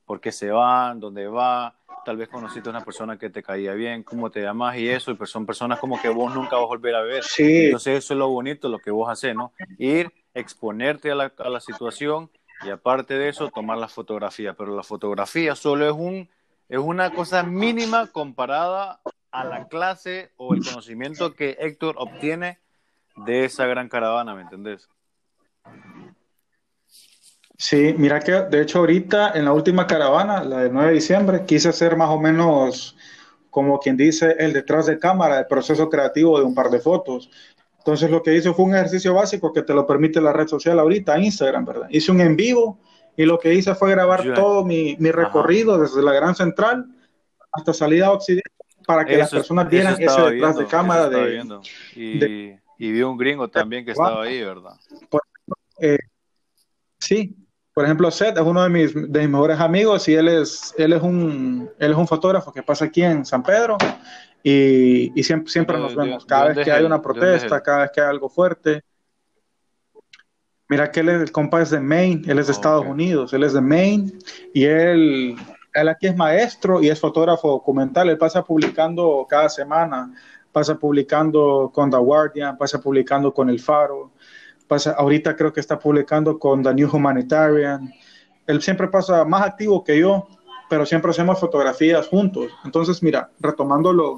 por 0.05 0.21
qué 0.21 0.31
se 0.31 0.49
van, 0.49 1.01
dónde 1.01 1.27
va, 1.27 1.75
tal 2.05 2.15
vez 2.15 2.29
conociste 2.29 2.69
a 2.69 2.71
una 2.71 2.85
persona 2.85 3.17
que 3.17 3.29
te 3.29 3.43
caía 3.43 3.73
bien, 3.73 4.03
cómo 4.03 4.31
te 4.31 4.41
llamas 4.41 4.77
y 4.77 4.87
eso, 4.87 5.11
y 5.11 5.15
pues 5.15 5.29
son 5.29 5.45
personas 5.45 5.77
como 5.79 6.01
que 6.01 6.07
vos 6.07 6.33
nunca 6.33 6.55
vas 6.55 6.63
a 6.63 6.67
volver 6.67 6.95
a 6.95 7.01
ver. 7.01 7.21
Entonces 7.37 7.97
eso 7.97 8.13
es 8.13 8.17
lo 8.17 8.29
bonito, 8.29 8.69
lo 8.69 8.79
que 8.79 8.89
vos 8.89 9.09
haces, 9.09 9.35
¿no? 9.35 9.51
Ir, 9.77 10.13
exponerte 10.39 11.11
a 11.11 11.15
la, 11.15 11.33
a 11.37 11.49
la 11.49 11.59
situación 11.59 12.29
y 12.65 12.69
aparte 12.69 13.13
de 13.15 13.29
eso, 13.29 13.49
tomar 13.49 13.77
la 13.77 13.87
fotografía. 13.87 14.53
Pero 14.53 14.75
la 14.75 14.83
fotografía 14.83 15.55
solo 15.55 15.87
es, 15.87 15.93
un, 15.93 16.29
es 16.69 16.79
una 16.79 17.11
cosa 17.11 17.43
mínima 17.43 18.07
comparada 18.07 19.01
a 19.31 19.43
la 19.43 19.67
clase 19.67 20.31
o 20.37 20.53
el 20.53 20.63
conocimiento 20.63 21.33
que 21.33 21.57
Héctor 21.59 21.95
obtiene 21.97 22.59
de 23.15 23.45
esa 23.45 23.65
gran 23.65 23.89
caravana, 23.89 24.33
¿me 24.35 24.41
entendés? 24.43 24.89
Sí, 27.57 27.95
mira 27.97 28.19
que 28.19 28.31
de 28.31 28.61
hecho 28.61 28.79
ahorita 28.79 29.31
en 29.33 29.45
la 29.45 29.53
última 29.53 29.87
caravana, 29.87 30.43
la 30.43 30.59
del 30.59 30.73
9 30.73 30.89
de 30.89 30.93
diciembre, 30.93 31.45
quise 31.45 31.69
hacer 31.69 31.95
más 31.95 32.09
o 32.09 32.19
menos 32.19 32.95
como 33.49 33.79
quien 33.79 33.97
dice 33.97 34.35
el 34.37 34.53
detrás 34.53 34.85
de 34.85 34.99
cámara, 34.99 35.39
el 35.39 35.47
proceso 35.47 35.89
creativo 35.89 36.37
de 36.37 36.45
un 36.45 36.53
par 36.53 36.69
de 36.69 36.79
fotos. 36.79 37.31
Entonces 37.87 38.11
lo 38.11 38.21
que 38.21 38.35
hice 38.35 38.53
fue 38.53 38.65
un 38.65 38.75
ejercicio 38.75 39.13
básico 39.13 39.53
que 39.53 39.61
te 39.61 39.73
lo 39.73 39.87
permite 39.87 40.19
la 40.19 40.33
red 40.33 40.45
social 40.45 40.77
ahorita, 40.77 41.17
Instagram, 41.17 41.63
¿verdad? 41.63 41.87
Hice 41.89 42.11
un 42.11 42.19
en 42.19 42.35
vivo 42.35 42.81
y 43.15 43.23
lo 43.23 43.39
que 43.39 43.53
hice 43.53 43.73
fue 43.75 43.91
grabar 43.91 44.33
todo 44.33 44.65
mi, 44.65 44.97
mi 44.99 45.09
recorrido 45.09 45.79
desde 45.79 46.01
la 46.01 46.11
Gran 46.11 46.35
Central 46.35 46.85
hasta 47.49 47.71
salida 47.71 48.07
a 48.07 48.11
Occidente 48.11 48.51
para 48.85 49.05
que 49.05 49.15
las 49.15 49.31
personas 49.31 49.69
vieran 49.69 49.93
ese 49.93 50.21
detrás 50.21 50.57
de 50.57 50.65
cámara 50.65 51.07
de, 51.07 52.59
y 52.77 52.91
vi 52.91 53.01
un 53.03 53.17
gringo 53.17 53.49
también 53.49 53.85
que 53.85 53.91
estaba 53.91 54.23
ahí, 54.23 54.43
¿verdad? 54.43 54.73
Eh, 55.79 55.97
Sí, 56.99 57.37
por 57.77 57.85
ejemplo, 57.85 58.09
Seth 58.09 58.35
es 58.35 58.43
uno 58.43 58.63
de 58.63 58.69
mis, 58.69 58.91
de 58.91 59.19
mis 59.19 59.29
mejores 59.29 59.59
amigos 59.59 60.09
y 60.09 60.15
él 60.15 60.27
es, 60.29 60.73
él, 60.79 60.93
es 60.93 61.01
un, 61.03 61.69
él 61.77 61.91
es 61.91 61.95
un 61.95 62.07
fotógrafo 62.07 62.51
que 62.51 62.63
pasa 62.63 62.85
aquí 62.85 63.03
en 63.03 63.23
San 63.23 63.43
Pedro 63.43 63.77
y, 64.41 65.11
y 65.13 65.23
siempre, 65.23 65.51
siempre 65.51 65.77
nos 65.77 65.95
vemos. 65.95 66.25
Cada 66.25 66.47
vez 66.47 66.65
que 66.65 66.71
hay 66.71 66.83
una 66.83 66.99
protesta, 66.99 67.61
cada 67.61 67.81
vez 67.81 67.91
que 67.93 68.01
hay 68.01 68.07
algo 68.07 68.29
fuerte. 68.29 68.81
Mira 70.67 70.91
que 70.91 71.01
él 71.01 71.09
es, 71.09 71.21
el 71.21 71.31
compa 71.31 71.61
es 71.61 71.69
de 71.69 71.79
Maine, 71.79 72.23
él 72.25 72.39
es 72.39 72.47
de 72.47 72.53
Estados 72.53 72.83
Unidos, 72.83 73.31
él 73.33 73.43
es 73.43 73.53
de 73.53 73.61
Maine 73.61 74.11
y 74.55 74.63
él, 74.65 75.35
él 75.71 75.87
aquí 75.87 76.07
es 76.07 76.15
maestro 76.15 76.81
y 76.81 76.89
es 76.89 76.99
fotógrafo 76.99 77.47
documental, 77.47 78.09
él 78.09 78.17
pasa 78.17 78.43
publicando 78.43 79.23
cada 79.29 79.49
semana, 79.49 80.11
pasa 80.51 80.73
publicando 80.79 81.69
con 81.71 81.91
The 81.91 81.97
Guardian, 81.97 82.57
pasa 82.57 82.81
publicando 82.81 83.31
con 83.31 83.51
El 83.51 83.59
Faro, 83.59 84.13
pasa, 84.67 84.91
ahorita 84.91 85.35
creo 85.35 85.53
que 85.53 85.59
está 85.59 85.79
publicando 85.79 86.37
con 86.37 86.63
The 86.63 86.73
New 86.73 86.89
Humanitarian, 86.91 87.93
él 88.45 88.61
siempre 88.61 88.87
pasa 88.87 89.25
más 89.25 89.43
activo 89.43 89.83
que 89.83 89.99
yo, 89.99 90.27
pero 90.69 90.85
siempre 90.85 91.11
hacemos 91.11 91.39
fotografías 91.39 92.07
juntos. 92.07 92.51
Entonces, 92.63 93.01
mira, 93.01 93.29
retomándolo, 93.39 94.17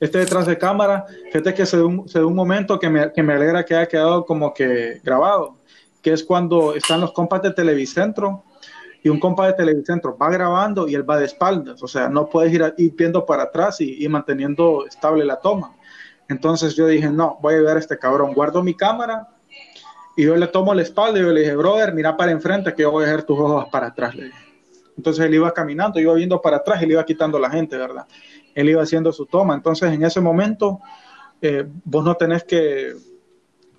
este 0.00 0.18
detrás 0.18 0.46
de 0.46 0.58
cámara, 0.58 1.06
fíjate 1.26 1.54
que 1.54 1.64
se 1.64 1.76
dio 1.76 1.86
un, 1.86 2.34
momento 2.34 2.78
que 2.78 2.90
me, 2.90 3.12
que 3.12 3.22
me, 3.22 3.34
alegra 3.34 3.64
que 3.64 3.74
haya 3.74 3.86
quedado 3.86 4.24
como 4.24 4.52
que 4.52 5.00
grabado, 5.04 5.56
que 6.00 6.12
es 6.12 6.24
cuando 6.24 6.74
están 6.74 7.00
los 7.00 7.12
compas 7.12 7.42
de 7.42 7.52
Televicentro 7.52 8.42
y 9.02 9.08
un 9.08 9.18
compa 9.18 9.46
de 9.46 9.52
Televicentro 9.54 10.16
va 10.16 10.30
grabando 10.30 10.88
y 10.88 10.94
él 10.94 11.08
va 11.08 11.18
de 11.18 11.26
espaldas, 11.26 11.82
o 11.82 11.88
sea, 11.88 12.08
no 12.08 12.28
puedes 12.28 12.52
ir, 12.52 12.74
ir 12.78 12.94
viendo 12.96 13.24
para 13.26 13.44
atrás 13.44 13.80
y, 13.80 14.08
manteniendo 14.08 14.86
estable 14.86 15.24
la 15.24 15.36
toma. 15.36 15.72
Entonces 16.32 16.74
yo 16.74 16.86
dije, 16.86 17.10
no, 17.10 17.38
voy 17.40 17.54
a 17.54 17.60
ver 17.60 17.76
a 17.76 17.80
este 17.80 17.98
cabrón, 17.98 18.34
guardo 18.34 18.62
mi 18.62 18.74
cámara 18.74 19.28
y 20.16 20.24
yo 20.24 20.36
le 20.36 20.48
tomo 20.48 20.74
la 20.74 20.82
espalda 20.82 21.18
y 21.18 21.22
yo 21.22 21.30
le 21.30 21.40
dije, 21.40 21.54
brother, 21.54 21.94
mira 21.94 22.16
para 22.16 22.32
enfrente 22.32 22.74
que 22.74 22.82
yo 22.82 22.90
voy 22.90 23.04
a 23.04 23.06
dejar 23.06 23.22
tus 23.22 23.38
ojos 23.38 23.66
para 23.70 23.88
atrás. 23.88 24.14
Le 24.14 24.24
dije. 24.24 24.38
Entonces 24.96 25.24
él 25.24 25.34
iba 25.34 25.52
caminando, 25.52 26.00
iba 26.00 26.12
viendo 26.14 26.40
para 26.42 26.58
atrás 26.58 26.82
y 26.82 26.86
le 26.86 26.94
iba 26.94 27.04
quitando 27.04 27.38
la 27.38 27.48
gente, 27.48 27.76
¿verdad? 27.76 28.06
él 28.54 28.68
iba 28.68 28.82
haciendo 28.82 29.12
su 29.12 29.26
toma. 29.26 29.54
Entonces, 29.54 29.92
en 29.92 30.04
ese 30.04 30.20
momento, 30.20 30.80
eh, 31.40 31.66
vos 31.84 32.04
no 32.04 32.14
tenés 32.16 32.44
que, 32.44 32.94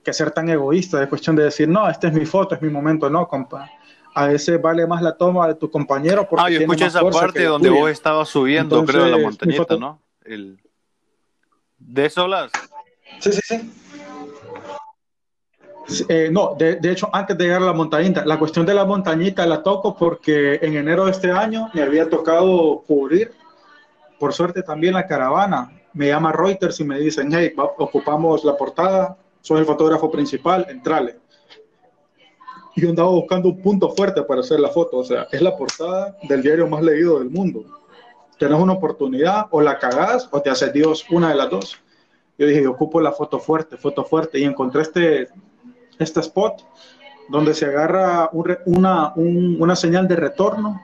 que, 0.04 0.14
ser 0.14 0.32
tan 0.32 0.49
egoísta, 0.49 0.99
de 0.99 1.08
cuestión 1.08 1.36
de 1.36 1.43
decir, 1.43 1.68
no, 1.68 1.89
esta 1.89 2.08
es 2.08 2.14
mi 2.14 2.26
foto, 2.26 2.56
es 2.56 2.62
mi 2.62 2.70
momento, 2.70 3.10
no, 3.10 3.28
compa. 3.28 3.70
A 4.16 4.28
veces 4.28 4.62
vale 4.62 4.86
más 4.86 5.01
la 5.01 5.18
toma 5.18 5.47
de 5.47 5.56
tu 5.56 5.72
compañero. 5.72 6.28
Porque 6.30 6.45
ah, 6.45 6.49
yo 6.49 6.60
escuché 6.60 6.86
esa 6.86 7.01
parte 7.10 7.43
donde 7.45 7.70
vos 7.70 7.89
estabas 7.89 8.30
subiendo, 8.30 8.80
Entonces, 8.80 9.01
creo, 9.01 9.18
la 9.18 9.24
montañita, 9.24 9.78
¿no? 9.78 10.01
El... 10.24 10.60
¿De 11.86 12.06
eso 12.06 12.22
hablas? 12.22 12.52
Sí, 13.20 13.32
sí, 13.32 13.42
sí. 13.44 13.72
Eh, 16.08 16.30
no, 16.32 16.56
de, 16.56 16.80
hecho, 16.84 17.10
antes 17.12 17.38
de 17.38 17.44
llegar 17.44 17.62
a 17.62 17.66
la 17.66 17.74
montañita, 17.74 18.26
la 18.26 18.40
cuestión 18.40 18.66
de 18.66 18.74
la 18.74 18.86
montañita 18.86 19.46
la 19.46 19.62
toco 19.62 19.96
porque 19.96 20.60
en 20.62 20.76
enero 20.76 21.06
de 21.06 21.12
este 21.12 21.32
año 21.32 21.70
me 21.74 21.82
había 21.82 22.10
tocado 22.10 22.84
cubrir 22.88 23.32
por 24.24 24.34
suerte 24.34 24.64
también 24.64 24.94
la 24.94 25.06
caravana 25.06 25.70
me 25.94 26.08
llama 26.08 26.32
Reuters 26.32 26.80
y 26.80 26.86
me 26.86 26.98
dicen, 26.98 27.30
hey, 27.34 27.54
ocupamos 27.58 28.46
la 28.46 28.56
portada, 28.56 29.18
soy 29.42 29.60
el 29.60 29.66
fotógrafo 29.66 30.10
principal, 30.10 30.66
entrale. 30.70 31.18
Y 32.76 32.88
andaba 32.88 33.10
buscando 33.10 33.50
un 33.50 33.62
punto 33.62 33.90
fuerte 33.90 34.24
para 34.24 34.40
hacer 34.40 34.62
la 34.62 34.70
foto, 34.70 35.00
o 35.00 35.04
sea, 35.04 35.28
es 35.30 35.42
la 35.42 35.56
portada 35.56 36.18
del 36.24 36.42
diario 36.42 36.68
más 36.68 36.82
leído 36.82 37.20
del 37.20 37.30
mundo. 37.30 37.66
Tienes 38.44 38.60
una 38.60 38.74
oportunidad, 38.74 39.46
o 39.52 39.62
la 39.62 39.80
cagás 39.80 40.28
o 40.30 40.41
te 40.41 40.50
hace 40.50 40.70
Dios, 40.70 41.06
una 41.10 41.30
de 41.30 41.36
las 41.36 41.50
dos. 41.50 41.80
Yo 42.38 42.46
dije, 42.46 42.62
yo 42.62 42.72
ocupo 42.72 43.00
la 43.00 43.14
foto 43.14 43.39
fuerte, 43.39 43.78
foto 43.78 44.04
fuerte, 44.04 44.38
y 44.38 44.44
encontré 44.44 44.82
este, 44.82 45.30
este 45.98 46.20
spot 46.20 46.62
donde 47.30 47.54
se 47.54 47.68
agarra 47.68 48.30
un, 48.34 48.58
una, 48.66 49.14
un, 49.16 49.56
una 49.62 49.78
señal 49.78 50.10
de 50.10 50.18
retorno 50.18 50.82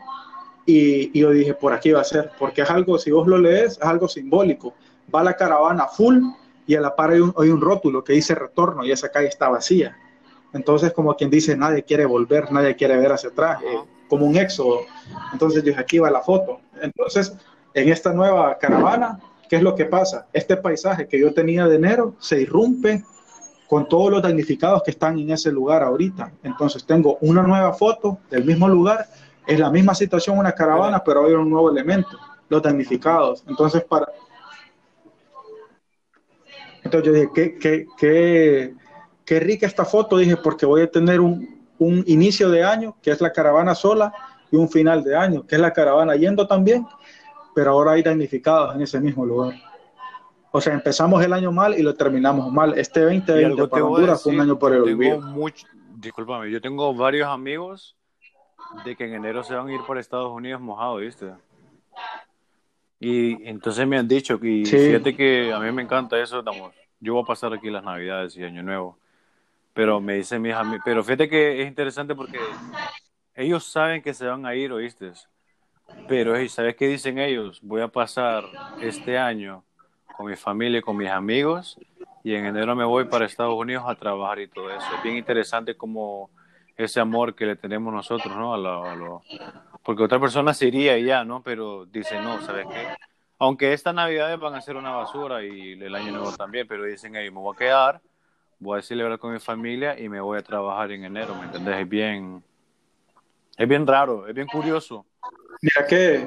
y, 0.66 1.12
y, 1.14 1.20
yo 1.20 1.32
dije, 1.32 1.54
por 1.54 1.74
aquí 1.74 1.92
va 1.92 2.00
a 2.00 2.06
ser, 2.06 2.32
porque 2.40 2.62
es 2.62 2.70
algo, 2.70 2.98
si 2.98 3.12
vos 3.12 3.28
lo 3.28 3.38
lees, 3.38 3.74
es 3.74 3.82
algo 3.82 4.08
simbólico. 4.08 4.74
Va 5.14 5.22
la 5.22 5.36
caravana 5.36 5.86
full 5.88 6.18
y 6.66 6.76
a 6.76 6.80
la 6.80 6.96
par 6.96 7.10
hay 7.10 7.20
un, 7.20 7.34
hay 7.38 7.50
un 7.50 7.60
rótulo 7.60 8.06
que 8.06 8.14
dice 8.14 8.36
retorno 8.36 8.86
y 8.86 8.94
esa 8.94 9.10
calle 9.10 9.28
está 9.28 9.50
vacía. 9.50 9.98
Entonces, 10.54 10.94
como 10.94 11.14
quien 11.18 11.30
dice, 11.30 11.58
nadie 11.58 11.84
quiere 11.84 12.06
volver, 12.06 12.54
nadie 12.54 12.78
quiere 12.78 12.96
ver 12.96 13.12
hacia 13.12 13.32
atrás, 13.32 13.62
eh, 13.64 13.84
como 14.08 14.26
un 14.26 14.38
éxodo. 14.38 14.80
Entonces, 15.34 15.62
yo 15.62 15.72
dije, 15.72 15.82
aquí 15.82 16.00
va 16.00 16.10
la 16.10 16.22
foto. 16.22 16.62
Entonces, 16.82 17.36
en 17.74 17.90
esta 17.90 18.14
nueva 18.14 18.58
caravana, 18.58 19.20
¿qué 19.50 19.58
es 19.58 19.62
lo 19.62 19.76
que 19.76 19.86
pasa? 19.86 20.28
Este 20.34 20.58
paisaje 20.58 21.08
que 21.08 21.20
yo 21.20 21.34
tenía 21.34 21.68
de 21.68 21.76
enero 21.76 22.16
se 22.20 22.42
irrumpe 22.42 23.04
con 23.68 23.88
todos 23.88 24.12
los 24.12 24.22
damnificados 24.22 24.82
que 24.84 24.92
están 24.92 25.20
en 25.20 25.30
ese 25.30 25.52
lugar 25.52 25.84
ahorita. 25.84 26.32
Entonces, 26.44 26.86
tengo 26.86 27.18
una 27.22 27.44
nueva 27.44 27.74
foto 27.74 28.18
del 28.30 28.44
mismo 28.44 28.68
lugar 28.68 29.08
es 29.50 29.60
la 29.60 29.72
misma 29.72 29.96
situación 29.96 30.38
una 30.38 30.52
caravana, 30.52 31.04
pero 31.04 31.26
hay 31.26 31.34
un 31.34 31.50
nuevo 31.50 31.72
elemento, 31.72 32.10
los 32.50 32.62
damnificados. 32.62 33.44
Entonces, 33.48 33.84
para... 33.84 34.08
Entonces 36.84 37.08
yo 37.08 37.14
dije, 37.14 37.30
qué, 37.34 37.58
qué, 37.58 37.88
qué, 37.98 38.76
qué 39.26 39.40
rica 39.40 39.66
esta 39.66 39.86
foto, 39.86 40.18
dije, 40.18 40.38
porque 40.38 40.68
voy 40.68 40.82
a 40.82 40.92
tener 40.92 41.20
un, 41.20 41.68
un 41.80 42.04
inicio 42.06 42.52
de 42.52 42.64
año, 42.64 42.96
que 43.02 43.10
es 43.10 43.22
la 43.22 43.34
caravana 43.34 43.74
sola, 43.74 44.14
y 44.52 44.56
un 44.56 44.70
final 44.70 45.04
de 45.04 45.16
año, 45.16 45.48
que 45.48 45.56
es 45.56 45.62
la 45.62 45.74
caravana 45.74 46.16
yendo 46.16 46.46
también, 46.46 46.86
pero 47.60 47.72
ahora 47.72 47.92
hay 47.92 48.02
damnificados 48.02 48.74
en 48.74 48.84
ese 48.84 49.02
mismo 49.02 49.26
lugar. 49.26 49.54
O 50.50 50.62
sea, 50.62 50.74
empezamos 50.74 51.22
el 51.26 51.34
año 51.34 51.52
mal 51.52 51.78
y 51.78 51.82
lo 51.82 51.94
terminamos 51.94 52.50
mal. 52.54 52.80
Este 52.80 53.02
2020 53.02 53.68
para 53.68 53.84
Honduras 53.84 54.24
fue 54.24 54.34
un 54.34 54.40
año 54.40 54.58
por 54.58 54.74
el 54.74 54.84
olvido. 54.84 55.20
Mucho, 55.20 55.68
discúlpame, 55.98 56.50
yo 56.50 56.62
tengo 56.62 56.94
varios 56.94 57.28
amigos 57.28 57.98
de 58.86 58.96
que 58.96 59.04
en 59.04 59.16
enero 59.16 59.44
se 59.44 59.56
van 59.56 59.68
a 59.68 59.74
ir 59.74 59.82
por 59.86 59.98
Estados 59.98 60.32
Unidos 60.32 60.62
mojados, 60.62 61.02
¿viste? 61.02 61.34
Y 62.98 63.46
entonces 63.46 63.86
me 63.86 63.98
han 63.98 64.08
dicho, 64.08 64.40
y 64.42 64.64
fíjate 64.66 65.14
que 65.14 65.52
a 65.52 65.60
mí 65.60 65.70
me 65.74 65.82
encanta 65.82 66.18
eso, 66.18 66.40
estamos, 66.40 66.74
yo 67.02 67.16
voy 67.16 67.24
a 67.24 67.28
pasar 67.28 67.54
aquí 67.54 67.70
las 67.70 67.84
Navidades 67.84 68.38
y 68.38 68.44
Año 68.46 68.64
Nuevo, 68.64 68.98
pero 69.74 70.00
me 70.00 70.14
dicen 70.14 70.42
mis 70.42 70.54
amigos, 70.54 70.82
pero 70.86 71.04
fíjate 71.04 71.28
que 71.28 71.62
es 71.62 71.68
interesante 71.68 72.16
porque 72.16 72.40
ellos 73.36 73.66
saben 73.66 74.02
que 74.02 74.14
se 74.14 74.28
van 74.28 74.46
a 74.46 74.56
ir, 74.56 74.72
¿oíste? 74.72 75.12
Pero, 76.08 76.36
¿sabes 76.50 76.76
qué 76.76 76.88
dicen 76.88 77.20
ellos? 77.20 77.60
Voy 77.62 77.82
a 77.82 77.88
pasar 77.88 78.44
este 78.82 79.18
año 79.18 79.64
con 80.18 80.28
mi 80.28 80.36
familia 80.36 80.80
y 80.80 80.82
con 80.82 80.98
mis 80.98 81.10
amigos 81.10 81.78
y 82.24 82.36
en 82.36 82.46
enero 82.46 82.76
me 82.76 82.84
voy 82.84 83.06
para 83.06 83.26
Estados 83.26 83.56
Unidos 83.56 83.84
a 83.88 83.96
trabajar 83.96 84.40
y 84.40 84.48
todo 84.48 84.70
eso. 84.70 84.86
Es 84.98 85.04
bien 85.04 85.18
interesante 85.18 85.76
como 85.76 86.30
ese 86.76 87.00
amor 87.00 87.36
que 87.36 87.46
le 87.46 87.56
tenemos 87.56 87.94
nosotros, 87.94 88.36
¿no? 88.36 88.54
A 88.54 88.58
lo, 88.58 89.24
Porque 89.84 90.04
otra 90.04 90.20
persona 90.20 90.54
se 90.54 90.68
iría 90.68 90.98
y 90.98 91.06
ya, 91.06 91.24
¿no? 91.24 91.42
Pero 91.42 91.86
dice, 91.86 92.20
no, 92.22 92.42
¿sabes 92.42 92.68
qué? 92.68 92.88
Aunque 93.38 93.72
estas 93.74 93.94
navidades 93.94 94.40
van 94.40 94.56
a 94.56 94.62
ser 94.62 94.76
una 94.76 94.92
basura 94.92 95.44
y 95.44 95.74
el 95.74 95.96
año 95.96 96.12
nuevo 96.12 96.36
también, 96.36 96.68
pero 96.68 96.84
dicen, 96.84 97.16
hey, 97.16 97.30
me 97.32 97.40
voy 97.40 97.56
a 97.56 97.58
quedar, 97.58 98.02
voy 98.60 98.80
a 98.80 98.82
celebrar 98.82 99.18
con 99.18 99.32
mi 99.32 99.40
familia 99.40 99.98
y 99.98 100.10
me 100.10 100.20
voy 100.20 100.40
a 100.40 100.42
trabajar 100.42 100.92
en 100.92 101.06
enero, 101.06 101.36
¿me 101.36 101.46
entendés? 101.46 101.78
Es 101.80 101.88
bien, 101.90 102.44
es 103.60 103.68
bien 103.68 103.86
raro, 103.86 104.28
es 104.28 104.34
bien 104.34 104.48
curioso. 104.48 105.06
Mira 105.62 105.86
que, 105.86 106.26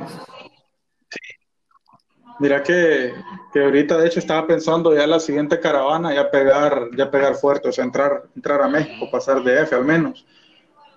mira 2.39 2.63
que, 2.63 3.13
que 3.53 3.65
ahorita 3.65 3.99
de 3.99 4.07
hecho 4.07 4.21
estaba 4.21 4.47
pensando 4.47 4.95
ya 4.95 5.07
la 5.09 5.19
siguiente 5.19 5.59
caravana, 5.59 6.15
ya 6.15 6.31
pegar, 6.31 6.91
ya 6.97 7.11
pegar 7.11 7.35
fuerte, 7.35 7.71
o 7.71 7.73
sea, 7.73 7.83
entrar, 7.83 8.23
entrar 8.37 8.63
a 8.63 8.69
México, 8.69 9.11
pasar 9.11 9.43
de 9.43 9.63
F 9.63 9.75
al 9.75 9.85
menos 9.85 10.25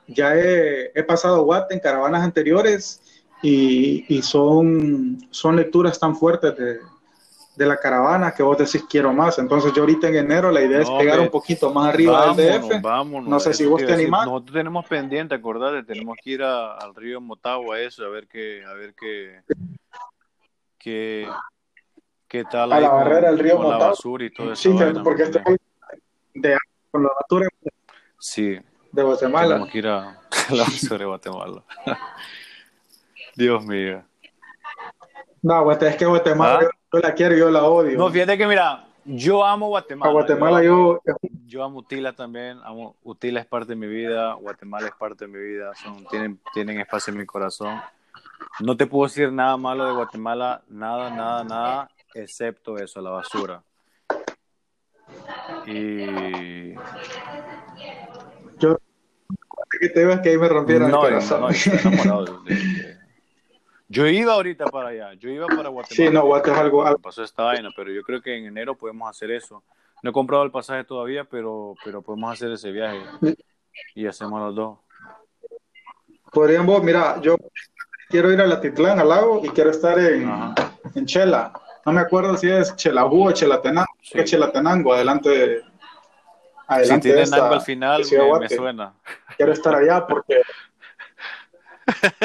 ya 0.08 0.36
he, 0.36 1.04
pasado 1.04 1.44
Watt 1.44 1.72
en 1.72 1.80
caravanas 1.80 2.24
anteriores 2.24 3.02
y, 3.42 4.06
y, 4.08 4.22
son, 4.22 5.18
son 5.32 5.56
lecturas 5.56 6.00
tan 6.00 6.16
fuertes 6.16 6.56
de, 6.58 6.80
de, 7.56 7.66
la 7.66 7.78
caravana 7.78 8.34
que 8.34 8.44
vos 8.44 8.58
decís 8.58 8.86
quiero 8.90 9.14
más. 9.14 9.40
Entonces 9.40 9.74
yo 9.74 9.82
ahorita 9.82 10.08
en 10.10 10.16
enero 10.16 10.52
la 10.52 10.62
idea 10.62 10.82
es 10.82 10.90
pegar 10.92 11.20
un 11.20 11.30
poquito 11.30 11.72
más 11.74 11.94
arriba 11.94 12.34
del 12.34 12.62
DF. 12.62 12.82
Vámonos, 12.82 13.30
no 13.30 13.40
sé 13.40 13.54
si 13.54 13.66
vos 13.66 13.84
te 13.84 13.94
animás. 13.94 14.26
Nosotros 14.26 14.54
tenemos 14.54 14.86
pendiente, 14.86 15.36
acordate, 15.36 15.84
tenemos 15.84 16.18
que 16.22 16.32
ir 16.32 16.44
a, 16.44 16.74
al 16.76 16.96
río 16.96 17.22
Motagua, 17.22 17.80
eso, 17.80 18.06
a 18.06 18.10
ver 18.10 18.28
qué, 18.28 18.64
a 18.66 18.74
ver 18.74 18.94
qué, 18.94 19.42
qué, 20.78 21.28
qué 22.28 22.44
tal. 22.46 22.74
A 22.74 22.80
la 22.80 22.90
barrera 22.90 23.30
del 23.30 23.40
río 23.40 23.58
Motagua. 23.58 23.80
La 23.80 23.88
basura 23.88 24.26
y 24.26 24.30
todo 24.32 24.54
eso. 24.54 24.62
Sí, 24.62 24.70
vaina, 24.70 25.04
porque 25.04 25.24
esto 25.24 25.40
de, 26.34 26.58
con 26.92 27.04
la 27.04 27.10
basura. 27.20 27.48
Sí 28.20 28.60
de 28.96 29.04
Guatemala. 29.04 29.48
Tenemos 29.48 29.70
que 29.70 29.78
ir 29.78 29.88
a 29.88 30.22
la 30.52 30.64
basura 30.64 30.98
de 30.98 31.06
Guatemala. 31.06 31.64
Dios 33.36 33.66
mío. 33.66 34.04
No, 35.42 35.72
es 35.72 35.96
que 35.98 36.06
Guatemala 36.06 36.60
¿Ah? 36.64 36.70
Yo, 36.96 37.02
la 37.02 37.14
quiero 37.14 37.36
yo 37.36 37.50
la 37.50 37.64
odio. 37.64 37.98
No, 37.98 38.10
fíjate 38.10 38.38
que 38.38 38.48
mira, 38.48 38.86
yo 39.06 39.46
amo 39.46 39.68
Guatemala. 39.68 40.10
A 40.10 40.14
Guatemala 40.14 40.64
yo, 40.64 41.02
yo, 41.06 41.16
yo... 41.46 41.64
amo 41.64 41.80
Utila 41.80 42.14
también. 42.14 42.60
Amo, 42.64 42.96
Utila 43.04 43.40
es 43.40 43.46
parte 43.46 43.70
de 43.70 43.76
mi 43.76 43.88
vida. 43.88 44.34
Guatemala 44.34 44.88
es 44.88 44.94
parte 44.96 45.26
de 45.26 45.32
mi 45.32 45.40
vida. 45.40 45.74
Son, 45.76 46.06
tienen, 46.08 46.40
tienen 46.54 46.80
espacio 46.80 47.12
en 47.12 47.20
mi 47.20 47.26
corazón. 47.26 47.80
No 48.60 48.76
te 48.78 48.88
puedo 48.88 49.06
decir 49.08 49.32
nada 49.32 49.58
malo 49.58 49.86
de 49.86 49.94
Guatemala. 49.94 50.62
Nada, 50.70 51.10
nada, 51.10 51.44
nada. 51.44 51.90
Excepto 52.14 52.78
eso, 52.78 53.02
la 53.02 53.10
basura. 53.12 53.62
Y 55.68 56.74
que 59.80 59.90
te 59.90 60.02
iba 60.02 60.22
que 60.22 60.30
ahí 60.30 60.38
me 60.38 60.48
rompieron 60.48 60.90
no, 60.90 61.06
el 61.06 61.14
corazón. 61.14 61.42
No, 61.42 61.48
no, 61.48 61.54
estoy 61.54 61.80
enamorado 61.80 62.26
de- 62.44 62.56
de- 62.56 62.95
Yo 63.88 64.08
iba 64.08 64.34
ahorita 64.34 64.66
para 64.66 64.90
allá, 64.90 65.14
yo 65.14 65.30
iba 65.30 65.46
para 65.48 65.70
Guatemala. 65.70 65.88
Sí, 65.90 66.10
no, 66.10 66.26
Guate 66.26 66.52
es 66.52 66.58
algo, 66.58 66.98
pasó 66.98 67.24
esta 67.24 67.44
vaina, 67.44 67.70
pero 67.76 67.92
yo 67.92 68.02
creo 68.02 68.22
que 68.22 68.36
en 68.36 68.46
enero 68.46 68.76
podemos 68.76 69.10
hacer 69.10 69.32
eso. 69.32 69.64
No 70.02 70.10
he 70.10 70.14
comprado 70.14 70.44
el 70.44 70.52
pasaje 70.52 70.84
todavía, 70.84 71.24
pero, 71.24 71.76
pero 71.84 72.02
podemos 72.02 72.34
hacer 72.34 72.52
ese 72.52 72.72
viaje 72.72 73.02
y 73.94 74.08
hacemos 74.08 74.40
los 74.40 74.56
dos. 74.56 74.80
Podríamos, 76.32 76.84
mira, 76.84 77.22
yo 77.22 77.36
quiero 78.10 78.32
ir 78.32 78.42
a 78.42 78.48
Latitlán, 78.48 79.00
al 79.00 79.10
lago, 79.10 79.42
y 79.44 79.50
quiero 79.50 79.70
estar 79.70 79.98
en, 80.00 80.54
en 80.96 81.06
Chela. 81.06 81.54
No 81.86 81.92
me 81.92 82.02
acuerdo 82.02 82.36
si 82.36 82.50
es 82.50 82.76
Chelajú 82.76 83.28
o 83.28 83.32
Chelatenango. 83.32 83.88
Sí. 84.02 84.20
es 84.20 84.30
Chelatenango, 84.30 84.94
adelante 84.94 85.30
de, 85.30 85.62
Si 85.62 85.66
adelante 86.68 87.08
de 87.08 87.14
tiene 87.14 87.22
esta 87.22 87.36
algo 87.38 87.54
al 87.54 87.62
final, 87.62 88.04
me, 88.12 88.40
me 88.40 88.50
suena. 88.50 88.94
Quiero 89.38 89.54
estar 89.54 89.76
allá 89.76 90.06
porque 90.08 90.42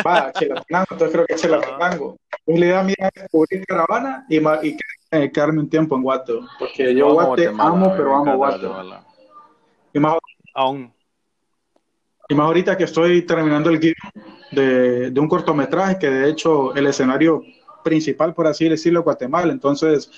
va, 0.06 0.32
Chelatenango, 0.32 0.86
entonces 0.90 1.12
creo 1.12 1.26
que 1.26 1.34
es 1.34 1.42
Chelatenango. 1.42 2.16
Entonces, 2.46 2.61
la 2.61 2.66
idea 2.66 2.82
mía 2.82 3.11
es 3.14 3.28
cubrir 3.30 3.64
caravana 3.66 4.26
y, 4.28 4.36
y 4.38 4.76
que- 4.76 5.30
quedarme 5.32 5.61
un 5.61 5.68
tiempo 5.68 5.96
en 5.96 6.02
Guate, 6.02 6.34
porque 6.58 6.94
yo 6.94 7.06
amo 7.06 7.14
Guate 7.14 7.42
Guatemala, 7.48 7.70
amo, 7.70 7.90
me 7.90 7.96
pero 7.96 8.16
amo 8.16 8.36
Guate. 8.36 8.66
Y 9.92 9.98
más, 9.98 10.16
Aún. 10.54 10.92
y 12.28 12.34
más 12.34 12.46
ahorita 12.46 12.76
que 12.76 12.84
estoy 12.84 13.22
terminando 13.22 13.70
el 13.70 13.80
guion 13.80 13.94
de, 14.52 15.11
de 15.11 15.20
un 15.20 15.28
cortometraje 15.28 15.98
que 15.98 16.08
de 16.11 16.28
hecho 16.30 16.74
el 16.74 16.86
escenario 16.86 17.42
principal, 17.82 18.34
por 18.34 18.46
así 18.46 18.68
decirlo, 18.68 19.00
es 19.00 19.04
Guatemala. 19.04 19.52
Entonces, 19.52 20.11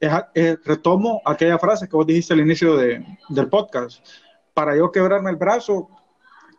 es 0.00 0.12
es- 0.34 0.58
retomo 0.64 1.22
aquella 1.24 1.58
frase 1.58 1.88
que 1.88 1.96
vos 1.96 2.06
dijiste 2.06 2.34
al 2.34 2.40
inicio 2.40 2.76
de- 2.76 3.02
del 3.30 3.48
podcast. 3.48 4.04
Para 4.52 4.76
yo 4.76 4.92
quebrarme 4.92 5.30
el 5.30 5.36
brazo, 5.36 5.88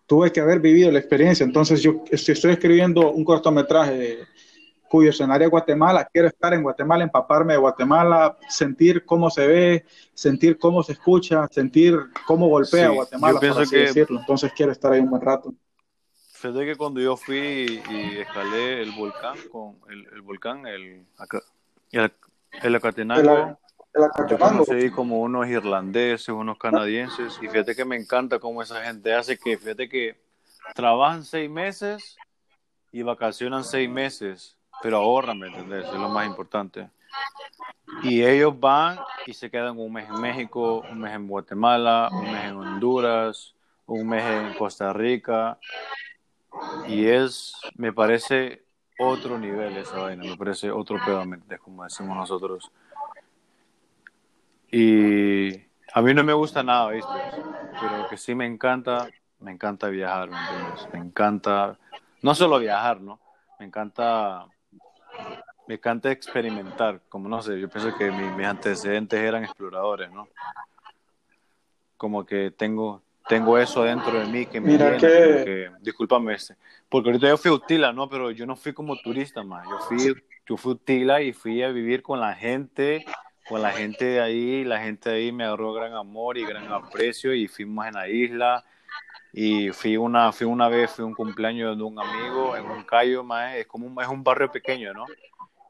tuve 0.05 0.31
que 0.31 0.39
haber 0.39 0.59
vivido 0.59 0.91
la 0.91 0.99
experiencia. 0.99 1.43
Entonces, 1.43 1.81
yo 1.81 2.03
si 2.13 2.31
estoy 2.31 2.51
escribiendo 2.53 3.11
un 3.11 3.23
cortometraje 3.23 4.19
cuyo 4.87 5.09
escenario 5.09 5.45
es 5.47 5.51
Guatemala, 5.51 6.07
quiero 6.11 6.27
estar 6.27 6.53
en 6.53 6.61
Guatemala, 6.63 7.03
empaparme 7.03 7.53
de 7.53 7.59
Guatemala, 7.59 8.37
sentir 8.47 9.03
cómo 9.03 9.29
se 9.29 9.47
ve, 9.47 9.85
sentir 10.13 10.57
cómo 10.57 10.83
se 10.83 10.93
escucha, 10.93 11.47
sentir 11.49 11.97
cómo 12.27 12.47
golpea 12.47 12.89
Sí, 12.89 12.95
Guatemala, 12.95 13.39
por 13.39 13.61
así 13.63 13.71
que- 13.71 13.77
decirlo. 13.81 14.19
Entonces, 14.19 14.51
quiero 14.55 14.71
estar 14.71 14.93
ahí 14.93 14.99
un 15.01 15.09
buen 15.09 15.21
rato. 15.21 15.53
Fíjate 16.33 16.65
que 16.65 16.75
cuando 16.75 17.01
yo 17.01 17.17
fui 17.17 17.81
y 17.89 18.17
escalé 18.19 18.83
el 18.83 18.91
volcán, 18.91 19.35
con 19.51 19.77
el, 19.89 20.05
el 20.13 20.21
volcán, 20.21 20.67
el, 20.67 21.03
el, 21.91 22.11
el 22.61 22.75
Acatenango, 22.75 23.57
Como 24.93 25.21
unos 25.21 25.47
irlandeses, 25.47 26.29
unos 26.29 26.57
canadienses, 26.57 27.37
y 27.41 27.47
fíjate 27.47 27.75
que 27.75 27.85
me 27.85 27.95
encanta 27.95 28.39
cómo 28.39 28.61
esa 28.61 28.83
gente 28.83 29.13
hace 29.13 29.37
que, 29.37 29.57
fíjate 29.57 29.87
que 29.87 30.19
trabajan 30.73 31.23
seis 31.23 31.49
meses 31.49 32.17
y 32.91 33.03
vacacionan 33.03 33.63
seis 33.63 33.89
meses, 33.89 34.57
pero 34.81 34.97
ahorran, 34.97 35.39
¿me 35.39 35.47
entendés? 35.47 35.85
Es 35.85 35.93
lo 35.93 36.09
más 36.09 36.27
importante. 36.27 36.89
Y 38.03 38.23
ellos 38.23 38.59
van 38.59 38.99
y 39.25 39.33
se 39.33 39.49
quedan 39.49 39.77
un 39.77 39.93
mes 39.93 40.09
en 40.09 40.19
México, 40.19 40.83
un 40.91 40.99
mes 40.99 41.13
en 41.13 41.27
Guatemala, 41.27 42.09
un 42.11 42.31
mes 42.31 42.45
en 42.45 42.55
Honduras, 42.57 43.53
un 43.85 44.07
mes 44.07 44.23
en 44.23 44.53
Costa 44.57 44.91
Rica. 44.91 45.57
Y 46.87 47.05
es, 47.05 47.53
me 47.75 47.93
parece 47.93 48.65
otro 48.99 49.37
nivel 49.37 49.77
esa 49.77 49.97
vaina, 49.97 50.23
me 50.23 50.37
parece 50.37 50.71
otro 50.71 50.97
pedo. 51.05 51.23
Como 51.61 51.83
decimos 51.83 52.17
nosotros. 52.17 52.71
Y 54.78 55.55
a 55.93 56.01
mí 56.01 56.13
no 56.13 56.21
me 56.26 56.34
gusta 56.34 56.61
nada, 56.61 56.89
¿viste? 56.91 57.09
Pero 57.80 57.97
lo 58.03 58.09
que 58.09 58.17
sí 58.17 58.36
me 58.36 58.45
encanta, 58.45 59.09
me 59.39 59.51
encanta 59.51 59.88
viajar, 59.88 60.30
¿me 60.30 60.36
entiendes? 60.38 60.86
Me 60.91 60.99
encanta, 60.99 61.78
no 62.21 62.36
solo 62.36 62.59
viajar, 62.59 62.99
¿no? 62.99 63.17
Me 63.57 63.67
encanta, 63.67 64.45
me 65.65 65.76
encanta 65.76 66.11
experimentar, 66.11 66.99
como 67.07 67.30
no 67.30 67.41
sé, 67.41 67.57
yo 67.57 67.69
pienso 67.69 67.95
que 67.97 68.11
mi- 68.11 68.30
mis 68.32 68.45
antecedentes 68.45 69.17
eran 69.17 69.45
exploradores, 69.45 70.11
¿no? 70.11 70.28
Como 71.95 72.26
que 72.26 72.51
tengo, 72.51 73.01
tengo 73.30 73.57
eso 73.57 73.84
dentro 73.84 74.19
de 74.19 74.26
mí 74.26 74.45
que 74.45 74.59
me 74.59 74.71
Mira 74.73 74.88
llena, 74.88 74.99
que- 74.99 75.43
que- 75.45 75.71
discúlpame, 75.80 76.34
este, 76.34 76.57
porque 76.89 77.09
ahorita 77.11 77.30
yo 77.30 77.38
fui 77.38 77.49
a 77.49 77.53
Utila, 77.53 77.93
¿no? 77.93 78.09
Pero 78.09 78.30
yo 78.32 78.45
no 78.45 78.57
fui 78.57 78.73
como 78.73 78.97
turista, 78.97 79.41
más, 79.41 79.65
yo 79.69 79.80
fui, 79.80 80.13
yo 80.45 80.57
fui 80.57 80.71
a 80.71 80.76
Utila 80.76 81.21
y 81.21 81.32
fui 81.32 81.63
a 81.63 81.69
vivir 81.69 82.01
con 82.03 82.19
la 82.19 82.34
gente, 82.36 83.05
con 83.47 83.61
la 83.61 83.71
gente 83.71 84.05
de 84.05 84.21
ahí, 84.21 84.63
la 84.63 84.79
gente 84.79 85.09
de 85.09 85.15
ahí 85.17 85.31
me 85.31 85.43
agarró 85.43 85.73
gran 85.73 85.93
amor 85.93 86.37
y 86.37 86.45
gran 86.45 86.71
aprecio 86.71 87.33
y 87.33 87.47
fuimos 87.47 87.85
en 87.85 87.93
la 87.93 88.07
isla 88.07 88.65
y 89.31 89.69
fui 89.71 89.97
una, 89.97 90.31
fui 90.31 90.47
una 90.47 90.69
vez, 90.69 90.91
fui 90.91 91.03
un 91.05 91.13
cumpleaños 91.13 91.77
de 91.77 91.83
un 91.83 91.99
amigo 91.99 92.55
en 92.55 92.65
un 92.65 92.83
callo, 92.83 93.23
más 93.23 93.55
es 93.55 93.67
como 93.67 93.85
un, 93.85 94.01
es 94.01 94.07
un 94.07 94.23
barrio 94.23 94.49
pequeño, 94.51 94.93
¿no? 94.93 95.05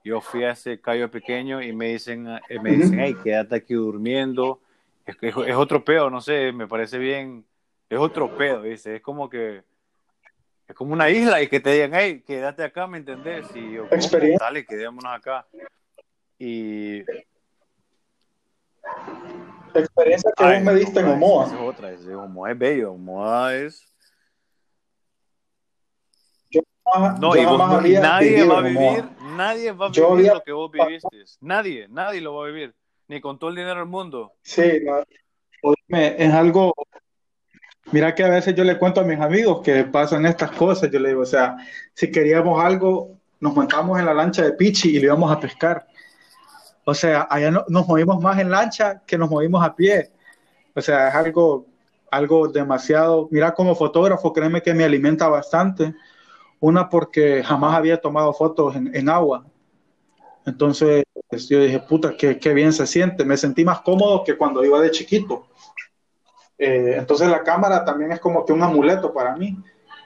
Yo 0.04 0.22
fui 0.22 0.44
a 0.44 0.52
ese 0.52 0.80
callo 0.80 1.10
pequeño 1.10 1.62
y 1.62 1.74
me 1.74 1.88
dicen, 1.88 2.28
eh, 2.48 2.60
me 2.62 2.72
dicen, 2.72 3.00
hey, 3.00 3.16
quédate 3.24 3.56
aquí 3.56 3.74
durmiendo. 3.74 4.62
Es, 5.06 5.18
es, 5.20 5.36
es 5.48 5.56
otro 5.56 5.84
pedo, 5.84 6.12
no 6.12 6.22
sé, 6.22 6.52
me 6.52 6.68
parece 6.68 7.00
bien, 7.00 7.44
es 7.90 7.98
otro 7.98 8.38
pedo, 8.38 8.62
dice, 8.62 8.98
es 8.98 9.02
como 9.02 9.30
que, 9.30 9.64
es 10.68 10.76
como 10.76 10.94
una 10.94 11.10
isla 11.10 11.42
y 11.42 11.48
que 11.48 11.60
te 11.60 11.72
digan, 11.72 11.92
hey, 11.94 12.24
quédate 12.26 12.64
acá, 12.64 12.88
¿me 12.88 13.00
entendés? 13.00 13.48
Y 13.56 13.74
yo. 13.74 13.88
Dale, 14.40 14.66
quedémonos 14.66 15.12
acá. 15.12 15.48
Y 16.38 17.02
Experiencia 19.74 20.32
que 20.38 20.44
Ay, 20.44 20.56
vos 20.64 20.74
me 20.74 20.80
diste 20.80 21.00
en 21.02 21.08
Omoa. 21.08 21.46
Es 21.48 21.54
otra, 21.54 21.92
es 21.92 22.08
Omoa 22.08 22.52
es 22.52 22.58
bello, 22.58 22.92
Omoa 22.94 23.54
es... 23.56 23.86
No, 27.20 27.36
yo 27.36 27.42
y 27.42 27.46
vos 27.46 27.58
jamás 27.58 27.84
no- 27.84 28.00
nadie 28.00 28.44
va 28.46 28.56
a 28.56 28.60
Omoa. 28.60 28.70
vivir, 28.70 29.06
nadie 29.36 29.72
va 29.72 29.86
a 29.88 29.90
vivir 29.90 30.06
había- 30.06 30.34
lo 30.36 30.44
que 30.44 30.52
vos 30.52 30.72
viviste. 30.72 31.24
Nadie, 31.42 31.88
nadie 31.90 32.22
lo 32.22 32.36
va 32.36 32.46
a 32.46 32.48
vivir, 32.48 32.76
ni 33.08 33.20
con 33.20 33.40
todo 33.40 33.50
el 33.50 33.56
dinero 33.56 33.80
del 33.80 33.90
mundo. 33.90 34.34
Sí. 34.44 34.82
Oíme, 35.64 36.16
es 36.24 36.32
algo. 36.32 36.74
Mira 37.92 38.14
que 38.14 38.24
a 38.24 38.30
veces 38.30 38.54
yo 38.56 38.64
le 38.64 38.78
cuento 38.78 39.02
a 39.02 39.04
mis 39.04 39.20
amigos 39.20 39.62
que 39.64 39.84
pasan 39.84 40.26
estas 40.28 40.52
cosas. 40.52 40.92
Yo 40.92 41.00
le 41.00 41.10
digo, 41.10 41.22
o 41.22 41.26
sea, 41.26 41.56
si 41.94 42.12
queríamos 42.12 42.64
algo, 42.64 43.18
nos 43.40 43.56
montamos 43.56 44.00
en 44.00 44.06
la 44.06 44.14
lancha 44.14 44.44
de 44.44 44.54
Pichi 44.54 44.90
y 44.96 45.00
le 45.00 45.06
íbamos 45.08 45.32
a 45.32 45.40
pescar. 45.40 45.88
O 46.86 46.94
sea, 46.94 47.28
allá 47.30 47.52
no- 47.52 47.66
nos 47.70 47.88
movimos 47.88 48.22
más 48.22 48.40
en 48.40 48.52
lancha 48.52 49.02
que 49.06 49.18
nos 49.18 49.30
movimos 49.30 49.64
a 49.66 49.76
pie. 49.76 50.12
O 50.76 50.82
sea, 50.82 51.10
es 51.10 51.16
algo, 51.16 51.68
algo 52.12 52.48
demasiado. 52.50 53.28
Mira, 53.32 53.54
como 53.54 53.76
fotógrafo, 53.76 54.34
créeme 54.34 54.62
que 54.64 54.74
me 54.74 54.84
alimenta 54.86 55.28
bastante. 55.28 55.96
Una, 56.62 56.90
porque 56.90 57.44
jamás 57.44 57.76
había 57.76 58.02
tomado 58.02 58.34
fotos 58.34 58.76
en, 58.76 58.96
en 58.96 59.10
agua. 59.10 59.46
Entonces, 60.46 61.04
yo 61.50 61.60
dije, 61.62 61.80
puta, 61.80 62.16
qué, 62.18 62.38
qué 62.40 62.54
bien 62.54 62.72
se 62.74 62.86
siente. 62.88 63.26
Me 63.26 63.38
sentí 63.38 63.66
más 63.66 63.82
cómodo 63.82 64.24
que 64.24 64.38
cuando 64.38 64.64
iba 64.64 64.80
de 64.80 64.92
chiquito. 64.92 65.48
Eh, 66.58 66.96
entonces, 66.98 67.28
la 67.30 67.44
cámara 67.44 67.84
también 67.84 68.12
es 68.12 68.20
como 68.20 68.46
que 68.46 68.54
un 68.54 68.64
amuleto 68.64 69.14
para 69.14 69.36
mí. 69.36 69.58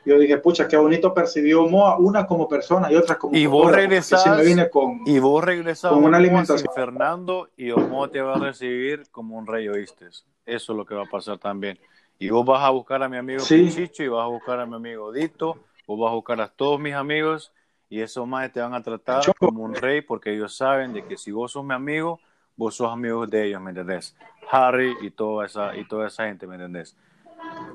Yo 0.05 0.17
dije, 0.17 0.37
pucha, 0.37 0.67
qué 0.67 0.77
bonito 0.77 1.13
percibió 1.13 1.67
Moa, 1.67 1.97
una 1.97 2.25
como 2.25 2.47
persona 2.47 2.91
y 2.91 2.95
otra 2.95 3.17
como 3.17 3.35
Y 3.35 3.45
vos 3.45 3.71
regresás, 3.71 4.23
porque 4.23 4.37
sí 4.39 4.43
me 4.43 4.49
vine 4.55 4.69
con, 4.69 5.01
Y 5.05 5.19
vos 5.19 5.43
regresás 5.43 5.91
Con 5.91 6.03
una 6.05 6.17
alimentación. 6.17 6.59
sin 6.59 6.71
Fernando 6.73 7.49
y 7.57 7.71
Omoa 7.71 8.09
te 8.09 8.21
va 8.21 8.35
a 8.35 8.39
recibir 8.39 9.03
como 9.11 9.37
un 9.37 9.45
rey, 9.45 9.67
¿oíste? 9.67 10.07
Eso 10.07 10.23
es 10.45 10.69
lo 10.77 10.85
que 10.85 10.95
va 10.95 11.03
a 11.03 11.09
pasar 11.09 11.37
también. 11.37 11.77
Y 12.17 12.29
vos 12.29 12.45
vas 12.45 12.63
a 12.63 12.69
buscar 12.69 13.01
a 13.03 13.09
mi 13.09 13.17
amigo 13.17 13.39
Sí. 13.41 13.63
Pichicho 13.65 14.03
y 14.03 14.07
vas 14.07 14.23
a 14.23 14.27
buscar 14.27 14.59
a 14.59 14.65
mi 14.65 14.75
amigo 14.75 15.11
Dito, 15.11 15.57
vos 15.87 15.99
vas 15.99 16.11
a 16.11 16.15
buscar 16.15 16.41
a 16.41 16.47
todos 16.47 16.79
mis 16.79 16.93
amigos 16.93 17.51
y 17.89 18.01
esos 18.01 18.27
más 18.27 18.51
te 18.51 18.61
van 18.61 18.73
a 18.73 18.81
tratar 18.83 19.21
Choco. 19.21 19.47
como 19.47 19.63
un 19.63 19.73
rey 19.75 20.01
porque 20.01 20.33
ellos 20.33 20.55
saben 20.55 20.93
de 20.93 21.03
que 21.05 21.17
si 21.17 21.31
vos 21.31 21.51
sos 21.51 21.63
mi 21.65 21.73
amigo, 21.73 22.19
vos 22.55 22.75
sos 22.75 22.91
amigo 22.91 23.25
de 23.25 23.47
ellos, 23.47 23.61
¿me 23.61 23.71
entendés? 23.71 24.15
Harry 24.51 24.95
y 25.01 25.11
toda 25.11 25.45
esa, 25.45 25.75
y 25.75 25.87
toda 25.87 26.07
esa 26.07 26.25
gente, 26.25 26.45
¿me 26.47 26.55
entendés? 26.55 26.95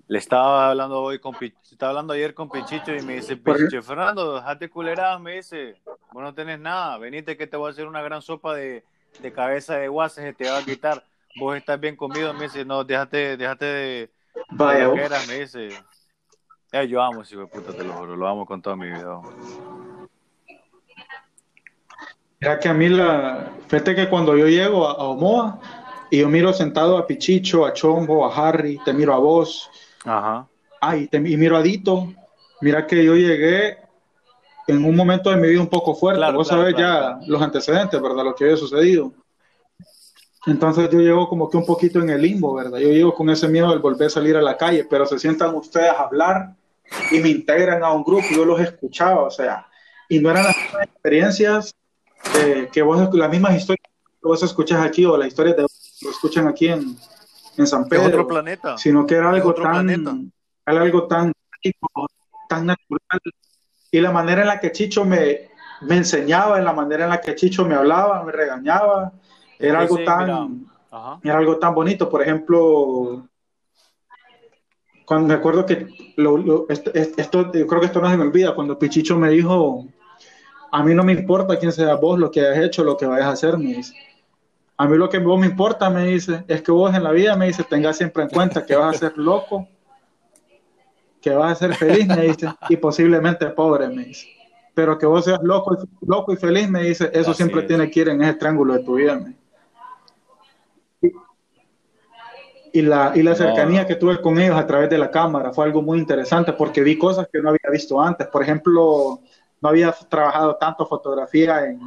Le 0.06 0.18
estaba 0.18 0.70
hablando 0.70 1.00
hoy 1.02 1.18
con 1.18 1.34
estaba 1.40 1.90
hablando 1.90 2.12
ayer 2.12 2.34
con 2.34 2.50
Pichicho 2.50 2.94
y 2.94 3.02
me 3.02 3.16
dice. 3.16 3.36
Pichicho, 3.36 3.82
Fernando, 3.82 4.34
dejate 4.34 4.68
culeradas, 4.68 5.20
me 5.20 5.36
dice, 5.36 5.76
vos 6.12 6.22
no 6.22 6.34
tenés 6.34 6.58
nada, 6.60 6.98
venite 6.98 7.36
que 7.36 7.46
te 7.46 7.56
voy 7.56 7.68
a 7.68 7.70
hacer 7.72 7.86
una 7.86 8.02
gran 8.02 8.20
sopa 8.20 8.54
de, 8.54 8.84
de 9.20 9.32
cabeza 9.32 9.76
de 9.76 9.88
guases 9.88 10.24
que 10.24 10.32
te 10.32 10.50
va 10.50 10.58
a 10.58 10.64
quitar, 10.64 11.04
vos 11.36 11.56
estás 11.56 11.80
bien 11.80 11.96
comido, 11.96 12.32
me 12.34 12.44
dice, 12.44 12.64
no, 12.64 12.84
déjate, 12.84 13.36
déjate 13.36 13.64
de, 13.64 14.10
Vaya, 14.50 14.80
de 14.80 14.86
vos. 14.86 14.96
loqueras", 14.96 15.26
me 15.26 15.40
dice. 15.40 15.70
Eh, 16.72 16.88
yo 16.88 17.00
amo 17.00 17.22
de 17.22 17.46
puta, 17.46 17.72
te 17.72 17.84
lo 17.84 17.92
juro, 17.94 18.16
lo 18.16 18.26
amo 18.26 18.44
con 18.44 18.60
toda 18.60 18.76
mi 18.76 18.86
vida. 18.88 19.20
Mira 22.40 22.58
que 22.58 22.68
a 22.68 22.74
mí 22.74 22.88
la. 22.88 23.52
Fíjate 23.68 23.94
que 23.94 24.08
cuando 24.08 24.36
yo 24.36 24.48
llego 24.48 24.86
a, 24.86 24.92
a 24.92 25.04
Omoa 25.04 25.60
y 26.14 26.18
yo 26.18 26.28
miro 26.28 26.52
sentado 26.52 26.96
a 26.96 27.08
Pichicho, 27.08 27.66
a 27.66 27.72
Chombo, 27.72 28.24
a 28.24 28.32
Harry, 28.32 28.78
te 28.84 28.92
miro 28.92 29.12
a 29.12 29.18
vos, 29.18 29.68
Ajá. 30.04 30.46
ay, 30.80 31.08
te, 31.08 31.16
y 31.16 31.36
miro 31.36 31.56
a 31.56 31.62
Dito. 31.62 32.06
Mira 32.60 32.86
que 32.86 33.04
yo 33.04 33.16
llegué 33.16 33.78
en 34.68 34.84
un 34.84 34.94
momento 34.94 35.30
de 35.30 35.36
mi 35.38 35.48
vida 35.48 35.60
un 35.60 35.66
poco 35.66 35.92
fuerte. 35.92 36.20
Claro, 36.20 36.38
vos 36.38 36.46
claro, 36.46 36.62
sabés 36.62 36.76
claro, 36.76 37.18
ya 37.20 37.26
los 37.26 37.42
antecedentes, 37.42 38.00
¿verdad? 38.00 38.26
Lo 38.26 38.34
que 38.36 38.44
había 38.44 38.56
sucedido. 38.56 39.12
Entonces 40.46 40.88
yo 40.88 41.00
llego 41.00 41.28
como 41.28 41.50
que 41.50 41.56
un 41.56 41.66
poquito 41.66 41.98
en 41.98 42.10
el 42.10 42.22
limbo, 42.22 42.54
¿verdad? 42.54 42.78
Yo 42.78 42.90
llego 42.90 43.12
con 43.12 43.28
ese 43.30 43.48
miedo 43.48 43.72
de 43.72 43.78
volver 43.78 44.06
a 44.06 44.10
salir 44.10 44.36
a 44.36 44.42
la 44.42 44.56
calle, 44.56 44.86
pero 44.88 45.06
se 45.06 45.18
sientan 45.18 45.52
ustedes 45.56 45.90
a 45.90 46.02
hablar 46.04 46.54
y 47.10 47.18
me 47.18 47.30
integran 47.30 47.82
a 47.82 47.90
un 47.90 48.04
grupo, 48.04 48.28
yo 48.30 48.44
los 48.44 48.60
escuchaba, 48.60 49.22
o 49.22 49.30
sea, 49.32 49.66
y 50.08 50.20
no 50.20 50.30
eran 50.30 50.44
las 50.44 50.56
mismas 50.56 50.82
experiencias 50.84 51.74
eh, 52.38 52.68
que 52.72 52.82
vos, 52.82 53.12
las 53.12 53.30
mismas 53.30 53.56
historias 53.56 53.90
que 54.22 54.28
vos 54.28 54.40
escuchas 54.44 54.86
aquí 54.86 55.04
o 55.04 55.16
las 55.16 55.26
historias 55.26 55.56
de 55.56 55.66
lo 56.04 56.10
escuchan 56.10 56.46
aquí 56.46 56.68
en, 56.68 56.96
en 57.56 57.66
San 57.66 57.88
Pedro, 57.88 58.06
otro 58.06 58.26
planeta. 58.28 58.78
sino 58.78 59.06
que 59.06 59.14
era 59.14 59.30
algo 59.30 59.54
tan, 59.54 59.88
era 59.88 60.82
algo 60.82 61.06
tan, 61.06 61.32
tan 62.48 62.66
natural 62.66 63.20
y 63.90 64.00
la 64.00 64.10
manera 64.10 64.42
en 64.42 64.48
la 64.48 64.58
que 64.58 64.72
Chicho 64.72 65.04
me, 65.04 65.50
me 65.82 65.96
enseñaba, 65.96 66.58
en 66.58 66.64
la 66.64 66.72
manera 66.72 67.04
en 67.04 67.10
la 67.10 67.20
que 67.20 67.36
Chicho 67.36 67.64
me 67.64 67.76
hablaba, 67.76 68.24
me 68.24 68.32
regañaba, 68.32 69.12
era 69.56 69.80
algo 69.80 69.98
tan, 70.04 70.66
era 71.22 71.38
algo 71.38 71.58
tan 71.58 71.74
bonito. 71.74 72.08
Por 72.08 72.22
ejemplo, 72.22 73.28
cuando 75.06 75.28
me 75.28 75.34
acuerdo 75.34 75.64
que 75.64 75.86
esto, 76.68 77.52
yo 77.52 77.66
creo 77.68 77.80
que 77.80 77.86
esto 77.86 78.00
no 78.00 78.10
se 78.10 78.16
me 78.16 78.24
olvida, 78.24 78.54
cuando 78.54 78.76
Pichicho 78.76 79.16
me 79.16 79.30
dijo, 79.30 79.86
a 80.72 80.82
mí 80.82 80.92
no 80.92 81.04
me 81.04 81.12
importa 81.12 81.56
quién 81.56 81.70
sea 81.70 81.94
vos, 81.94 82.18
lo 82.18 82.32
que 82.32 82.40
hayas 82.40 82.64
hecho, 82.64 82.82
lo 82.82 82.96
que 82.96 83.06
vayas 83.06 83.28
a 83.28 83.32
hacer, 83.32 83.58
me 83.58 83.74
dice. 83.74 83.94
A 84.76 84.88
mí 84.88 84.96
lo 84.96 85.08
que 85.08 85.18
vos 85.18 85.38
me 85.38 85.46
importa, 85.46 85.88
me 85.88 86.06
dice, 86.06 86.44
es 86.48 86.62
que 86.62 86.72
vos 86.72 86.94
en 86.94 87.04
la 87.04 87.12
vida, 87.12 87.36
me 87.36 87.46
dice, 87.46 87.62
tengas 87.62 87.96
siempre 87.96 88.24
en 88.24 88.28
cuenta 88.28 88.66
que 88.66 88.74
vas 88.74 88.96
a 88.96 88.98
ser 88.98 89.16
loco, 89.16 89.68
que 91.20 91.30
vas 91.30 91.52
a 91.52 91.66
ser 91.66 91.74
feliz, 91.74 92.06
me 92.08 92.22
dice, 92.22 92.48
y 92.68 92.76
posiblemente 92.76 93.46
pobre, 93.50 93.88
me 93.88 94.04
dice. 94.06 94.26
Pero 94.74 94.98
que 94.98 95.06
vos 95.06 95.24
seas 95.24 95.40
loco, 95.42 95.78
loco 96.04 96.32
y 96.32 96.36
feliz, 96.36 96.68
me 96.68 96.82
dice, 96.82 97.10
eso 97.12 97.32
siempre 97.32 97.62
tiene 97.62 97.88
que 97.90 98.00
ir 98.00 98.08
en 98.08 98.22
ese 98.22 98.34
triángulo 98.34 98.74
de 98.74 98.82
tu 98.82 98.94
vida, 98.96 99.16
me 99.16 99.36
y 102.74 102.82
la, 102.82 103.12
y 103.14 103.22
la 103.22 103.36
cercanía 103.36 103.86
que 103.86 103.94
tuve 103.94 104.20
con 104.20 104.36
ellos 104.36 104.56
a 104.56 104.66
través 104.66 104.90
de 104.90 104.98
la 104.98 105.08
cámara 105.08 105.52
fue 105.52 105.64
algo 105.64 105.80
muy 105.80 105.96
interesante 105.96 106.52
porque 106.52 106.82
vi 106.82 106.98
cosas 106.98 107.28
que 107.32 107.40
no 107.40 107.50
había 107.50 107.70
visto 107.70 108.02
antes. 108.02 108.26
Por 108.26 108.42
ejemplo, 108.42 109.20
no 109.60 109.68
había 109.68 109.92
trabajado 109.92 110.56
tanto 110.56 110.84
fotografía 110.84 111.66
en, 111.66 111.78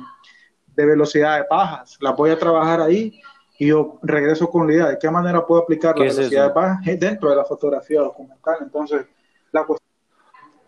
de 0.77 0.85
velocidad 0.85 1.39
de 1.39 1.45
bajas. 1.49 1.97
La 1.99 2.11
voy 2.11 2.29
a 2.29 2.37
trabajar 2.37 2.79
ahí 2.79 3.19
y 3.57 3.67
yo 3.67 3.97
regreso 4.03 4.47
con 4.49 4.67
la 4.67 4.73
idea 4.73 4.87
de 4.89 4.99
qué 4.99 5.09
manera 5.09 5.45
puedo 5.45 5.63
aplicar 5.63 5.97
la 5.97 6.05
velocidad 6.05 6.47
de 6.47 6.53
bajas 6.53 6.85
dentro 6.99 7.29
de 7.31 7.35
la 7.35 7.43
fotografía 7.43 8.01
documental. 8.01 8.57
Entonces, 8.61 9.07
la 9.51 9.65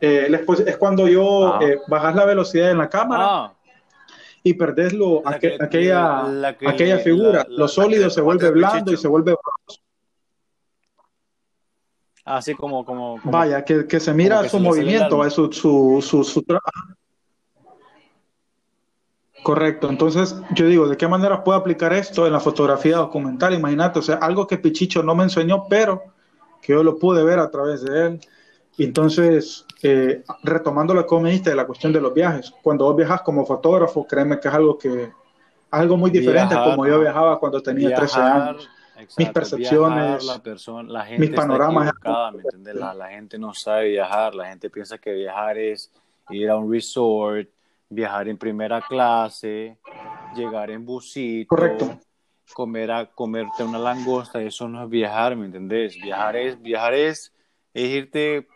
eh, 0.02 0.46
es 0.66 0.78
cuando 0.78 1.08
yo 1.08 1.54
ah. 1.54 1.60
eh, 1.62 1.78
bajas 1.88 2.16
la 2.16 2.26
velocidad 2.26 2.72
en 2.72 2.80
la 2.80 2.90
cámara. 2.90 3.24
Ah. 3.28 3.54
Y 4.42 4.54
perdés 4.54 4.94
lo, 4.94 5.22
aquella, 5.28 6.26
aquella 6.66 6.98
figura, 7.00 7.46
lo 7.50 7.68
sólido 7.68 8.10
se 8.10 8.22
vuelve 8.22 8.50
blando 8.50 8.94
y 8.94 8.98
se 8.98 9.08
vuelve 9.10 9.36
Así 12.24 12.56
como, 12.56 12.86
como, 12.86 13.20
Vaya, 13.26 13.66
que, 13.66 13.86
que 13.86 14.00
se 14.00 14.14
mira 14.14 14.48
su 14.48 14.60
movimiento, 14.60 15.30
su, 15.30 15.52
su, 15.52 16.02
su, 16.02 16.24
su 16.24 16.42
Correcto, 19.44 19.90
entonces 19.90 20.36
yo 20.54 20.68
digo, 20.68 20.88
¿de 20.88 20.98
qué 20.98 21.08
manera 21.08 21.44
puedo 21.44 21.58
aplicar 21.58 21.94
esto 21.94 22.28
en 22.28 22.34
la 22.34 22.40
fotografía 22.40 22.98
documental? 22.98 23.54
Imagínate, 23.54 24.00
o 24.00 24.02
sea, 24.02 24.16
algo 24.16 24.46
que 24.46 24.58
Pichicho 24.58 25.02
no 25.02 25.16
me 25.16 25.24
enseñó, 25.24 25.66
pero 25.70 26.04
que 26.62 26.74
yo 26.74 26.84
lo 26.84 26.98
pude 26.98 27.24
ver 27.24 27.40
a 27.40 27.50
través 27.50 27.82
de 27.84 28.06
él. 28.06 28.20
Entonces, 28.78 29.66
eh, 29.82 30.24
retomando 30.44 30.94
lo 30.94 31.06
que 31.06 31.20
me 31.20 31.30
dijiste 31.30 31.52
de 31.52 31.56
la 31.56 31.66
cuestión 31.66 31.94
de 31.94 32.02
los 32.02 32.14
viajes, 32.14 32.54
cuando 32.62 32.86
vos 32.86 32.96
viajas 32.96 33.22
como 33.22 33.46
fotógrafo, 33.46 34.06
créeme 34.06 34.40
que 34.40 34.48
es 34.48 34.54
algo 34.54 34.78
que 34.78 35.12
algo 35.72 35.98
muy 35.98 36.10
diferente 36.12 36.56
como 36.56 36.86
yo 36.88 37.00
viajaba 37.00 37.40
cuando 37.40 37.62
tenía 37.62 37.96
13 37.96 38.20
años 38.20 38.70
mis 39.18 39.30
percepciones, 39.30 40.26
la 40.26 40.40
persona, 40.40 40.92
la 40.92 41.06
gente 41.06 41.28
mis 41.28 41.36
panoramas. 41.36 41.92
La, 42.04 43.08
gente 43.10 43.38
no 43.38 43.54
sabe 43.54 43.90
viajar, 43.90 44.36
la 44.36 44.48
gente 44.48 44.70
piensa 44.70 44.98
que 44.98 45.14
viajar 45.14 45.58
es 45.58 45.92
ir 46.30 46.50
a 46.50 46.58
un 46.58 46.72
resort, 46.72 47.48
viajar 47.90 48.28
en 48.28 48.38
primera 48.38 48.82
clase, 48.82 49.78
llegar 50.36 50.70
en 50.72 50.86
busito, 50.86 51.50
Correcto. 51.50 52.00
comer 52.54 52.92
a 52.92 53.06
comerte 53.08 53.64
una 53.64 53.80
langosta, 53.80 54.42
eso 54.42 54.68
no 54.68 54.84
es 54.84 54.90
viajar, 54.90 55.36
¿me 55.36 55.48
entendés? 55.48 55.96
Viajar 55.96 56.36
es 56.36 56.62
viajar 56.62 56.94
es, 56.94 57.34
irte 57.74 58.48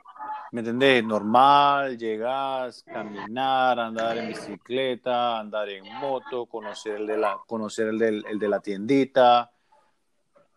¿me 0.54 0.60
entendés? 0.60 1.04
Normal, 1.04 1.98
llegas, 1.98 2.84
caminar, 2.84 3.80
andar 3.80 4.20
en 4.20 4.28
bicicleta, 4.28 5.40
andar 5.40 5.68
en 5.68 5.84
moto, 5.96 6.46
conocer 6.46 6.98
el 6.98 7.08
de 7.08 7.18
la, 7.18 7.40
conocer 7.48 7.88
el, 7.88 7.98
del, 7.98 8.24
el 8.30 8.38
de 8.38 8.48
la 8.48 8.60
tiendita, 8.60 9.52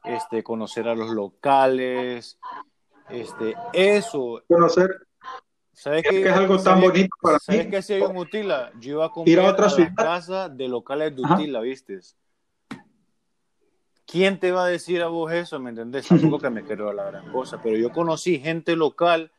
este, 0.05 0.43
conocer 0.43 0.87
a 0.87 0.95
los 0.95 1.09
locales, 1.09 2.39
este, 3.09 3.57
eso. 3.73 4.43
Conocer. 4.47 5.06
¿Sabes 5.87 6.03
que, 6.03 6.21
es 6.21 6.33
algo 6.33 6.61
tan 6.61 6.81
bonito 6.81 7.17
para 7.23 7.39
¿sabes 7.39 7.69
que 7.69 7.81
si 7.81 7.93
hay 7.93 8.03
un 8.03 8.17
Utila? 8.17 8.73
Yo 8.81 8.95
iba 8.95 9.07
a 9.07 9.09
comer 9.09 9.39
a, 9.39 9.51
otra 9.51 9.69
la 9.69 9.95
casa 9.95 10.49
de 10.49 10.67
locales 10.67 11.15
de 11.15 11.23
Utila, 11.23 11.61
¿viste? 11.61 12.01
¿Quién 14.05 14.41
te 14.41 14.51
va 14.51 14.65
a 14.65 14.67
decir 14.67 15.01
a 15.01 15.07
vos 15.07 15.31
eso? 15.31 15.61
¿Me 15.61 15.71
entendés? 15.71 16.09
Tampoco 16.09 16.41
que 16.41 16.51
me 16.51 16.65
quiero 16.65 16.93
la 16.93 17.05
gran 17.05 17.31
cosa, 17.31 17.61
pero 17.63 17.77
yo 17.77 17.93
conocí 17.93 18.41
gente 18.41 18.75
local 18.75 19.31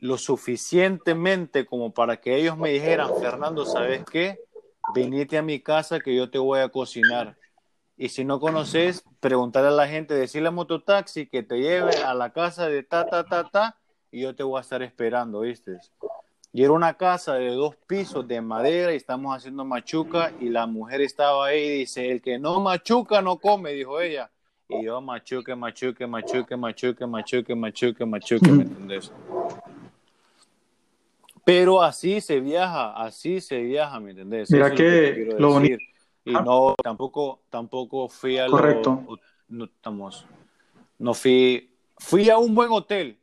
lo 0.00 0.18
suficientemente 0.18 1.66
como 1.66 1.94
para 1.94 2.16
que 2.16 2.34
ellos 2.34 2.58
me 2.58 2.70
dijeran, 2.70 3.10
Fernando, 3.20 3.64
¿sabes 3.64 4.02
qué? 4.10 4.40
Venite 4.92 5.38
a 5.38 5.42
mi 5.42 5.60
casa 5.60 6.00
que 6.00 6.16
yo 6.16 6.28
te 6.28 6.38
voy 6.38 6.58
a 6.58 6.68
cocinar. 6.68 7.36
Y 7.96 8.08
si 8.08 8.24
no 8.24 8.40
conoces, 8.40 9.04
preguntarle 9.20 9.68
a 9.68 9.72
la 9.72 9.86
gente, 9.86 10.14
decirle 10.14 10.48
a 10.48 10.50
mototaxi 10.50 11.28
que 11.28 11.44
te 11.44 11.60
lleve 11.60 11.94
a 11.98 12.12
la 12.14 12.32
casa 12.32 12.68
de 12.68 12.82
ta, 12.82 13.06
ta, 13.06 13.22
ta, 13.22 13.48
ta, 13.48 13.78
y 14.10 14.22
yo 14.22 14.34
te 14.34 14.42
voy 14.42 14.58
a 14.58 14.62
estar 14.62 14.82
esperando, 14.82 15.40
¿viste? 15.40 15.78
Y 16.52 16.62
era 16.62 16.72
una 16.72 16.94
casa 16.94 17.34
de 17.34 17.50
dos 17.50 17.76
pisos 17.86 18.26
de 18.26 18.40
madera 18.40 18.92
y 18.92 18.96
estamos 18.96 19.36
haciendo 19.36 19.64
machuca 19.64 20.32
y 20.40 20.48
la 20.48 20.66
mujer 20.66 21.02
estaba 21.02 21.46
ahí 21.46 21.60
y 21.60 21.78
dice, 21.80 22.10
el 22.10 22.22
que 22.22 22.38
no 22.38 22.60
machuca 22.60 23.20
no 23.20 23.36
come, 23.38 23.72
dijo 23.72 24.00
ella. 24.00 24.30
Y 24.68 24.84
yo 24.84 25.00
machuque, 25.00 25.54
machuque, 25.54 26.06
machuque, 26.06 26.56
machuque, 26.56 27.06
machuque, 27.06 27.54
machuque, 27.54 28.04
machuque, 28.04 28.50
¿me 28.50 28.62
entendés? 28.62 29.12
Pero 31.44 31.82
así 31.82 32.20
se 32.20 32.40
viaja, 32.40 32.92
así 32.92 33.40
se 33.40 33.62
viaja, 33.62 34.00
¿me 34.00 34.10
entendés? 34.10 34.50
Mira 34.50 34.74
que, 34.74 35.34
lo 35.38 35.52
bonito 35.52 35.78
y 36.28 36.32
no, 36.32 36.74
tampoco, 36.82 37.40
tampoco 37.48 38.08
fui 38.08 38.36
a 38.38 38.46
Correcto. 38.46 39.18
no, 39.48 39.64
estamos, 39.64 40.26
no 40.98 41.14
fui, 41.14 41.70
fui 41.96 42.28
a 42.28 42.36
un 42.36 42.54
buen 42.54 42.70
hotel. 42.70 43.17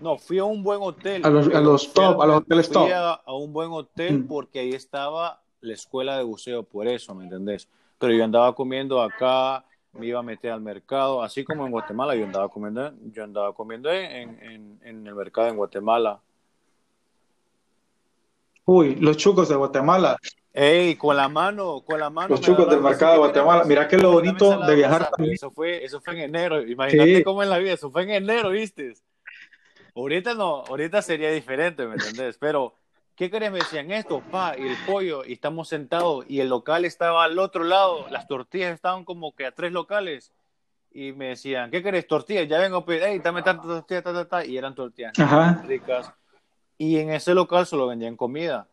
No, 0.00 0.18
fui 0.18 0.38
a 0.38 0.44
un 0.44 0.62
buen 0.62 0.80
hotel. 0.82 1.24
A 1.24 1.30
los, 1.30 1.48
a 1.48 1.60
los 1.60 1.92
top, 1.92 2.20
a, 2.20 2.26
los 2.26 2.36
hoteles 2.38 2.70
top. 2.70 2.84
Fui 2.84 2.92
a, 2.92 3.20
un 3.32 3.52
buen 3.52 3.70
hotel 3.70 4.20
mm. 4.20 4.26
porque 4.26 4.60
ahí 4.60 4.72
estaba 4.72 5.42
la 5.60 5.72
escuela 5.72 6.16
de 6.18 6.24
buceo, 6.24 6.62
por 6.62 6.86
eso, 6.86 7.14
¿me 7.14 7.24
entendés? 7.24 7.68
Pero 7.98 8.12
yo 8.12 8.24
andaba 8.24 8.54
comiendo 8.54 9.00
acá, 9.00 9.64
me 9.92 10.06
iba 10.06 10.20
a 10.20 10.22
meter 10.22 10.52
al 10.52 10.60
mercado, 10.60 11.22
así 11.22 11.44
como 11.44 11.64
en 11.64 11.72
Guatemala, 11.72 12.14
yo 12.14 12.24
andaba 12.24 12.48
comiendo, 12.48 12.92
yo 13.12 13.24
andaba 13.24 13.54
comiendo 13.54 13.90
en, 13.90 14.38
en, 14.42 14.80
en 14.84 15.06
el 15.06 15.14
mercado 15.14 15.48
en 15.48 15.56
Guatemala. 15.56 16.20
Uy, 18.66 18.96
los 18.96 19.16
chucos 19.16 19.48
de 19.48 19.54
Guatemala. 19.54 20.18
Ey, 20.52 20.96
con 20.96 21.16
la 21.16 21.28
mano, 21.28 21.82
con 21.82 22.00
la 22.00 22.10
mano. 22.10 22.30
Los 22.30 22.40
chucos 22.40 22.68
del 22.68 22.80
mercado 22.80 23.12
de 23.12 23.18
Guatemala. 23.18 23.64
Mira 23.64 23.86
que 23.86 23.96
lo 23.96 24.10
bonito 24.10 24.58
de 24.58 24.74
viajar 24.74 25.10
también. 25.10 25.34
Eso 25.34 25.50
fue, 25.50 25.84
eso 25.84 26.00
fue 26.00 26.14
en 26.14 26.20
enero. 26.20 26.66
Imagínate 26.66 27.22
cómo 27.22 27.42
en 27.42 27.50
la 27.50 27.58
vida. 27.58 27.74
Eso 27.74 27.90
fue 27.90 28.02
en 28.02 28.10
enero, 28.10 28.50
¿viste? 28.50 28.94
Ahorita 29.96 30.34
no, 30.34 30.62
ahorita 30.68 31.00
sería 31.00 31.30
diferente, 31.30 31.86
¿me 31.86 31.94
entendés? 31.94 32.36
Pero, 32.38 32.74
¿qué 33.14 33.30
querés? 33.30 33.50
Me 33.50 33.58
decían 33.58 33.90
esto, 33.90 34.20
pa, 34.30 34.54
y 34.56 34.68
el 34.68 34.76
pollo, 34.86 35.24
y 35.24 35.32
estamos 35.32 35.68
sentados, 35.68 36.26
y 36.28 36.40
el 36.40 36.50
local 36.50 36.84
estaba 36.84 37.24
al 37.24 37.38
otro 37.38 37.64
lado, 37.64 38.06
las 38.10 38.28
tortillas 38.28 38.74
estaban 38.74 39.06
como 39.06 39.34
que 39.34 39.46
a 39.46 39.52
tres 39.52 39.72
locales, 39.72 40.32
y 40.92 41.12
me 41.12 41.28
decían, 41.28 41.70
¿qué 41.70 41.82
querés? 41.82 42.06
Tortillas, 42.06 42.46
ya 42.46 42.58
vengo 42.58 42.78
a 42.78 42.84
pedir, 42.84 43.04
hey, 43.06 43.20
dame 43.24 43.42
tantas 43.42 43.66
tortillas, 43.66 44.04
ta, 44.04 44.12
ta, 44.12 44.28
ta, 44.28 44.44
y 44.44 44.58
eran 44.58 44.74
tortillas 44.74 45.14
ricas. 45.66 46.12
Y 46.78 46.98
en 46.98 47.10
ese 47.10 47.34
local 47.34 47.66
solo 47.66 47.86
vendían 47.86 48.16
comida. 48.16 48.68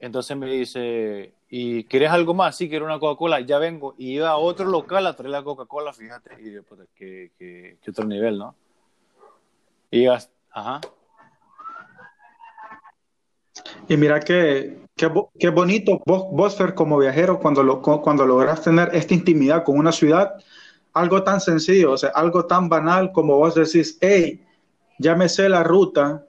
Entonces 0.00 0.36
me 0.36 0.46
dice, 0.46 1.34
¿y 1.48 1.84
quieres 1.84 2.10
algo 2.10 2.34
más? 2.34 2.56
Sí, 2.56 2.68
quiero 2.68 2.84
una 2.84 2.98
Coca-Cola, 2.98 3.40
ya 3.40 3.58
vengo. 3.58 3.94
Y 3.98 4.14
iba 4.14 4.30
a 4.30 4.36
otro 4.36 4.66
local 4.66 5.06
a 5.06 5.14
traer 5.14 5.30
la 5.30 5.42
Coca-Cola, 5.42 5.92
fíjate. 5.92 6.40
Y 6.40 6.52
yo, 6.52 6.62
pues, 6.62 6.80
¿qué, 6.94 7.76
otro 7.88 8.04
nivel, 8.04 8.38
¿no? 8.38 8.54
Y 9.90 10.06
ajá. 10.58 10.80
Y 13.88 13.96
mira 13.96 14.20
qué, 14.20 14.78
qué, 14.96 15.48
bonito 15.48 16.00
vos, 16.04 16.26
vos, 16.30 16.56
Fer, 16.56 16.74
como 16.74 16.98
viajero, 16.98 17.38
cuando, 17.38 17.62
lo, 17.62 17.80
cuando 17.80 18.26
logras 18.26 18.62
tener 18.62 18.90
esta 18.92 19.14
intimidad 19.14 19.64
con 19.64 19.78
una 19.78 19.92
ciudad, 19.92 20.34
algo 20.92 21.22
tan 21.22 21.40
sencillo, 21.40 21.92
o 21.92 21.96
sea, 21.96 22.10
algo 22.10 22.46
tan 22.46 22.68
banal 22.68 23.12
como 23.12 23.36
vos 23.36 23.54
decís, 23.54 23.96
hey, 24.00 24.44
ya 24.98 25.14
me 25.14 25.28
sé 25.28 25.48
la 25.48 25.62
ruta, 25.62 26.26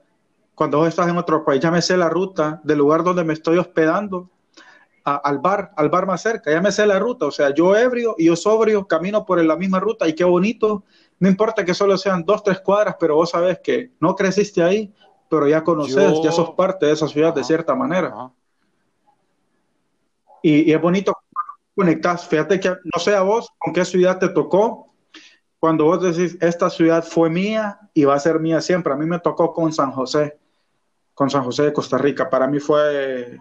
cuando 0.54 0.78
vos 0.78 0.88
estás 0.88 1.08
en 1.08 1.16
otro 1.16 1.44
país, 1.44 1.60
ya 1.60 1.70
me 1.70 1.82
sé 1.82 1.96
la 1.96 2.08
ruta 2.08 2.60
del 2.64 2.78
lugar 2.78 3.02
donde 3.02 3.24
me 3.24 3.32
estoy 3.32 3.58
hospedando 3.58 4.30
al 5.04 5.38
bar, 5.38 5.72
al 5.76 5.88
bar 5.88 6.06
más 6.06 6.22
cerca, 6.22 6.50
ya 6.50 6.60
me 6.60 6.70
sé 6.70 6.86
la 6.86 6.98
ruta, 6.98 7.26
o 7.26 7.30
sea, 7.30 7.52
yo 7.54 7.74
ebrio 7.76 8.14
y 8.18 8.26
yo 8.26 8.36
sobrio 8.36 8.86
camino 8.86 9.24
por 9.24 9.42
la 9.42 9.56
misma 9.56 9.80
ruta 9.80 10.06
y 10.06 10.14
qué 10.14 10.24
bonito, 10.24 10.84
no 11.20 11.28
importa 11.28 11.64
que 11.66 11.74
solo 11.74 11.98
sean 11.98 12.24
dos, 12.24 12.42
tres 12.42 12.60
cuadras, 12.60 12.96
pero 12.98 13.14
vos 13.14 13.30
sabes 13.30 13.60
que 13.60 13.92
no 14.00 14.16
creciste 14.16 14.62
ahí, 14.62 14.92
pero 15.28 15.46
ya 15.46 15.62
conoces, 15.62 16.18
ya 16.24 16.32
sos 16.32 16.52
parte 16.52 16.86
de 16.86 16.92
esa 16.92 17.06
ciudad 17.06 17.34
de 17.34 17.44
cierta 17.44 17.74
manera. 17.74 18.32
Y, 20.42 20.72
es 20.72 20.80
bonito 20.80 21.14
conectar. 21.76 22.18
Fíjate 22.18 22.58
que, 22.58 22.70
no 22.70 22.98
sé 22.98 23.14
a 23.14 23.20
vos, 23.20 23.50
con 23.58 23.74
qué 23.74 23.84
ciudad 23.84 24.18
te 24.18 24.30
tocó, 24.30 24.94
cuando 25.58 25.84
vos 25.84 26.00
decís, 26.00 26.38
esta 26.40 26.70
ciudad 26.70 27.04
fue 27.04 27.28
mía 27.28 27.78
y 27.92 28.04
va 28.04 28.14
a 28.14 28.20
ser 28.20 28.40
mía 28.40 28.62
siempre. 28.62 28.94
A 28.94 28.96
mí 28.96 29.04
me 29.04 29.18
tocó 29.18 29.52
con 29.52 29.74
San 29.74 29.92
José, 29.92 30.38
con 31.12 31.28
San 31.28 31.44
José 31.44 31.64
de 31.64 31.72
Costa 31.74 31.98
Rica. 31.98 32.30
Para 32.30 32.46
mí 32.46 32.60
fue 32.60 33.38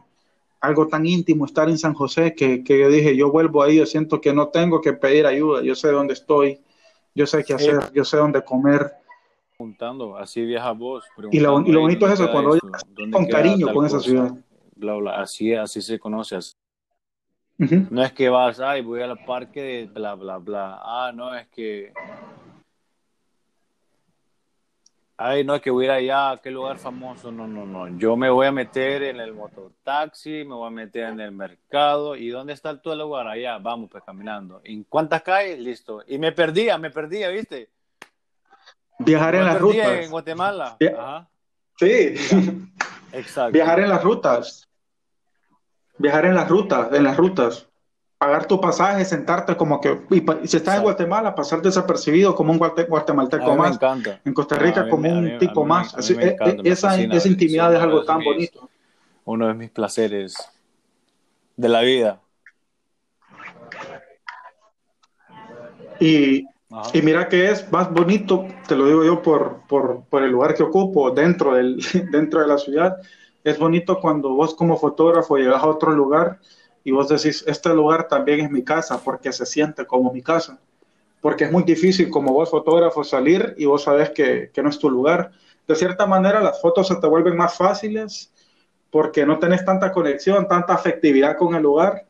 algo 0.59 0.85
tan 0.87 1.05
íntimo 1.05 1.45
estar 1.45 1.69
en 1.69 1.77
San 1.77 1.93
José 1.93 2.35
que, 2.35 2.61
que 2.61 2.77
yo 2.77 2.89
dije, 2.89 3.15
yo 3.15 3.31
vuelvo 3.31 3.63
ahí, 3.63 3.77
yo 3.77 3.85
siento 3.85 4.19
que 4.19 4.33
no 4.33 4.49
tengo 4.49 4.81
que 4.81 4.91
pedir 4.91 5.25
ayuda, 5.25 5.63
yo 5.63 5.75
sé 5.75 5.89
dónde 5.89 6.13
estoy, 6.13 6.59
yo 7.13 7.25
sé 7.25 7.43
qué 7.43 7.53
hacer, 7.53 7.91
yo 7.93 8.03
sé 8.03 8.17
dónde 8.17 8.43
comer. 8.43 8.91
Preguntando, 9.57 10.17
así 10.17 10.45
viaja 10.45 10.71
vos. 10.71 11.03
Y 11.31 11.39
lo, 11.39 11.61
y 11.61 11.71
lo 11.71 11.81
bonito 11.81 12.07
es 12.07 12.13
eso, 12.13 12.31
cuando 12.31 12.57
con 13.11 13.25
cariño 13.27 13.73
con 13.73 13.85
esa 13.85 13.99
ciudad. 13.99 14.31
así, 15.13 15.53
así 15.53 15.81
se 15.81 15.99
conoce. 15.99 16.37
No 17.57 18.03
es 18.03 18.13
que 18.13 18.29
vas, 18.29 18.61
ay, 18.61 18.81
voy 18.81 19.01
al 19.01 19.17
parque 19.25 19.61
de 19.61 19.85
bla, 19.87 20.15
bla, 20.15 20.37
bla. 20.37 20.79
Ah, 20.81 21.11
no, 21.13 21.35
es 21.35 21.47
que 21.49 21.91
Ay, 25.21 25.43
no, 25.43 25.55
es 25.55 25.61
que 25.61 25.69
voy 25.69 25.83
a 25.83 25.87
ir 25.87 25.91
allá, 25.91 26.31
a 26.31 26.37
qué 26.37 26.49
lugar 26.49 26.77
famoso. 26.77 27.29
No, 27.29 27.45
no, 27.45 27.65
no. 27.65 27.89
Yo 27.97 28.15
me 28.15 28.29
voy 28.29 28.47
a 28.47 28.53
meter 28.53 29.03
en 29.03 29.19
el 29.19 29.33
mototaxi, 29.33 30.45
me 30.45 30.55
voy 30.55 30.67
a 30.67 30.69
meter 30.69 31.09
en 31.09 31.19
el 31.19 31.33
mercado. 31.33 32.15
¿Y 32.15 32.29
dónde 32.29 32.53
está 32.53 32.81
todo 32.81 32.93
el 32.93 32.99
lugar? 33.01 33.27
Allá, 33.27 33.57
vamos, 33.57 33.89
pues 33.91 34.01
caminando. 34.05 34.61
¿En 34.63 34.85
cuántas 34.85 35.21
calles? 35.21 35.59
Listo. 35.59 36.01
Y 36.07 36.17
me 36.17 36.31
perdía, 36.31 36.77
me 36.77 36.89
perdía, 36.89 37.27
¿viste? 37.27 37.69
Viajar 38.99 39.35
en 39.35 39.43
las 39.43 39.59
rutas. 39.59 40.05
En 40.05 40.09
Guatemala. 40.09 40.77
Ajá. 40.97 41.29
Sí. 41.77 42.15
Exacto. 43.11 43.51
Viajar 43.51 43.81
en 43.81 43.89
las 43.89 44.01
rutas. 44.01 44.69
Viajar 45.97 46.27
en 46.27 46.35
las 46.35 46.47
rutas, 46.47 46.93
en 46.93 47.03
las 47.03 47.17
rutas 47.17 47.68
pagar 48.19 48.45
tu 48.47 48.59
pasaje, 48.59 49.05
sentarte 49.05 49.55
como 49.55 49.79
que, 49.79 50.01
y, 50.11 50.47
si 50.47 50.57
estás 50.57 50.75
en 50.75 50.83
Guatemala, 50.83 51.33
pasar 51.33 51.61
desapercibido 51.61 52.35
como 52.35 52.51
un 52.51 52.59
guatemalteco 52.59 53.55
más. 53.55 53.79
En 54.25 54.33
Costa 54.33 54.57
Rica 54.57 54.89
como 54.89 55.09
un 55.09 55.39
tipo 55.39 55.65
más. 55.65 55.95
esa, 56.63 56.99
esa 56.99 57.27
intimidad 57.27 57.73
es 57.73 57.81
algo 57.81 58.03
tan 58.03 58.21
bonito. 58.21 58.69
Uno 59.23 59.47
de 59.47 59.53
mis 59.53 59.69
placeres 59.69 60.35
de 61.55 61.69
la 61.69 61.81
vida. 61.81 62.19
Y, 66.01 66.45
y, 66.93 67.01
mira 67.01 67.29
que 67.29 67.49
es 67.49 67.71
más 67.71 67.89
bonito, 67.89 68.47
te 68.67 68.75
lo 68.75 68.85
digo 68.85 69.05
yo 69.05 69.21
por, 69.21 69.61
por, 69.67 70.03
por 70.09 70.23
el 70.23 70.31
lugar 70.31 70.55
que 70.55 70.63
ocupo 70.63 71.11
dentro, 71.11 71.53
del, 71.53 71.79
dentro 72.11 72.41
de 72.41 72.47
la 72.47 72.57
ciudad, 72.57 72.97
es 73.45 73.57
bonito 73.57 73.99
cuando 74.01 74.33
vos 74.33 74.55
como 74.55 74.77
fotógrafo 74.77 75.37
llegas 75.37 75.63
a 75.63 75.67
otro 75.67 75.91
lugar 75.91 76.39
y 76.83 76.91
vos 76.91 77.09
decís, 77.09 77.43
este 77.47 77.69
lugar 77.73 78.07
también 78.07 78.41
es 78.41 78.51
mi 78.51 78.63
casa 78.63 79.01
porque 79.03 79.31
se 79.31 79.45
siente 79.45 79.85
como 79.85 80.11
mi 80.11 80.21
casa. 80.21 80.59
Porque 81.21 81.43
es 81.43 81.51
muy 81.51 81.63
difícil 81.63 82.09
como 82.09 82.33
vos 82.33 82.49
fotógrafo 82.49 83.03
salir 83.03 83.53
y 83.57 83.65
vos 83.65 83.83
sabes 83.83 84.11
que, 84.11 84.51
que 84.53 84.63
no 84.63 84.69
es 84.69 84.79
tu 84.79 84.89
lugar. 84.89 85.31
De 85.67 85.75
cierta 85.75 86.05
manera 86.05 86.41
las 86.41 86.61
fotos 86.61 86.87
se 86.87 86.95
te 86.95 87.07
vuelven 87.07 87.35
más 87.35 87.55
fáciles 87.55 88.31
porque 88.89 89.25
no 89.25 89.37
tenés 89.37 89.65
tanta 89.65 89.91
conexión, 89.91 90.47
tanta 90.47 90.73
afectividad 90.73 91.37
con 91.37 91.55
el 91.55 91.61
lugar. 91.61 92.05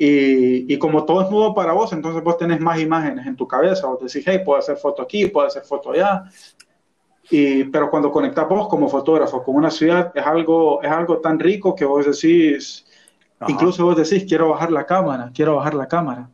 Y, 0.00 0.72
y, 0.72 0.78
como 0.78 1.04
todo 1.04 1.22
es 1.22 1.30
nuevo 1.30 1.54
para 1.54 1.72
vos, 1.72 1.92
entonces 1.92 2.22
vos 2.22 2.38
tenés 2.38 2.60
más 2.60 2.78
imágenes 2.78 3.26
en 3.26 3.36
tu 3.36 3.48
cabeza. 3.48 3.88
Vos 3.88 4.00
decís, 4.00 4.22
hey, 4.26 4.42
puedo 4.44 4.58
hacer 4.58 4.76
foto 4.76 5.02
aquí, 5.02 5.26
puedo 5.26 5.46
hacer 5.46 5.62
foto 5.62 5.90
allá. 5.90 6.24
Y, 7.30 7.64
pero 7.64 7.90
cuando 7.90 8.10
conectas 8.10 8.48
vos 8.48 8.68
como 8.68 8.88
fotógrafo 8.88 9.42
con 9.42 9.56
una 9.56 9.70
ciudad, 9.70 10.12
es 10.14 10.24
algo, 10.24 10.82
es 10.82 10.90
algo 10.90 11.18
tan 11.18 11.38
rico 11.38 11.74
que 11.74 11.84
vos 11.84 12.06
decís, 12.06 12.86
Incluso 13.46 13.84
vos 13.84 13.96
decís, 13.96 14.24
quiero 14.28 14.48
bajar 14.48 14.72
la 14.72 14.84
cámara, 14.84 15.30
quiero 15.32 15.56
bajar 15.56 15.74
la 15.74 15.86
cámara. 15.86 16.30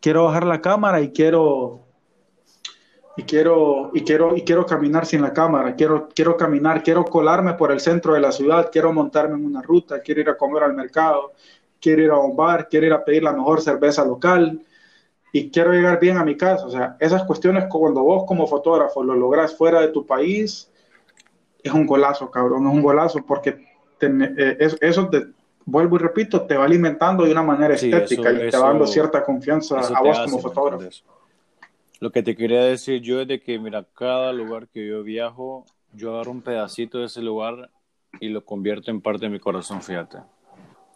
Quiero 0.00 0.24
bajar 0.24 0.46
la 0.46 0.62
cámara 0.62 1.02
y 1.02 1.10
quiero 1.10 1.80
y 3.16 3.24
quiero 3.24 3.90
y 3.92 4.02
quiero 4.02 4.34
y 4.34 4.42
quiero 4.42 4.64
caminar 4.64 5.04
sin 5.04 5.20
la 5.20 5.34
cámara, 5.34 5.74
quiero 5.74 6.08
quiero 6.14 6.38
caminar, 6.38 6.82
quiero 6.82 7.04
colarme 7.04 7.52
por 7.54 7.70
el 7.70 7.80
centro 7.80 8.14
de 8.14 8.20
la 8.20 8.32
ciudad, 8.32 8.70
quiero 8.72 8.94
montarme 8.94 9.34
en 9.34 9.44
una 9.44 9.60
ruta, 9.60 10.00
quiero 10.00 10.22
ir 10.22 10.30
a 10.30 10.38
comer 10.38 10.62
al 10.62 10.72
mercado, 10.72 11.32
quiero 11.78 12.02
ir 12.02 12.10
a 12.10 12.18
un 12.18 12.34
bar, 12.34 12.68
quiero 12.70 12.86
ir 12.86 12.92
a 12.94 13.04
pedir 13.04 13.22
la 13.22 13.34
mejor 13.34 13.60
cerveza 13.60 14.04
local 14.06 14.62
y 15.32 15.50
quiero 15.50 15.72
llegar 15.72 16.00
bien 16.00 16.16
a 16.16 16.24
mi 16.24 16.36
casa, 16.36 16.64
o 16.64 16.70
sea, 16.70 16.96
esas 16.98 17.24
cuestiones 17.24 17.66
cuando 17.68 18.02
vos 18.02 18.24
como 18.26 18.46
fotógrafo 18.46 19.02
lo 19.02 19.14
logras 19.14 19.54
fuera 19.54 19.80
de 19.82 19.88
tu 19.88 20.06
país 20.06 20.70
es 21.62 21.72
un 21.72 21.84
golazo, 21.84 22.30
cabrón, 22.30 22.66
es 22.66 22.72
un 22.72 22.80
golazo 22.80 23.20
porque 23.26 23.69
eh, 24.06 24.56
eso 24.80 25.08
te, 25.08 25.26
vuelvo 25.64 25.96
y 25.96 25.98
repito, 26.00 26.42
te 26.42 26.56
va 26.56 26.64
alimentando 26.64 27.24
de 27.24 27.32
una 27.32 27.42
manera 27.42 27.74
estética 27.74 28.32
y 28.32 28.50
te 28.50 28.56
va 28.56 28.68
dando 28.68 28.86
cierta 28.86 29.22
confianza 29.22 29.80
a 29.80 30.02
vos 30.02 30.18
como 30.24 30.38
fotógrafo. 30.40 30.88
Lo 32.00 32.10
que 32.10 32.22
te 32.22 32.34
quería 32.34 32.64
decir 32.64 33.02
yo 33.02 33.20
es 33.20 33.28
de 33.28 33.40
que, 33.40 33.58
mira, 33.58 33.86
cada 33.94 34.32
lugar 34.32 34.68
que 34.68 34.86
yo 34.86 35.02
viajo, 35.02 35.66
yo 35.92 36.14
agarro 36.14 36.30
un 36.30 36.40
pedacito 36.40 36.98
de 36.98 37.06
ese 37.06 37.20
lugar 37.20 37.70
y 38.20 38.28
lo 38.28 38.44
convierto 38.44 38.90
en 38.90 39.00
parte 39.00 39.26
de 39.26 39.30
mi 39.30 39.38
corazón, 39.38 39.82
fíjate. 39.82 40.18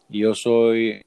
Y 0.08 0.20
yo 0.20 0.34
soy... 0.34 1.04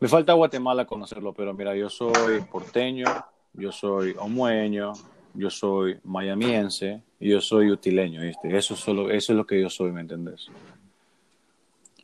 Me 0.00 0.08
falta 0.08 0.32
Guatemala 0.32 0.84
conocerlo, 0.84 1.32
pero 1.32 1.54
mira, 1.54 1.76
yo 1.76 1.88
soy 1.88 2.40
porteño, 2.50 3.06
yo 3.52 3.70
soy 3.70 4.16
homueño, 4.18 4.94
yo 5.34 5.48
soy 5.48 5.98
mayamiense 6.02 7.02
y 7.20 7.30
yo 7.30 7.40
soy 7.40 7.70
utileño, 7.70 8.20
¿viste? 8.20 8.56
Eso, 8.56 8.74
solo, 8.74 9.10
eso 9.10 9.32
es 9.32 9.36
lo 9.36 9.46
que 9.46 9.60
yo 9.60 9.70
soy, 9.70 9.92
¿me 9.92 10.00
entendés? 10.00 10.48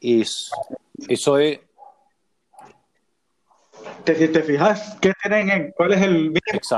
Y, 0.01 0.21
y 0.21 1.17
soy... 1.17 1.61
¿Te, 4.05 4.29
te 4.29 4.43
fijas 4.43 4.97
qué 5.01 5.13
tienen 5.23 5.51
en, 5.51 5.73
cuál 5.73 5.93
es 5.93 6.03
el 6.03 6.33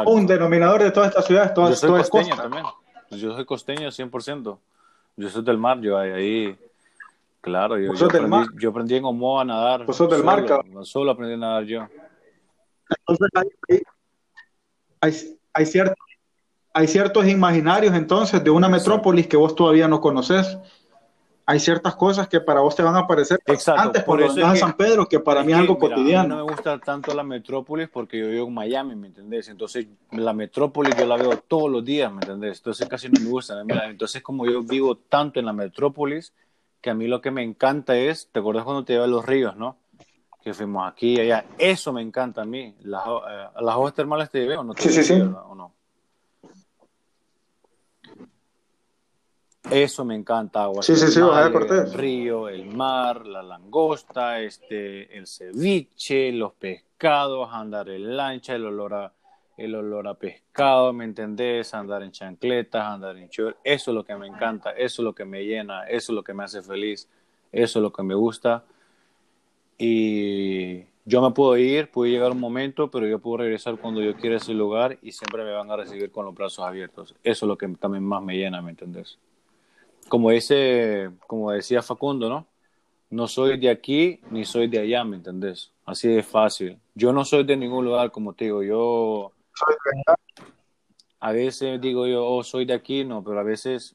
un 0.06 0.26
denominador 0.26 0.82
de 0.82 0.90
todas 0.90 1.10
estas 1.10 1.26
ciudades? 1.26 1.54
Todas, 1.54 1.80
yo 1.80 1.88
soy 1.88 1.98
costeño 2.00 2.36
también. 2.36 2.64
Yo 3.10 3.34
soy 3.34 3.44
costeño 3.44 3.88
100%. 3.88 4.58
Yo 5.16 5.28
soy 5.28 5.44
del 5.44 5.58
mar, 5.58 5.80
yo 5.80 5.98
ahí... 5.98 6.56
Claro, 7.40 7.78
yo, 7.78 7.94
yo, 7.94 8.06
aprendí, 8.06 8.36
yo 8.58 8.70
aprendí 8.70 8.96
en 8.96 9.04
Omoa 9.04 9.42
a 9.42 9.44
nadar. 9.46 9.86
¿Vos 9.86 9.96
sos 9.96 10.10
del 10.10 10.22
mar, 10.22 10.44
cabrón? 10.44 10.84
Solo 10.84 11.10
aprendí 11.12 11.34
a 11.34 11.38
nadar 11.38 11.64
yo. 11.64 11.88
Entonces 13.06 13.28
hay, 13.34 13.82
hay, 15.00 15.38
hay 15.54 15.66
cierto 15.66 15.94
hay 16.72 16.86
ciertos 16.86 17.26
imaginarios 17.26 17.94
entonces 17.94 18.42
de 18.42 18.50
una 18.50 18.68
metrópolis 18.68 19.26
que 19.26 19.36
vos 19.36 19.54
todavía 19.54 19.88
no 19.88 20.00
conoces. 20.00 20.58
Hay 21.46 21.58
ciertas 21.58 21.96
cosas 21.96 22.28
que 22.28 22.40
para 22.40 22.60
vos 22.60 22.76
te 22.76 22.82
van 22.82 22.94
a 22.94 23.00
aparecer 23.00 23.38
antes 23.76 24.04
por 24.04 24.22
eso 24.22 24.44
a 24.46 24.54
San 24.56 24.74
Pedro, 24.74 25.08
que 25.08 25.20
para 25.20 25.42
mí 25.42 25.52
es 25.52 25.58
algo 25.58 25.78
cotidiano. 25.78 26.20
A 26.20 26.22
mí 26.22 26.28
no 26.28 26.46
me 26.46 26.52
gusta 26.52 26.78
tanto 26.78 27.14
la 27.14 27.24
metrópolis 27.24 27.88
porque 27.88 28.18
yo 28.18 28.28
vivo 28.28 28.46
en 28.46 28.54
Miami, 28.54 28.94
¿me 28.94 29.08
entendés? 29.08 29.48
Entonces 29.48 29.86
la 30.12 30.32
metrópolis 30.32 30.94
yo 30.96 31.06
la 31.06 31.16
veo 31.16 31.36
todos 31.38 31.70
los 31.70 31.84
días, 31.84 32.12
¿me 32.12 32.20
entendés? 32.20 32.58
Entonces 32.58 32.88
casi 32.88 33.08
no 33.08 33.20
me 33.20 33.28
gusta. 33.28 33.60
Entonces 33.88 34.22
como 34.22 34.46
yo 34.46 34.62
vivo 34.62 34.96
tanto 34.96 35.40
en 35.40 35.46
la 35.46 35.52
metrópolis, 35.52 36.32
que 36.80 36.90
a 36.90 36.94
mí 36.94 37.06
lo 37.06 37.20
que 37.20 37.30
me 37.30 37.42
encanta 37.42 37.96
es, 37.96 38.28
¿te 38.32 38.40
acuerdas 38.40 38.64
cuando 38.64 38.84
te 38.84 38.94
llevé 38.94 39.04
a 39.04 39.08
los 39.08 39.26
ríos, 39.26 39.56
no? 39.56 39.76
Que 40.42 40.54
fuimos 40.54 40.90
aquí 40.90 41.16
y 41.16 41.20
allá. 41.20 41.44
Eso 41.58 41.92
me 41.92 42.00
encanta 42.00 42.42
a 42.42 42.46
mí. 42.46 42.74
Las, 42.82 43.06
eh, 43.06 43.46
las 43.60 43.74
aguas 43.74 43.92
termales 43.92 44.30
te 44.30 44.40
llevé 44.40 44.56
o 44.56 44.64
no 44.64 44.72
te 44.72 44.82
sí, 44.82 44.90
sí, 44.90 45.04
sí. 45.04 45.20
o 45.20 45.54
no. 45.54 45.74
Eso 49.70 50.04
me 50.04 50.14
encanta, 50.14 50.64
agua. 50.64 50.82
Sí, 50.82 50.96
sí, 50.96 51.08
sí, 51.08 51.20
El 51.20 51.92
río, 51.92 52.48
el 52.48 52.66
mar, 52.66 53.26
la 53.26 53.42
langosta, 53.42 54.40
este, 54.40 55.16
el 55.16 55.26
ceviche, 55.26 56.32
los 56.32 56.52
pescados, 56.54 57.48
andar 57.52 57.88
en 57.88 58.16
lancha, 58.16 58.54
el 58.54 58.66
olor 58.66 58.94
a, 58.94 59.12
el 59.56 59.74
olor 59.74 60.08
a 60.08 60.14
pescado, 60.14 60.92
¿me 60.92 61.04
entendés? 61.04 61.74
Andar 61.74 62.02
en 62.02 62.12
chancletas, 62.12 62.84
andar 62.84 63.16
en 63.16 63.28
short. 63.28 63.56
Eso 63.62 63.90
es 63.90 63.94
lo 63.94 64.04
que 64.04 64.16
me 64.16 64.26
encanta, 64.26 64.70
eso 64.72 65.02
es 65.02 65.04
lo 65.04 65.14
que 65.14 65.24
me 65.24 65.44
llena, 65.44 65.84
eso 65.84 66.12
es 66.12 66.16
lo 66.16 66.22
que 66.22 66.34
me 66.34 66.44
hace 66.44 66.62
feliz, 66.62 67.08
eso 67.52 67.78
es 67.78 67.82
lo 67.82 67.92
que 67.92 68.02
me 68.02 68.14
gusta. 68.14 68.64
Y 69.78 70.84
yo 71.04 71.22
me 71.22 71.30
puedo 71.30 71.56
ir, 71.56 71.90
puede 71.90 72.12
llegar 72.12 72.32
un 72.32 72.40
momento, 72.40 72.90
pero 72.90 73.06
yo 73.06 73.18
puedo 73.18 73.38
regresar 73.38 73.78
cuando 73.78 74.02
yo 74.02 74.14
quiera 74.14 74.36
a 74.36 74.38
ese 74.38 74.52
lugar 74.52 74.98
y 75.02 75.12
siempre 75.12 75.44
me 75.44 75.52
van 75.52 75.70
a 75.70 75.76
recibir 75.76 76.10
con 76.10 76.24
los 76.24 76.34
brazos 76.34 76.64
abiertos. 76.64 77.14
Eso 77.22 77.46
es 77.46 77.48
lo 77.48 77.56
que 77.56 77.68
también 77.68 78.04
más 78.04 78.22
me 78.22 78.36
llena, 78.36 78.60
¿me 78.62 78.70
entendés? 78.70 79.18
Como 80.10 80.32
ese, 80.32 81.10
como 81.28 81.52
decía 81.52 81.82
Facundo, 81.82 82.28
¿no? 82.28 82.48
No 83.10 83.28
soy 83.28 83.58
de 83.58 83.70
aquí 83.70 84.20
ni 84.30 84.44
soy 84.44 84.66
de 84.66 84.80
allá, 84.80 85.04
¿me 85.04 85.16
entendés? 85.16 85.72
Así 85.86 86.08
de 86.08 86.22
fácil. 86.22 86.78
Yo 86.94 87.12
no 87.12 87.24
soy 87.24 87.44
de 87.44 87.56
ningún 87.56 87.84
lugar, 87.84 88.10
como 88.10 88.34
te 88.34 88.46
digo, 88.46 88.62
yo 88.62 89.32
a 91.20 91.32
veces 91.32 91.80
digo 91.80 92.06
yo, 92.08 92.26
oh, 92.26 92.42
soy 92.42 92.64
de 92.64 92.74
aquí, 92.74 93.04
no, 93.04 93.22
pero 93.22 93.38
a 93.38 93.44
veces, 93.44 93.94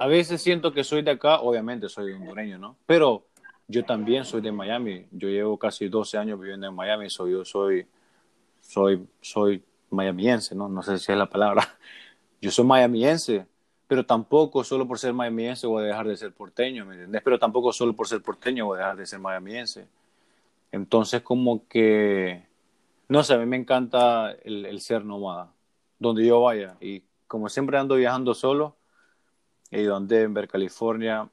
a 0.00 0.08
veces 0.08 0.42
siento 0.42 0.72
que 0.72 0.82
soy 0.82 1.02
de 1.02 1.12
acá, 1.12 1.40
obviamente 1.40 1.88
soy 1.88 2.12
hondureño, 2.12 2.58
¿no? 2.58 2.76
Pero 2.84 3.26
yo 3.68 3.84
también 3.84 4.24
soy 4.24 4.40
de 4.40 4.50
Miami, 4.50 5.06
yo 5.12 5.28
llevo 5.28 5.56
casi 5.56 5.88
12 5.88 6.18
años 6.18 6.40
viviendo 6.40 6.66
en 6.66 6.74
Miami, 6.74 7.08
soy, 7.08 7.32
yo 7.32 7.44
soy, 7.44 7.86
soy, 8.60 9.06
soy 9.20 9.62
mayamiense, 9.90 10.56
¿no? 10.56 10.68
No 10.68 10.82
sé 10.82 10.98
si 10.98 11.12
es 11.12 11.18
la 11.18 11.30
palabra, 11.30 11.78
Yo 12.42 12.50
soy 12.50 12.64
miamiense, 12.64 13.46
pero 13.90 14.06
tampoco 14.06 14.62
solo 14.62 14.86
por 14.86 15.00
ser 15.00 15.12
miamiense 15.12 15.66
voy 15.66 15.82
a 15.82 15.86
dejar 15.86 16.06
de 16.06 16.16
ser 16.16 16.32
porteño, 16.32 16.86
¿me 16.86 16.94
entiendes? 16.94 17.22
Pero 17.24 17.40
tampoco 17.40 17.72
solo 17.72 17.92
por 17.92 18.06
ser 18.06 18.22
porteño 18.22 18.66
voy 18.66 18.76
a 18.76 18.82
dejar 18.82 18.96
de 18.98 19.04
ser 19.04 19.18
miamiense. 19.18 19.84
Entonces, 20.70 21.22
como 21.22 21.66
que, 21.66 22.46
no 23.08 23.24
sé, 23.24 23.34
a 23.34 23.38
mí 23.38 23.46
me 23.46 23.56
encanta 23.56 24.30
el, 24.44 24.80
ser 24.80 25.04
nómada, 25.04 25.52
donde 25.98 26.24
yo 26.24 26.40
vaya. 26.40 26.76
Y 26.80 27.02
como 27.26 27.48
siempre 27.48 27.78
ando 27.78 27.96
viajando 27.96 28.32
solo, 28.32 28.76
ido 29.72 29.96
a 29.96 29.98
Denver, 29.98 30.46
California, 30.46 31.28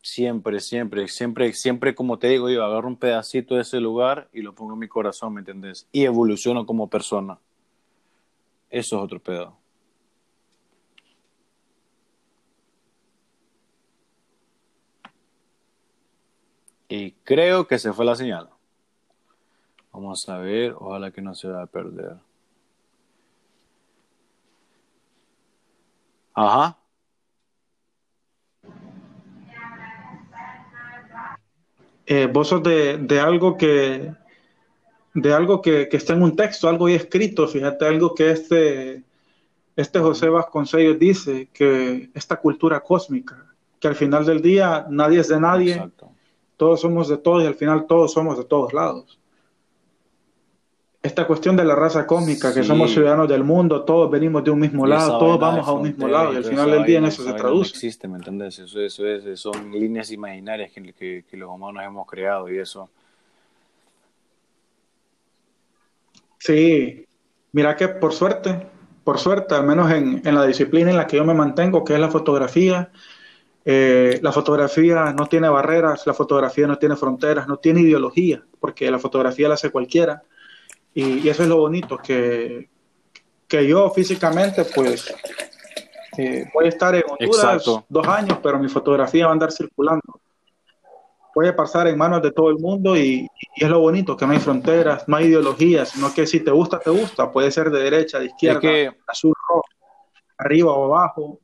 siempre, 0.00 0.60
siempre, 0.60 1.08
siempre, 1.08 1.52
siempre, 1.52 1.94
como 1.94 2.18
te 2.18 2.28
digo, 2.28 2.48
yo 2.48 2.64
agarro 2.64 2.88
un 2.88 2.96
pedacito 2.96 3.56
de 3.56 3.60
ese 3.60 3.80
lugar 3.80 4.30
y 4.32 4.40
lo 4.40 4.54
pongo 4.54 4.72
en 4.72 4.78
mi 4.78 4.88
corazón, 4.88 5.34
¿me 5.34 5.40
entiendes? 5.40 5.86
Y 5.92 6.06
evoluciono 6.06 6.64
como 6.64 6.88
persona. 6.88 7.38
Eso 8.70 8.96
es 8.96 9.02
otro 9.02 9.20
pedo. 9.20 9.59
Y 16.90 17.12
creo 17.22 17.68
que 17.68 17.78
se 17.78 17.92
fue 17.92 18.04
la 18.04 18.16
señal. 18.16 18.48
Vamos 19.92 20.28
a 20.28 20.38
ver, 20.38 20.74
ojalá 20.76 21.12
que 21.12 21.22
no 21.22 21.36
se 21.36 21.46
vaya 21.46 21.62
a 21.62 21.66
perder. 21.66 22.16
Ajá. 26.34 26.76
Eh, 32.06 32.26
vos 32.26 32.48
sos 32.48 32.60
de, 32.64 33.20
algo 33.20 33.56
que 33.56 34.12
de 35.14 35.32
algo 35.32 35.62
que, 35.62 35.88
está 35.92 36.14
en 36.14 36.22
un 36.22 36.34
texto, 36.34 36.68
algo 36.68 36.88
ya 36.88 36.96
escrito, 36.96 37.46
fíjate, 37.46 37.86
algo 37.86 38.16
que 38.16 38.32
este, 38.32 39.04
este 39.76 40.00
José 40.00 40.28
Vasconcelos 40.28 40.98
dice, 40.98 41.50
que 41.52 42.10
esta 42.14 42.34
cultura 42.34 42.80
cósmica, 42.80 43.46
que 43.78 43.86
al 43.86 43.94
final 43.94 44.26
del 44.26 44.42
día 44.42 44.86
nadie 44.88 45.20
es 45.20 45.28
de 45.28 45.40
nadie, 45.40 45.90
todos 46.60 46.82
somos 46.82 47.08
de 47.08 47.16
todos 47.16 47.42
y 47.42 47.46
al 47.46 47.54
final 47.54 47.86
todos 47.86 48.12
somos 48.12 48.36
de 48.36 48.44
todos 48.44 48.74
lados 48.74 49.18
esta 51.02 51.26
cuestión 51.26 51.56
de 51.56 51.64
la 51.64 51.74
raza 51.74 52.06
cósmica, 52.06 52.52
que 52.52 52.62
somos 52.62 52.92
ciudadanos 52.92 53.26
del 53.26 53.42
mundo, 53.42 53.84
todos 53.84 54.10
venimos 54.10 54.44
de 54.44 54.50
un 54.50 54.60
mismo 54.60 54.86
lado, 54.86 55.18
todos 55.18 55.40
vamos 55.40 55.66
a 55.66 55.72
un 55.72 55.82
mismo 55.82 56.06
lado, 56.06 56.34
y 56.34 56.36
al 56.36 56.44
final 56.44 56.70
del 56.70 56.84
día 56.84 56.98
en 56.98 57.06
eso 57.06 57.24
se 57.24 57.32
traduce. 57.32 57.70
No 57.70 57.74
existe, 57.74 58.06
¿me 58.06 58.18
entiendes? 58.18 58.58
Eso, 58.58 58.80
eso 58.80 59.06
es, 59.06 59.40
son 59.40 59.72
líneas 59.72 60.10
imaginarias 60.12 60.70
que, 60.72 61.24
que, 61.24 61.36
los 61.38 61.48
humanos 61.48 61.82
hemos 61.86 62.06
creado 62.06 62.50
y 62.50 62.58
eso. 62.58 62.90
Sí, 66.36 67.06
mira 67.52 67.76
que 67.76 67.88
por 67.88 68.12
suerte, 68.12 68.66
por 69.02 69.18
suerte, 69.18 69.54
al 69.54 69.66
menos 69.66 69.90
en, 69.90 70.20
en 70.22 70.34
la 70.34 70.44
disciplina 70.44 70.90
en 70.90 70.98
la 70.98 71.06
que 71.06 71.16
yo 71.16 71.24
me 71.24 71.34
mantengo, 71.34 71.82
que 71.82 71.94
es 71.94 72.00
la 72.00 72.10
fotografía, 72.10 72.90
eh, 73.64 74.18
la 74.22 74.32
fotografía 74.32 75.12
no 75.12 75.26
tiene 75.26 75.48
barreras, 75.48 76.06
la 76.06 76.14
fotografía 76.14 76.66
no 76.66 76.78
tiene 76.78 76.96
fronteras, 76.96 77.46
no 77.46 77.58
tiene 77.58 77.80
ideología, 77.80 78.42
porque 78.58 78.90
la 78.90 78.98
fotografía 78.98 79.48
la 79.48 79.54
hace 79.54 79.70
cualquiera 79.70 80.22
y, 80.94 81.28
eso 81.28 81.42
es 81.42 81.48
lo 81.48 81.58
bonito, 81.58 81.98
que, 81.98 82.68
que 83.46 83.66
yo 83.66 83.90
físicamente, 83.90 84.64
pues, 84.64 85.14
eh, 86.18 86.46
voy 86.52 86.66
a 86.66 86.68
estar 86.68 86.94
en 86.94 87.02
Honduras 87.08 87.64
dos 87.88 88.08
años, 88.08 88.38
pero 88.42 88.58
mi 88.58 88.68
fotografía 88.68 89.26
va 89.26 89.30
a 89.30 89.34
andar 89.34 89.52
circulando. 89.52 90.20
Puede 91.32 91.52
pasar 91.52 91.86
en 91.86 91.96
manos 91.96 92.22
de 92.22 92.32
todo 92.32 92.50
el 92.50 92.58
mundo 92.58 92.96
y, 92.96 93.28
es 93.54 93.68
lo 93.68 93.78
bonito, 93.78 94.16
que 94.16 94.26
no 94.26 94.32
hay 94.32 94.40
fronteras, 94.40 95.06
no 95.06 95.16
hay 95.16 95.26
ideologías, 95.26 95.90
sino 95.90 96.12
que 96.12 96.26
si 96.26 96.40
te 96.40 96.50
gusta, 96.50 96.80
te 96.80 96.90
gusta. 96.90 97.30
Puede 97.30 97.52
ser 97.52 97.70
de 97.70 97.82
derecha, 97.82 98.18
de 98.18 98.26
izquierda, 98.26 98.96
azul, 99.06 99.32
rojo, 99.48 99.64
arriba 100.38 100.72
o 100.72 100.86
abajo. 100.86 101.38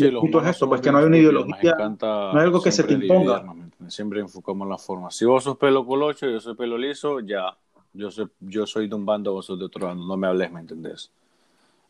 Sí, 0.00 0.14
el 0.14 0.18
punto 0.18 0.40
es 0.40 0.56
eso, 0.56 0.68
pues 0.68 0.80
que 0.80 0.90
no 0.90 0.98
hay 0.98 1.04
una 1.04 1.16
ideología, 1.16 1.74
no 1.76 2.32
hay 2.32 2.44
algo 2.44 2.62
que 2.62 2.72
se 2.72 2.84
te 2.84 2.94
imponga. 2.94 3.44
Siempre 3.88 4.20
enfocamos 4.20 4.68
la 4.68 4.78
forma. 4.78 5.10
Si 5.10 5.24
vos 5.24 5.42
sos 5.42 5.56
pelo 5.56 5.84
colocho, 5.86 6.28
yo 6.28 6.40
soy 6.40 6.54
pelo 6.54 6.76
liso, 6.78 7.20
ya 7.20 7.56
yo 7.92 8.10
soy, 8.10 8.28
yo 8.40 8.66
soy 8.66 8.88
de 8.88 8.94
un 8.94 9.04
bando, 9.04 9.32
vos 9.32 9.46
sos 9.46 9.58
de 9.58 9.64
otro 9.64 9.86
bando. 9.86 10.06
No 10.06 10.16
me 10.16 10.26
hables, 10.26 10.50
¿me 10.52 10.60
entendés? 10.60 11.10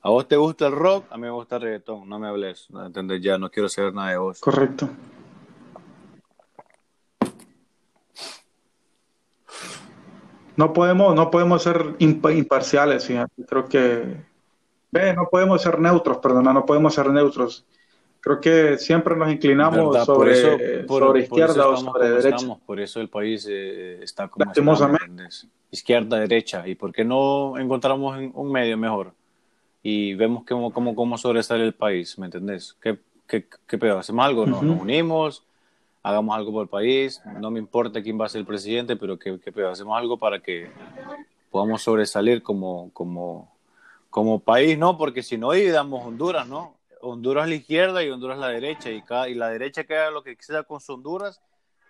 A 0.03 0.09
vos 0.09 0.27
te 0.27 0.37
gusta 0.37 0.67
el 0.67 0.73
rock, 0.73 1.05
a 1.11 1.17
mí 1.17 1.23
me 1.23 1.31
gusta 1.31 1.57
el 1.57 1.63
reggaetón. 1.63 2.09
No 2.09 2.19
me 2.19 2.29
hables, 2.29 2.71
¿me 2.71 2.87
entendés? 2.87 3.23
Ya 3.23 3.37
no 3.37 3.51
quiero 3.51 3.69
saber 3.69 3.93
nada 3.93 4.11
de 4.11 4.17
vos. 4.17 4.41
Correcto. 4.41 4.89
No 10.57 10.73
podemos, 10.73 11.15
no 11.15 11.31
podemos 11.31 11.63
ser 11.63 11.97
imparciales, 11.99 13.07
fíjate. 13.07 13.45
Creo 13.47 13.67
que. 13.67 14.31
Ve, 14.91 15.15
no 15.15 15.29
podemos 15.31 15.63
ser 15.63 15.79
neutros, 15.79 16.19
perdona, 16.19 16.53
no 16.53 16.67
podemos 16.67 16.95
ser 16.95 17.11
neutros. 17.11 17.65
Creo 18.21 18.41
que 18.41 18.77
siempre 18.77 19.17
nos 19.17 19.33
inclinamos 19.33 20.05
sobre, 20.05 20.87
sobre 20.87 21.21
izquierda 21.21 21.69
o 21.69 21.77
sobre 21.77 22.11
derecha. 22.11 22.47
por 22.67 22.79
eso 22.79 23.01
el 23.01 23.09
país 23.09 23.47
eh, 23.49 24.01
está 24.03 24.29
como 24.29 24.45
está, 24.51 24.99
izquierda, 25.71 26.19
derecha, 26.19 26.67
y 26.69 26.75
por 26.75 26.93
qué 26.93 27.05
no 27.05 27.57
encontramos 27.57 28.19
un 28.35 28.53
medio 28.53 28.77
mejor 28.77 29.13
y 29.83 30.15
vemos 30.15 30.45
cómo, 30.47 30.73
cómo, 30.73 30.95
cómo 30.95 31.17
sobresale 31.17 31.65
el 31.65 31.73
país, 31.73 32.19
¿me 32.19 32.27
entendés? 32.27 32.77
¿Qué, 32.83 32.99
qué, 33.27 33.47
qué 33.67 33.79
pedo? 33.79 33.99
¿Hacemos 33.99 34.25
algo? 34.25 34.47
¿Nos, 34.47 34.63
unimos? 34.63 35.45
Hagamos 36.03 36.37
algo 36.37 36.53
por 36.53 36.63
el 36.63 36.69
país, 36.69 37.21
no 37.41 37.51
me 37.51 37.59
importa 37.59 38.03
quién 38.03 38.21
va 38.21 38.27
a 38.27 38.29
ser 38.29 38.41
el 38.41 38.47
presidente, 38.47 38.97
pero 38.97 39.19
¿qué, 39.19 39.39
qué 39.39 39.53
pedo? 39.53 39.71
Hacemos 39.71 39.99
algo 39.99 40.19
para 40.19 40.41
que 40.41 40.71
podamos 41.51 41.83
sobresalir 41.83 42.43
como, 42.43 42.91
como, 42.93 43.53
como 44.09 44.41
país, 44.41 44.79
¿no? 44.79 44.97
Porque 44.97 45.23
si 45.23 45.37
no 45.37 45.53
dividamos 45.53 46.07
Honduras, 46.07 46.47
¿no? 46.47 46.75
Honduras 47.01 47.49
la 47.49 47.55
izquierda 47.55 48.05
y 48.05 48.11
Honduras 48.11 48.39
la 48.39 48.49
derecha, 48.49 48.91
y, 48.91 49.03
cada, 49.03 49.29
y 49.29 49.35
la 49.35 49.49
derecha 49.49 49.85
que 49.85 49.97
haga 49.97 50.11
lo 50.11 50.23
que 50.23 50.37
quiera 50.37 50.63
con 50.63 50.81
su 50.81 50.95
Honduras, 50.95 51.41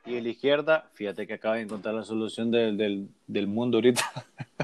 y 0.06 0.20
la 0.20 0.28
izquierda, 0.28 0.88
fíjate 0.94 1.26
que 1.26 1.34
acaba 1.34 1.56
de 1.56 1.62
encontrar 1.62 1.94
la 1.94 2.04
solución 2.04 2.50
del, 2.50 2.76
del, 2.76 3.08
del 3.26 3.46
mundo 3.46 3.78
ahorita. 3.78 4.04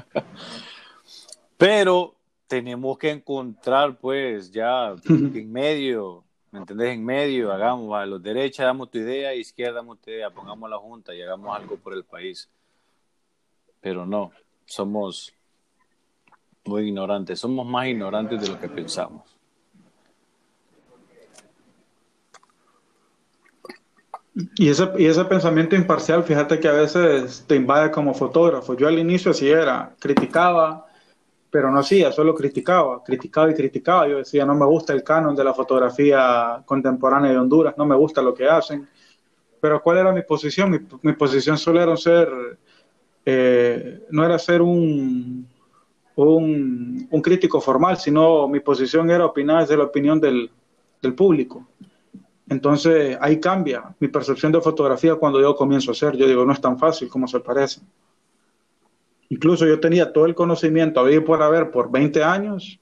Pero 1.57 2.15
tenemos 2.47 2.97
que 2.97 3.11
encontrar, 3.11 3.97
pues, 3.97 4.51
ya 4.51 4.95
en 5.07 5.51
medio, 5.51 6.23
¿me 6.51 6.59
entendés? 6.59 6.95
En 6.95 7.05
medio, 7.05 7.51
hagamos, 7.51 7.95
a 7.95 8.05
los 8.05 8.21
derechas 8.21 8.65
damos 8.65 8.89
tu 8.89 8.97
idea, 8.97 9.29
a 9.29 9.35
izquierda 9.35 9.75
damos 9.75 9.99
tu 9.99 10.09
idea, 10.09 10.29
pongamos 10.29 10.69
la 10.69 10.77
junta 10.77 11.13
y 11.13 11.21
hagamos 11.21 11.55
algo 11.55 11.77
por 11.77 11.93
el 11.93 12.03
país. 12.03 12.49
Pero 13.79 14.05
no, 14.05 14.31
somos 14.65 15.33
muy 16.65 16.87
ignorantes, 16.87 17.39
somos 17.39 17.65
más 17.65 17.87
ignorantes 17.87 18.41
de 18.41 18.47
lo 18.49 18.59
que 18.59 18.69
pensamos. 18.69 19.36
Y 24.55 24.69
ese, 24.69 24.89
y 24.97 25.05
ese 25.05 25.25
pensamiento 25.25 25.75
imparcial, 25.75 26.23
fíjate 26.23 26.59
que 26.59 26.67
a 26.67 26.73
veces 26.73 27.43
te 27.47 27.55
invade 27.55 27.89
como 27.89 28.13
fotógrafo. 28.13 28.75
Yo 28.75 28.87
al 28.87 28.99
inicio 28.99 29.31
así 29.31 29.49
era, 29.49 29.95
criticaba, 29.99 30.85
pero 31.49 31.71
no 31.71 31.79
hacía, 31.79 32.11
solo 32.11 32.35
criticaba, 32.35 33.03
criticaba 33.03 33.49
y 33.49 33.55
criticaba. 33.55 34.07
Yo 34.07 34.17
decía, 34.17 34.45
no 34.45 34.53
me 34.53 34.65
gusta 34.65 34.93
el 34.93 35.03
canon 35.03 35.35
de 35.35 35.43
la 35.43 35.55
fotografía 35.55 36.61
contemporánea 36.65 37.31
de 37.31 37.37
Honduras, 37.39 37.75
no 37.77 37.85
me 37.85 37.95
gusta 37.95 38.21
lo 38.21 38.35
que 38.35 38.47
hacen. 38.47 38.87
Pero 39.59 39.81
¿cuál 39.81 39.97
era 39.97 40.11
mi 40.11 40.21
posición? 40.21 40.87
Mi, 41.01 41.13
posición 41.13 41.57
solo 41.57 41.81
era 41.81 41.97
ser, 41.97 42.29
eh, 43.25 44.05
no 44.11 44.23
era 44.23 44.37
ser 44.37 44.61
un, 44.61 45.47
un, 46.15 47.07
un, 47.09 47.21
crítico 47.23 47.59
formal, 47.59 47.97
sino 47.97 48.47
mi 48.47 48.59
posición 48.59 49.09
era 49.09 49.25
opinar 49.25 49.61
desde 49.61 49.77
la 49.77 49.85
opinión 49.85 50.19
del, 50.19 50.51
del 51.01 51.15
público. 51.15 51.65
Entonces 52.49 53.17
ahí 53.19 53.39
cambia 53.39 53.95
mi 53.99 54.07
percepción 54.07 54.51
de 54.51 54.61
fotografía 54.61 55.15
cuando 55.15 55.41
yo 55.41 55.55
comienzo 55.55 55.91
a 55.91 55.93
hacer. 55.93 56.15
Yo 56.15 56.27
digo, 56.27 56.45
no 56.45 56.53
es 56.53 56.61
tan 56.61 56.77
fácil 56.77 57.09
como 57.09 57.27
se 57.27 57.39
parece. 57.39 57.81
Incluso 59.29 59.65
yo 59.65 59.79
tenía 59.79 60.13
todo 60.13 60.25
el 60.25 60.35
conocimiento, 60.35 61.01
había 61.01 61.23
por 61.23 61.41
haber 61.41 61.71
por 61.71 61.91
20 61.91 62.23
años. 62.23 62.79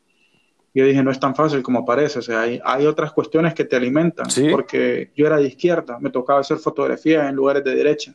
Y 0.74 0.80
yo 0.80 0.86
dije, 0.86 1.02
no 1.02 1.10
es 1.10 1.20
tan 1.20 1.34
fácil 1.36 1.64
como 1.64 1.84
parece. 1.84 2.20
O 2.20 2.22
sea, 2.22 2.42
hay, 2.42 2.60
hay 2.64 2.86
otras 2.86 3.12
cuestiones 3.12 3.56
que 3.56 3.66
te 3.66 3.76
alimentan. 3.76 4.28
Porque 4.52 5.12
yo 5.16 5.26
era 5.26 5.38
de 5.38 5.48
izquierda, 5.48 5.98
me 6.00 6.12
tocaba 6.12 6.42
hacer 6.42 6.58
fotografía 6.58 7.28
en 7.28 7.36
lugares 7.36 7.64
de 7.64 7.74
derecha. 7.76 8.14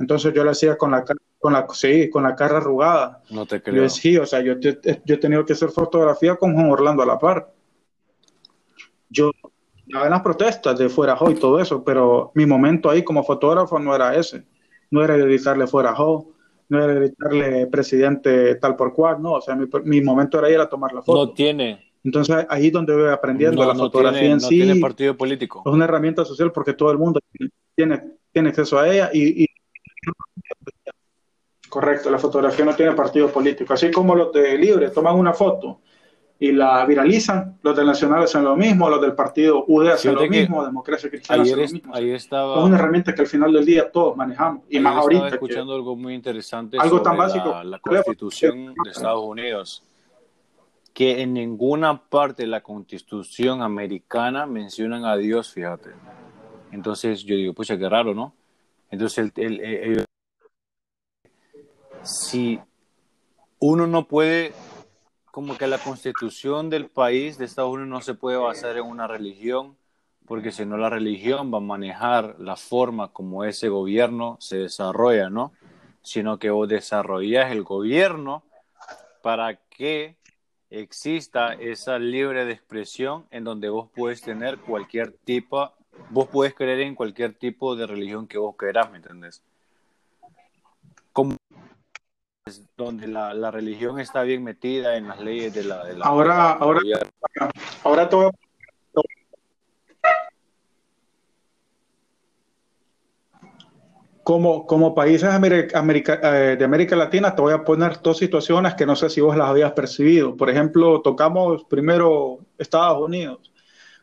Entonces 0.00 0.32
yo 0.34 0.42
lo 0.42 0.50
hacía 0.50 0.76
con 0.76 0.90
la, 0.90 1.04
con 1.38 1.52
la, 1.52 1.66
sí, 1.72 2.10
con 2.10 2.24
la 2.24 2.34
cara 2.34 2.56
arrugada. 2.56 3.22
No 3.30 3.46
te 3.46 3.62
creo. 3.62 3.84
Yo, 3.84 3.88
sí, 3.88 4.16
o 4.16 4.26
sea, 4.26 4.40
yo, 4.40 4.58
yo, 4.58 4.72
yo 5.04 5.14
he 5.14 5.18
tenido 5.18 5.44
que 5.44 5.52
hacer 5.52 5.68
fotografía 5.70 6.34
con 6.34 6.54
Juan 6.54 6.70
Orlando 6.70 7.02
a 7.02 7.06
la 7.06 7.18
par. 7.18 7.52
Yo 9.10 9.30
en 9.88 10.10
las 10.10 10.22
protestas 10.22 10.78
de 10.78 10.88
Fuera 10.88 11.16
y 11.28 11.34
todo 11.34 11.60
eso, 11.60 11.82
pero 11.82 12.30
mi 12.34 12.46
momento 12.46 12.90
ahí 12.90 13.02
como 13.02 13.24
fotógrafo 13.24 13.78
no 13.78 13.94
era 13.94 14.14
ese. 14.14 14.44
No 14.90 15.02
era 15.02 15.16
gritarle 15.16 15.66
Fuera 15.66 15.94
no 16.70 16.84
era 16.84 16.94
gritarle 16.94 17.66
presidente 17.66 18.54
tal 18.56 18.76
por 18.76 18.92
cual, 18.92 19.22
no. 19.22 19.34
O 19.34 19.40
sea, 19.40 19.56
mi, 19.56 20.00
momento 20.00 20.38
era 20.38 20.50
ir 20.50 20.60
a 20.60 20.68
tomar 20.68 20.92
la 20.92 21.02
foto. 21.02 21.26
No 21.26 21.32
tiene. 21.32 21.92
Entonces 22.04 22.46
ahí 22.48 22.66
es 22.68 22.72
donde 22.72 22.94
voy 22.94 23.10
aprendiendo 23.10 23.64
la 23.64 23.74
fotografía 23.74 24.30
en 24.30 24.40
sí. 24.40 24.58
No 24.58 24.64
tiene 24.64 24.80
partido 24.80 25.16
político. 25.16 25.62
Es 25.64 25.72
una 25.72 25.84
herramienta 25.84 26.24
social 26.24 26.52
porque 26.52 26.74
todo 26.74 26.90
el 26.90 26.98
mundo 26.98 27.20
tiene, 27.74 28.02
tiene 28.32 28.50
acceso 28.50 28.78
a 28.78 28.88
ella 28.88 29.10
y, 29.12 29.44
y 29.44 29.46
Correcto, 31.68 32.10
la 32.10 32.18
fotografía 32.18 32.64
no 32.64 32.74
tiene 32.74 32.92
partido 32.92 33.28
político. 33.30 33.74
Así 33.74 33.90
como 33.90 34.14
los 34.14 34.32
de 34.32 34.56
Libre 34.56 34.90
toman 34.90 35.16
una 35.16 35.34
foto 35.34 35.80
y 36.38 36.52
la 36.52 36.84
viralizan. 36.86 37.58
Los 37.62 37.76
del 37.76 37.86
Nacional 37.86 38.22
hacen 38.22 38.44
lo 38.44 38.56
mismo, 38.56 38.88
los 38.88 39.00
del 39.00 39.14
partido 39.14 39.64
UD 39.66 39.88
hacen 39.88 40.14
lo 40.14 40.26
mismo, 40.28 40.64
Democracia 40.64 41.10
Cristiana 41.10 41.42
hacen 41.42 41.56
lo 41.56 41.62
mismo. 41.62 41.94
Ayer 41.94 42.14
estaba, 42.14 42.58
es 42.58 42.64
una 42.64 42.76
herramienta 42.76 43.14
que 43.14 43.22
al 43.22 43.26
final 43.26 43.52
del 43.52 43.64
día 43.64 43.90
todos 43.90 44.16
manejamos. 44.16 44.62
Y 44.68 44.78
más 44.78 44.96
ahorita. 44.96 45.26
Estaba 45.26 45.34
escuchando 45.34 45.74
algo 45.74 45.96
muy 45.96 46.14
interesante 46.14 46.78
algo 46.78 46.98
sobre 46.98 47.04
tan 47.04 47.16
básico, 47.16 47.48
la, 47.48 47.64
la 47.64 47.78
Constitución 47.78 48.74
de 48.84 48.90
Estados 48.90 49.24
Unidos. 49.24 49.84
Que 50.94 51.22
en 51.22 51.32
ninguna 51.32 52.02
parte 52.08 52.42
de 52.42 52.48
la 52.48 52.60
Constitución 52.60 53.62
americana 53.62 54.46
mencionan 54.46 55.04
a 55.04 55.16
Dios, 55.16 55.52
fíjate. 55.52 55.90
Entonces 56.72 57.22
yo 57.22 57.34
digo, 57.36 57.52
pucha, 57.52 57.78
qué 57.78 57.88
raro, 57.88 58.14
¿no? 58.14 58.34
Entonces, 58.90 59.32
el, 59.36 59.44
el, 59.44 59.60
el, 59.60 60.04
si 62.02 62.58
uno 63.58 63.86
no 63.86 64.06
puede, 64.06 64.52
como 65.30 65.56
que 65.56 65.66
la 65.66 65.78
constitución 65.78 66.70
del 66.70 66.88
país 66.88 67.38
de 67.38 67.44
Estados 67.44 67.72
Unidos 67.72 67.88
no 67.88 68.00
se 68.00 68.14
puede 68.14 68.36
basar 68.36 68.76
en 68.76 68.84
una 68.84 69.06
religión, 69.06 69.76
porque 70.26 70.52
si 70.52 70.66
no 70.66 70.76
la 70.76 70.90
religión 70.90 71.52
va 71.52 71.58
a 71.58 71.62
manejar 71.62 72.36
la 72.38 72.56
forma 72.56 73.12
como 73.12 73.44
ese 73.44 73.68
gobierno 73.68 74.36
se 74.40 74.58
desarrolla, 74.58 75.30
¿no? 75.30 75.52
Sino 76.02 76.38
que 76.38 76.50
vos 76.50 76.68
desarrollas 76.68 77.50
el 77.52 77.62
gobierno 77.62 78.42
para 79.22 79.56
que 79.56 80.16
exista 80.70 81.54
esa 81.54 81.98
libre 81.98 82.50
expresión 82.50 83.26
en 83.30 83.44
donde 83.44 83.68
vos 83.68 83.88
puedes 83.94 84.20
tener 84.20 84.58
cualquier 84.58 85.12
tipo, 85.12 85.72
vos 86.10 86.28
puedes 86.28 86.54
creer 86.54 86.80
en 86.80 86.94
cualquier 86.94 87.34
tipo 87.34 87.74
de 87.74 87.86
religión 87.86 88.26
que 88.26 88.38
vos 88.38 88.54
querás, 88.56 88.90
¿me 88.90 88.98
entendés? 88.98 89.42
Como 92.48 92.62
donde 92.76 93.06
la, 93.06 93.34
la, 93.34 93.50
religión 93.50 94.00
está 94.00 94.22
bien 94.22 94.42
metida 94.42 94.96
en 94.96 95.08
las 95.08 95.20
leyes 95.20 95.54
de 95.54 95.64
la... 95.64 95.84
De 95.84 95.96
la 95.96 96.04
ahora, 96.04 96.52
ahora, 96.52 96.80
ahora 97.84 98.08
todo... 98.08 98.32
Como, 104.22 104.66
como 104.66 104.94
países 104.94 105.30
eh, 105.32 106.56
de 106.58 106.64
América 106.64 106.96
Latina, 106.96 107.34
te 107.34 107.40
voy 107.40 107.54
a 107.54 107.64
poner 107.64 108.02
dos 108.02 108.18
situaciones 108.18 108.74
que 108.74 108.84
no 108.84 108.94
sé 108.94 109.08
si 109.08 109.22
vos 109.22 109.34
las 109.34 109.48
habías 109.48 109.72
percibido. 109.72 110.36
Por 110.36 110.50
ejemplo, 110.50 111.00
tocamos 111.00 111.64
primero 111.64 112.40
Estados 112.58 113.00
Unidos. 113.00 113.50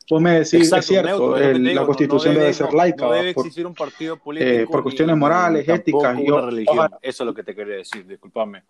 Vos 0.10 0.22
me 0.22 0.32
decís, 0.34 0.54
Exacto, 0.54 0.78
es 0.78 0.86
cierto, 0.86 1.10
neutro, 1.10 1.38
el, 1.38 1.64
digo, 1.64 1.82
la 1.82 1.86
constitución 1.86 2.34
no 2.36 2.40
debe, 2.40 2.52
debe, 2.52 2.54
ser 2.54 2.74
laica. 2.74 3.06
No 3.06 3.12
debe 3.12 3.34
por, 3.34 3.46
existir 3.46 3.66
un 3.66 3.74
partido 3.74 4.18
político. 4.18 4.52
Eh, 4.52 4.68
por 4.68 4.84
cuestiones 4.84 5.16
ni, 5.16 5.20
morales, 5.20 5.68
éticas. 5.68 6.20
Y 6.20 6.30
una 6.30 6.42
religión. 6.42 6.78
Ojalá. 6.78 7.00
Eso 7.02 7.24
es 7.24 7.26
lo 7.28 7.34
que 7.34 7.44
te 7.44 7.56
quería 7.56 7.78
decir, 7.78 8.06
discúlpame. 8.06 8.64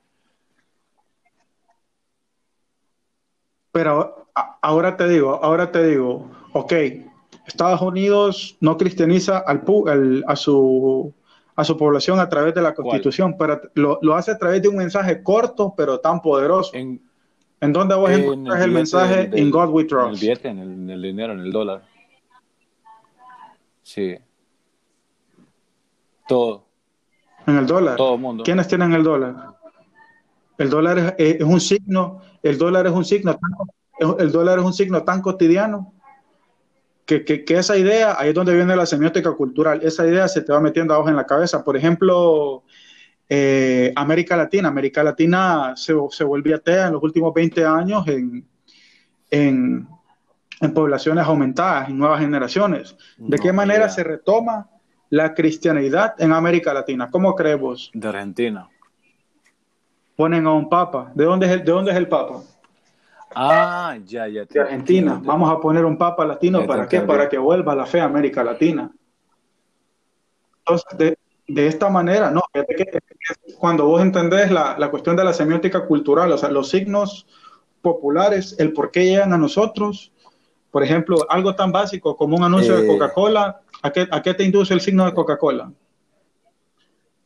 Pero 3.71 4.29
ahora 4.61 4.95
te 4.95 5.09
digo, 5.09 5.37
ahora 5.43 5.69
te 5.69 5.85
digo, 5.85 6.31
ok, 6.53 6.73
Estados 7.45 7.81
Unidos 7.81 8.57
no 8.61 8.77
cristianiza 8.77 9.39
al, 9.39 9.63
al, 9.87 10.23
a, 10.27 10.35
su, 10.37 11.13
a 11.57 11.63
su 11.65 11.75
población 11.75 12.21
a 12.21 12.29
través 12.29 12.55
de 12.55 12.61
la 12.61 12.73
constitución, 12.73 13.33
¿Cuál? 13.33 13.59
pero 13.59 13.71
lo, 13.73 13.99
lo, 14.01 14.15
hace 14.15 14.31
a 14.31 14.37
través 14.37 14.61
de 14.61 14.69
un 14.69 14.77
mensaje 14.77 15.21
corto, 15.21 15.73
pero 15.75 15.99
tan 15.99 16.21
poderoso. 16.21 16.71
En, 16.73 17.01
¿En 17.65 17.73
dónde 17.73 17.95
vos 17.95 18.09
encontrás 18.09 18.59
el, 18.59 18.63
el 18.65 18.71
mensaje? 18.71 19.27
Del, 19.27 19.39
In 19.39 19.51
God 19.51 19.69
We 19.69 19.83
Trust. 19.85 20.07
En 20.07 20.13
el 20.13 20.19
billete, 20.19 20.47
en 20.47 20.59
el, 20.59 20.71
en 20.71 20.89
el, 20.89 21.01
dinero, 21.01 21.33
en 21.33 21.39
el 21.39 21.51
dólar. 21.51 21.83
Sí. 23.83 24.17
Todo. 26.27 26.65
En 27.45 27.57
el 27.57 27.65
dólar. 27.65 27.97
Todo 27.97 28.15
el 28.15 28.21
mundo. 28.21 28.43
¿Quiénes 28.43 28.67
tienen 28.67 28.93
el 28.93 29.03
dólar? 29.03 29.35
El 30.57 30.69
dólar 30.69 31.15
es, 31.17 31.35
es, 31.39 31.43
un 31.43 31.59
signo, 31.59 32.21
el 32.41 32.57
dólar 32.57 32.87
es 32.87 32.93
un 32.93 33.03
signo, 33.03 33.37
tan, 33.37 33.51
el 34.19 34.31
dólar 34.31 34.59
es 34.59 34.65
un 34.65 34.73
signo 34.73 35.03
tan 35.03 35.21
cotidiano 35.21 35.93
que, 37.05 37.23
que, 37.23 37.45
que, 37.45 37.57
esa 37.57 37.77
idea, 37.77 38.15
ahí 38.17 38.29
es 38.29 38.35
donde 38.35 38.55
viene 38.55 38.75
la 38.75 38.85
semiótica 38.85 39.33
cultural, 39.33 39.81
esa 39.83 40.07
idea 40.07 40.27
se 40.27 40.41
te 40.41 40.51
va 40.51 40.59
metiendo 40.59 40.93
abajo 40.93 41.09
en 41.09 41.15
la 41.15 41.25
cabeza. 41.25 41.63
Por 41.63 41.77
ejemplo, 41.77 42.63
eh, 43.27 43.91
América 43.95 44.37
Latina, 44.37 44.67
América 44.67 45.03
Latina 45.03 45.73
se, 45.75 45.93
se 46.09 46.23
volvió 46.23 46.55
atea 46.55 46.87
en 46.87 46.93
los 46.93 47.03
últimos 47.03 47.33
20 47.33 47.65
años 47.65 48.07
en, 48.07 48.45
en, 49.31 49.87
en 50.61 50.73
poblaciones 50.73 51.25
aumentadas, 51.25 51.89
en 51.89 51.97
nuevas 51.97 52.19
generaciones. 52.19 52.95
¿De 53.17 53.37
no, 53.37 53.43
qué 53.43 53.53
manera 53.53 53.89
se 53.89 54.03
retoma 54.03 54.69
la 55.09 55.33
cristianidad 55.33 56.15
en 56.19 56.33
América 56.33 56.73
Latina? 56.73 57.09
¿Cómo 57.09 57.35
crees 57.35 57.59
vos? 57.59 57.91
De 57.93 58.07
Argentina 58.07 58.69
ponen 60.15 60.47
a 60.47 60.53
un 60.53 60.69
papa. 60.69 61.11
¿De 61.13 61.25
dónde 61.25 61.45
es 61.45 61.51
el, 61.51 61.65
de 61.65 61.71
dónde 61.71 61.91
es 61.91 61.97
el 61.97 62.07
papa? 62.07 62.41
Ah, 63.33 63.97
ya, 64.05 64.27
ya. 64.27 64.45
De 64.45 64.59
Argentina. 64.59 65.19
Vamos 65.23 65.51
a 65.51 65.59
poner 65.59 65.83
un 65.83 65.97
papa 65.97 66.25
latino. 66.25 66.61
Ya 66.61 66.67
¿Para 66.67 66.87
qué? 66.87 67.01
Para 67.01 67.27
que 67.27 67.37
vuelva 67.37 67.75
la 67.75 67.85
fe 67.85 67.99
a 67.99 68.05
América 68.05 68.43
Latina. 68.43 68.89
Entonces, 70.59 70.97
de, 70.97 71.17
de 71.47 71.67
esta 71.67 71.89
manera, 71.89 72.31
no, 72.31 72.41
cuando 73.59 73.85
vos 73.85 74.01
entendés 74.01 74.51
la, 74.51 74.75
la, 74.79 74.89
cuestión 74.89 75.15
de 75.15 75.23
la 75.23 75.33
semiótica 75.33 75.85
cultural, 75.85 76.31
o 76.31 76.37
sea, 76.37 76.49
los 76.49 76.69
signos 76.69 77.27
populares, 77.81 78.55
el 78.57 78.73
por 78.73 78.91
qué 78.91 79.05
llegan 79.05 79.31
a 79.33 79.37
nosotros, 79.37 80.11
por 80.71 80.83
ejemplo, 80.83 81.17
algo 81.29 81.55
tan 81.55 81.71
básico 81.71 82.17
como 82.17 82.35
un 82.35 82.43
anuncio 82.43 82.77
eh... 82.77 82.81
de 82.81 82.87
Coca-Cola, 82.87 83.61
¿a 83.81 83.91
qué, 83.91 84.07
¿a 84.09 84.21
qué 84.21 84.33
te 84.33 84.43
induce 84.43 84.73
el 84.73 84.81
signo 84.81 85.05
de 85.05 85.13
Coca-Cola? 85.13 85.71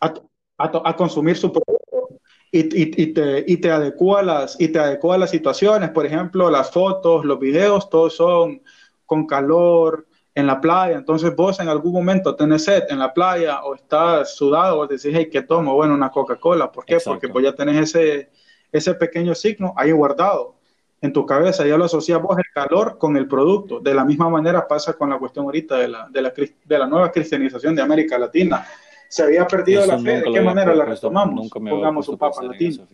A, 0.02 0.14
a, 0.58 0.82
a 0.90 0.96
consumir 0.96 1.38
su 1.38 1.52
producto 1.52 2.20
y, 2.52 2.60
y, 2.60 2.92
y, 2.98 3.14
te, 3.14 3.46
y, 3.48 3.58
te 3.58 3.72
adecua 3.72 4.22
las, 4.22 4.60
y 4.60 4.68
te 4.68 4.80
adecua 4.80 5.18
las 5.18 5.30
situaciones. 5.30 5.92
Por 5.92 6.06
ejemplo, 6.06 6.50
las 6.50 6.72
fotos, 6.72 7.24
los 7.26 7.40
videos, 7.40 7.90
todos 7.90 8.16
son 8.16 8.62
con 9.06 9.26
calor 9.26 10.09
en 10.40 10.48
la 10.48 10.60
playa. 10.60 10.98
Entonces 10.98 11.36
vos 11.36 11.60
en 11.60 11.70
algún 11.70 11.94
momento 11.94 12.36
tenés 12.36 12.64
sed 12.64 12.84
en 12.90 13.00
la 13.00 13.14
playa 13.14 13.64
o 13.64 13.76
estás 13.76 14.36
sudado, 14.36 14.78
vos 14.78 14.90
decís, 14.90 15.12
hey, 15.14 15.30
¿qué 15.32 15.42
tomo? 15.42 15.76
Bueno, 15.76 15.94
una 15.94 16.10
Coca-Cola. 16.10 16.72
¿Por 16.72 16.86
qué? 16.86 16.96
Exacto. 16.96 17.12
Porque 17.12 17.30
pues 17.30 17.46
ya 17.46 17.54
tenés 17.54 17.96
ese, 17.96 18.30
ese 18.72 18.94
pequeño 18.96 19.36
signo 19.36 19.74
ahí 19.76 19.92
guardado 19.92 20.56
en 21.02 21.14
tu 21.14 21.26
cabeza. 21.26 21.66
Ya 21.66 21.78
lo 21.78 21.86
asocias 21.86 22.22
vos 22.22 22.38
el 22.38 22.46
calor 22.54 22.98
con 22.98 23.16
el 23.18 23.28
producto. 23.28 23.80
De 23.80 23.94
la 23.94 24.06
misma 24.06 24.30
manera 24.30 24.68
pasa 24.68 24.94
con 24.94 25.10
la 25.10 25.18
cuestión 25.18 25.46
ahorita 25.46 25.78
de 25.78 25.88
la, 25.88 26.08
de 26.10 26.22
la, 26.22 26.34
de 26.66 26.80
la 26.80 26.88
nueva 26.88 27.12
cristianización 27.12 27.76
de 27.76 27.82
América 27.82 28.18
Latina 28.18 28.66
se 29.10 29.24
había 29.24 29.48
perdido 29.48 29.82
eso 29.82 29.92
la 29.92 30.00
fe, 30.00 30.22
¿de 30.22 30.32
qué 30.32 30.40
manera 30.40 30.74
la 30.76 30.86
retomamos? 30.86 31.34
Nunca 31.34 31.60
me 31.60 31.72
Pongamos 31.72 32.08
un 32.08 32.18
papa 32.18 32.44
latino. 32.44 32.84
Eso, 32.84 32.88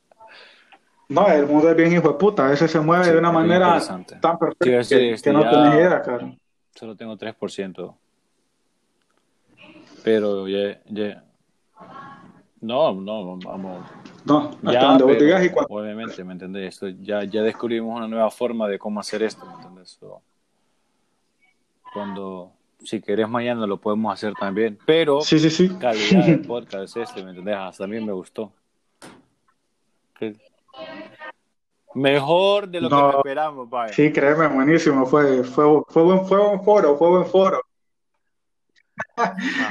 no, 1.12 1.28
el 1.28 1.46
mundo 1.46 1.70
es 1.70 1.76
bien 1.76 1.94
hijo 1.94 2.10
de 2.10 2.14
puta, 2.16 2.48
a 2.48 2.50
veces 2.50 2.72
se 2.72 2.80
mueve 2.80 3.06
sí, 3.06 3.12
de 3.12 3.18
una 3.18 3.32
manera 3.32 3.80
tan 4.22 4.40
perfecta 4.40 4.84
sí, 4.84 4.96
que, 4.96 5.16
que, 5.22 5.34
no 5.34 5.50
tenés 5.50 5.76
idea, 5.76 6.02
cara. 6.02 6.34
Solo 6.74 6.96
tengo 6.96 7.18
3%. 7.18 7.96
Pero 10.04 10.48
ya, 10.48 10.80
ya. 10.86 11.24
No, 12.62 12.94
no, 12.94 13.38
vamos. 13.38 13.86
No, 14.24 14.52
hasta 14.52 14.72
ya, 14.72 14.86
donde 14.86 15.16
pero, 15.16 15.44
y 15.44 15.50
cuando... 15.50 15.74
Obviamente, 15.74 16.24
¿me 16.24 16.34
entendés? 16.34 16.76
Esto, 16.76 16.88
ya, 16.88 17.24
ya 17.24 17.42
descubrimos 17.42 17.98
una 17.98 18.08
nueva 18.08 18.30
forma 18.32 18.68
de 18.68 18.80
cómo 18.80 19.00
hacer 19.00 19.24
esto, 19.24 19.46
¿me 19.46 19.54
entendés? 19.56 19.98
So, 20.00 20.22
cuando 21.94 22.54
si 22.84 23.02
querés 23.02 23.28
mañana 23.28 23.66
lo 23.68 23.78
podemos 23.78 24.14
hacer 24.14 24.34
también. 24.34 24.78
Pero 24.86 25.22
sí, 25.22 25.40
sí, 25.40 25.50
sí. 25.50 25.70
calidad 25.70 26.26
del 26.26 26.42
podcast 26.48 26.96
es 26.96 27.10
este, 27.10 27.24
¿me 27.24 27.32
entendés? 27.32 27.56
Hasta 27.58 27.84
a 27.84 27.88
mí 27.88 28.00
me 28.00 28.14
gustó. 28.14 28.54
Mejor 31.94 32.70
de 32.70 32.82
lo 32.82 32.90
no, 32.90 33.12
que 33.12 33.18
esperamos, 33.18 33.70
vaya. 33.70 33.94
Sí, 33.94 34.12
créeme, 34.12 34.48
buenísimo. 34.48 35.06
Fue, 35.06 35.44
fue, 35.44 35.82
fue, 35.88 36.04
buen, 36.04 36.26
fue 36.26 36.38
buen 36.40 36.64
foro, 36.64 36.98
fue 36.98 37.10
buen 37.10 37.26
foro. 37.26 37.62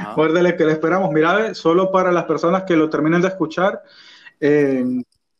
Mejor 0.07 0.33
de 0.33 0.43
lo 0.43 0.55
que 0.55 0.65
le 0.65 0.71
esperamos. 0.73 1.11
Mira, 1.11 1.53
solo 1.55 1.91
para 1.91 2.11
las 2.11 2.25
personas 2.25 2.63
que 2.63 2.75
lo 2.75 2.89
terminen 2.89 3.21
de 3.21 3.29
escuchar, 3.29 3.81
eh, 4.39 4.85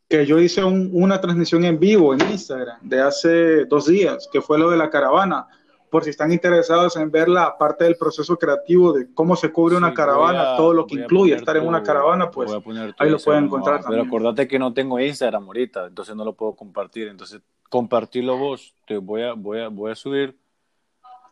que 0.08 0.26
yo 0.26 0.38
hice 0.38 0.64
un, 0.64 0.90
una 0.92 1.20
transmisión 1.20 1.64
en 1.64 1.78
vivo 1.78 2.14
en 2.14 2.20
Instagram 2.30 2.78
de 2.82 3.00
hace 3.00 3.64
dos 3.66 3.86
días, 3.86 4.28
que 4.32 4.42
fue 4.42 4.58
lo 4.58 4.68
de 4.70 4.76
la 4.76 4.90
caravana 4.90 5.46
por 5.92 6.04
si 6.04 6.10
están 6.10 6.32
interesados 6.32 6.96
en 6.96 7.10
ver 7.10 7.28
la 7.28 7.58
parte 7.58 7.84
del 7.84 7.96
proceso 7.96 8.38
creativo 8.38 8.94
de 8.94 9.12
cómo 9.12 9.36
se 9.36 9.52
cubre 9.52 9.74
sí, 9.74 9.76
una 9.76 9.92
caravana, 9.92 10.54
a, 10.54 10.56
todo 10.56 10.72
lo 10.72 10.86
que 10.86 10.94
incluye 10.94 11.34
estar 11.34 11.54
tu, 11.54 11.60
en 11.60 11.68
una 11.68 11.82
caravana, 11.82 12.30
pues 12.30 12.50
ahí 12.96 13.10
lo 13.10 13.18
pueden 13.18 13.44
encontrar 13.44 13.82
no, 13.82 13.90
Pero 13.90 14.02
acordate 14.02 14.48
que 14.48 14.58
no 14.58 14.72
tengo 14.72 14.98
Instagram 14.98 15.44
ahorita, 15.44 15.88
entonces 15.88 16.16
no 16.16 16.24
lo 16.24 16.32
puedo 16.32 16.54
compartir, 16.54 17.08
entonces 17.08 17.42
compartirlo 17.68 18.38
vos, 18.38 18.74
te 18.86 18.96
voy 18.96 19.20
a, 19.20 19.34
voy 19.34 19.60
a, 19.60 19.68
voy 19.68 19.92
a 19.92 19.94
subir. 19.94 20.34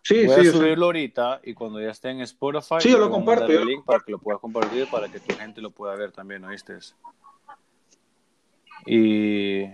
Sí, 0.03 0.27
voy 0.27 0.43
sí, 0.43 0.49
a 0.49 0.53
subirlo 0.53 0.85
sí. 0.85 0.89
ahorita 0.89 1.41
y 1.43 1.55
cuando 1.55 1.81
ya 1.81 1.89
esté 1.89 2.11
en 2.11 2.21
Spotify, 2.21 2.75
sí, 2.81 2.91
yo 2.91 2.99
lo 2.99 3.11
comparto. 3.11 3.47
El 3.47 3.65
link 3.65 3.87
para 3.87 4.01
que 4.01 4.13
lo 4.13 4.19
puedas 4.19 4.43
compartir 4.43 4.91
para 4.91 5.09
que 5.09 5.21
tu 5.21 5.35
gente 5.37 5.63
lo 5.63 5.71
pueda 5.71 5.97
ver 5.97 6.13
también, 6.13 6.45
¿oíste? 6.45 6.77
Y 8.85 9.65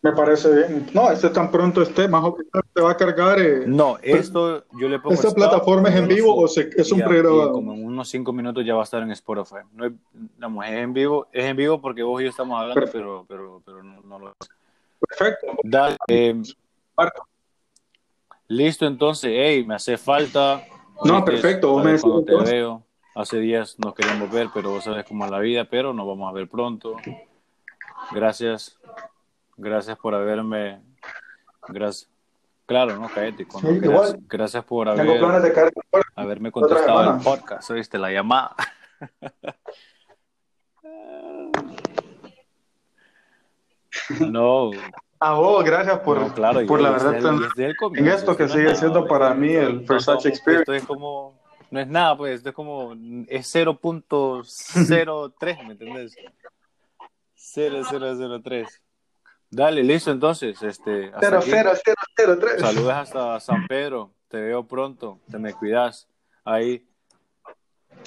Me 0.00 0.12
parece 0.12 0.54
bien. 0.54 0.86
No, 0.94 1.10
este 1.10 1.28
tan 1.30 1.50
pronto 1.50 1.82
esté, 1.82 2.06
más 2.06 2.22
o 2.22 2.36
menos 2.36 2.66
te 2.72 2.80
va 2.80 2.92
a 2.92 2.96
cargar. 2.96 3.40
Eh, 3.40 3.64
no, 3.66 3.98
esto 4.00 4.64
yo 4.78 4.88
le 4.88 5.00
pongo. 5.00 5.14
¿Esta 5.14 5.32
plataforma 5.32 5.88
es 5.88 5.96
en 5.96 6.06
vivo 6.06 6.36
o 6.36 6.46
se, 6.46 6.70
es 6.76 6.92
un 6.92 7.00
pregrabado? 7.00 7.52
Como 7.52 7.74
en 7.74 7.84
unos 7.84 8.08
cinco 8.08 8.32
minutos 8.32 8.64
ya 8.64 8.74
va 8.74 8.82
a 8.82 8.84
estar 8.84 9.02
en 9.02 9.10
Spotify. 9.10 9.56
No 9.72 9.86
es, 9.86 9.92
es 9.92 10.72
en 10.72 10.92
vivo, 10.92 11.26
es 11.32 11.44
en 11.44 11.56
vivo 11.56 11.80
porque 11.80 12.04
vos 12.04 12.20
y 12.20 12.24
yo 12.24 12.30
estamos 12.30 12.60
hablando, 12.60 12.88
pero, 12.92 13.24
pero, 13.28 13.62
pero 13.64 13.82
no, 13.82 14.00
no, 14.02 14.18
lo 14.20 14.28
es. 14.28 14.48
Perfecto. 15.00 15.46
Dale, 15.64 15.96
eh, 16.06 16.42
listo, 18.46 18.86
entonces, 18.86 19.32
hey, 19.34 19.64
me 19.66 19.74
hace 19.74 19.98
falta. 19.98 20.62
No, 21.04 21.24
perfecto. 21.24 21.72
Vos 21.72 21.84
me 21.84 21.98
te 22.24 22.36
veo. 22.52 22.84
Hace 23.16 23.40
días 23.40 23.76
nos 23.80 23.94
queremos 23.94 24.30
ver, 24.30 24.48
pero 24.54 24.70
vos 24.70 24.84
sabes 24.84 25.04
cómo 25.04 25.24
es 25.24 25.30
la 25.32 25.40
vida, 25.40 25.64
pero 25.64 25.92
nos 25.92 26.06
vamos 26.06 26.30
a 26.30 26.32
ver 26.32 26.48
pronto. 26.48 26.94
Gracias 28.12 28.78
Gracias 29.58 29.98
por 29.98 30.14
haberme. 30.14 30.80
Gracias. 31.68 32.10
Claro, 32.64 32.96
no, 32.96 33.08
cállate. 33.08 33.46
gracias, 33.50 34.16
gracias, 34.28 34.64
por 34.64 34.88
haber, 34.88 35.20
haberme 36.14 36.52
contestado 36.52 37.14
el 37.14 37.20
podcast. 37.22 37.68
Oíste 37.70 37.98
la 37.98 38.12
llamada. 38.12 38.54
no. 44.20 44.70
A 45.18 45.34
vos, 45.34 45.64
gracias 45.64 45.98
por, 46.00 46.34
claro, 46.34 46.64
por 46.66 46.80
la 46.80 46.90
verdad. 46.90 47.16
en 47.94 48.06
esto 48.06 48.36
que 48.36 48.48
sigue 48.48 48.76
siendo 48.76 49.08
para 49.08 49.34
mí 49.34 49.54
el 49.54 49.80
Versace 49.80 50.28
Experience. 50.28 50.62
Esto 50.62 50.74
es 50.74 50.84
como. 50.84 51.36
No 51.70 51.80
es 51.80 51.88
nada, 51.88 52.16
pues. 52.16 52.36
Esto 52.36 52.50
es 52.50 52.54
como. 52.54 52.92
Es 53.26 53.52
0.03, 53.54 55.66
¿me 55.66 55.72
entendés? 55.72 56.14
0003. 57.34 58.82
Dale, 59.50 59.82
listo 59.82 60.10
entonces. 60.10 60.62
Este, 60.62 61.10
00003. 61.10 62.60
Saludos 62.60 62.92
hasta 62.92 63.40
San 63.40 63.66
Pedro. 63.66 64.12
Te 64.28 64.40
veo 64.40 64.66
pronto. 64.66 65.20
Te 65.30 65.38
me 65.38 65.54
cuidas. 65.54 66.08
Ahí. 66.44 66.86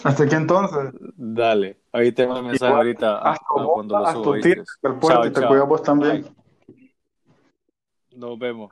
¿Hasta 0.03 0.23
aquí 0.23 0.35
entonces? 0.35 0.93
Dale. 1.15 1.81
Ahí 1.91 2.11
tengo 2.11 2.37
el 2.37 2.43
mensaje 2.43 2.73
ahorita. 2.73 3.35
cuando 3.73 3.99
lo 3.99 4.11
subo. 4.11 4.33
Te 4.39 5.47
cuidamos 5.47 5.83
también. 5.83 6.35
Nos 8.15 8.37
vemos. 8.37 8.71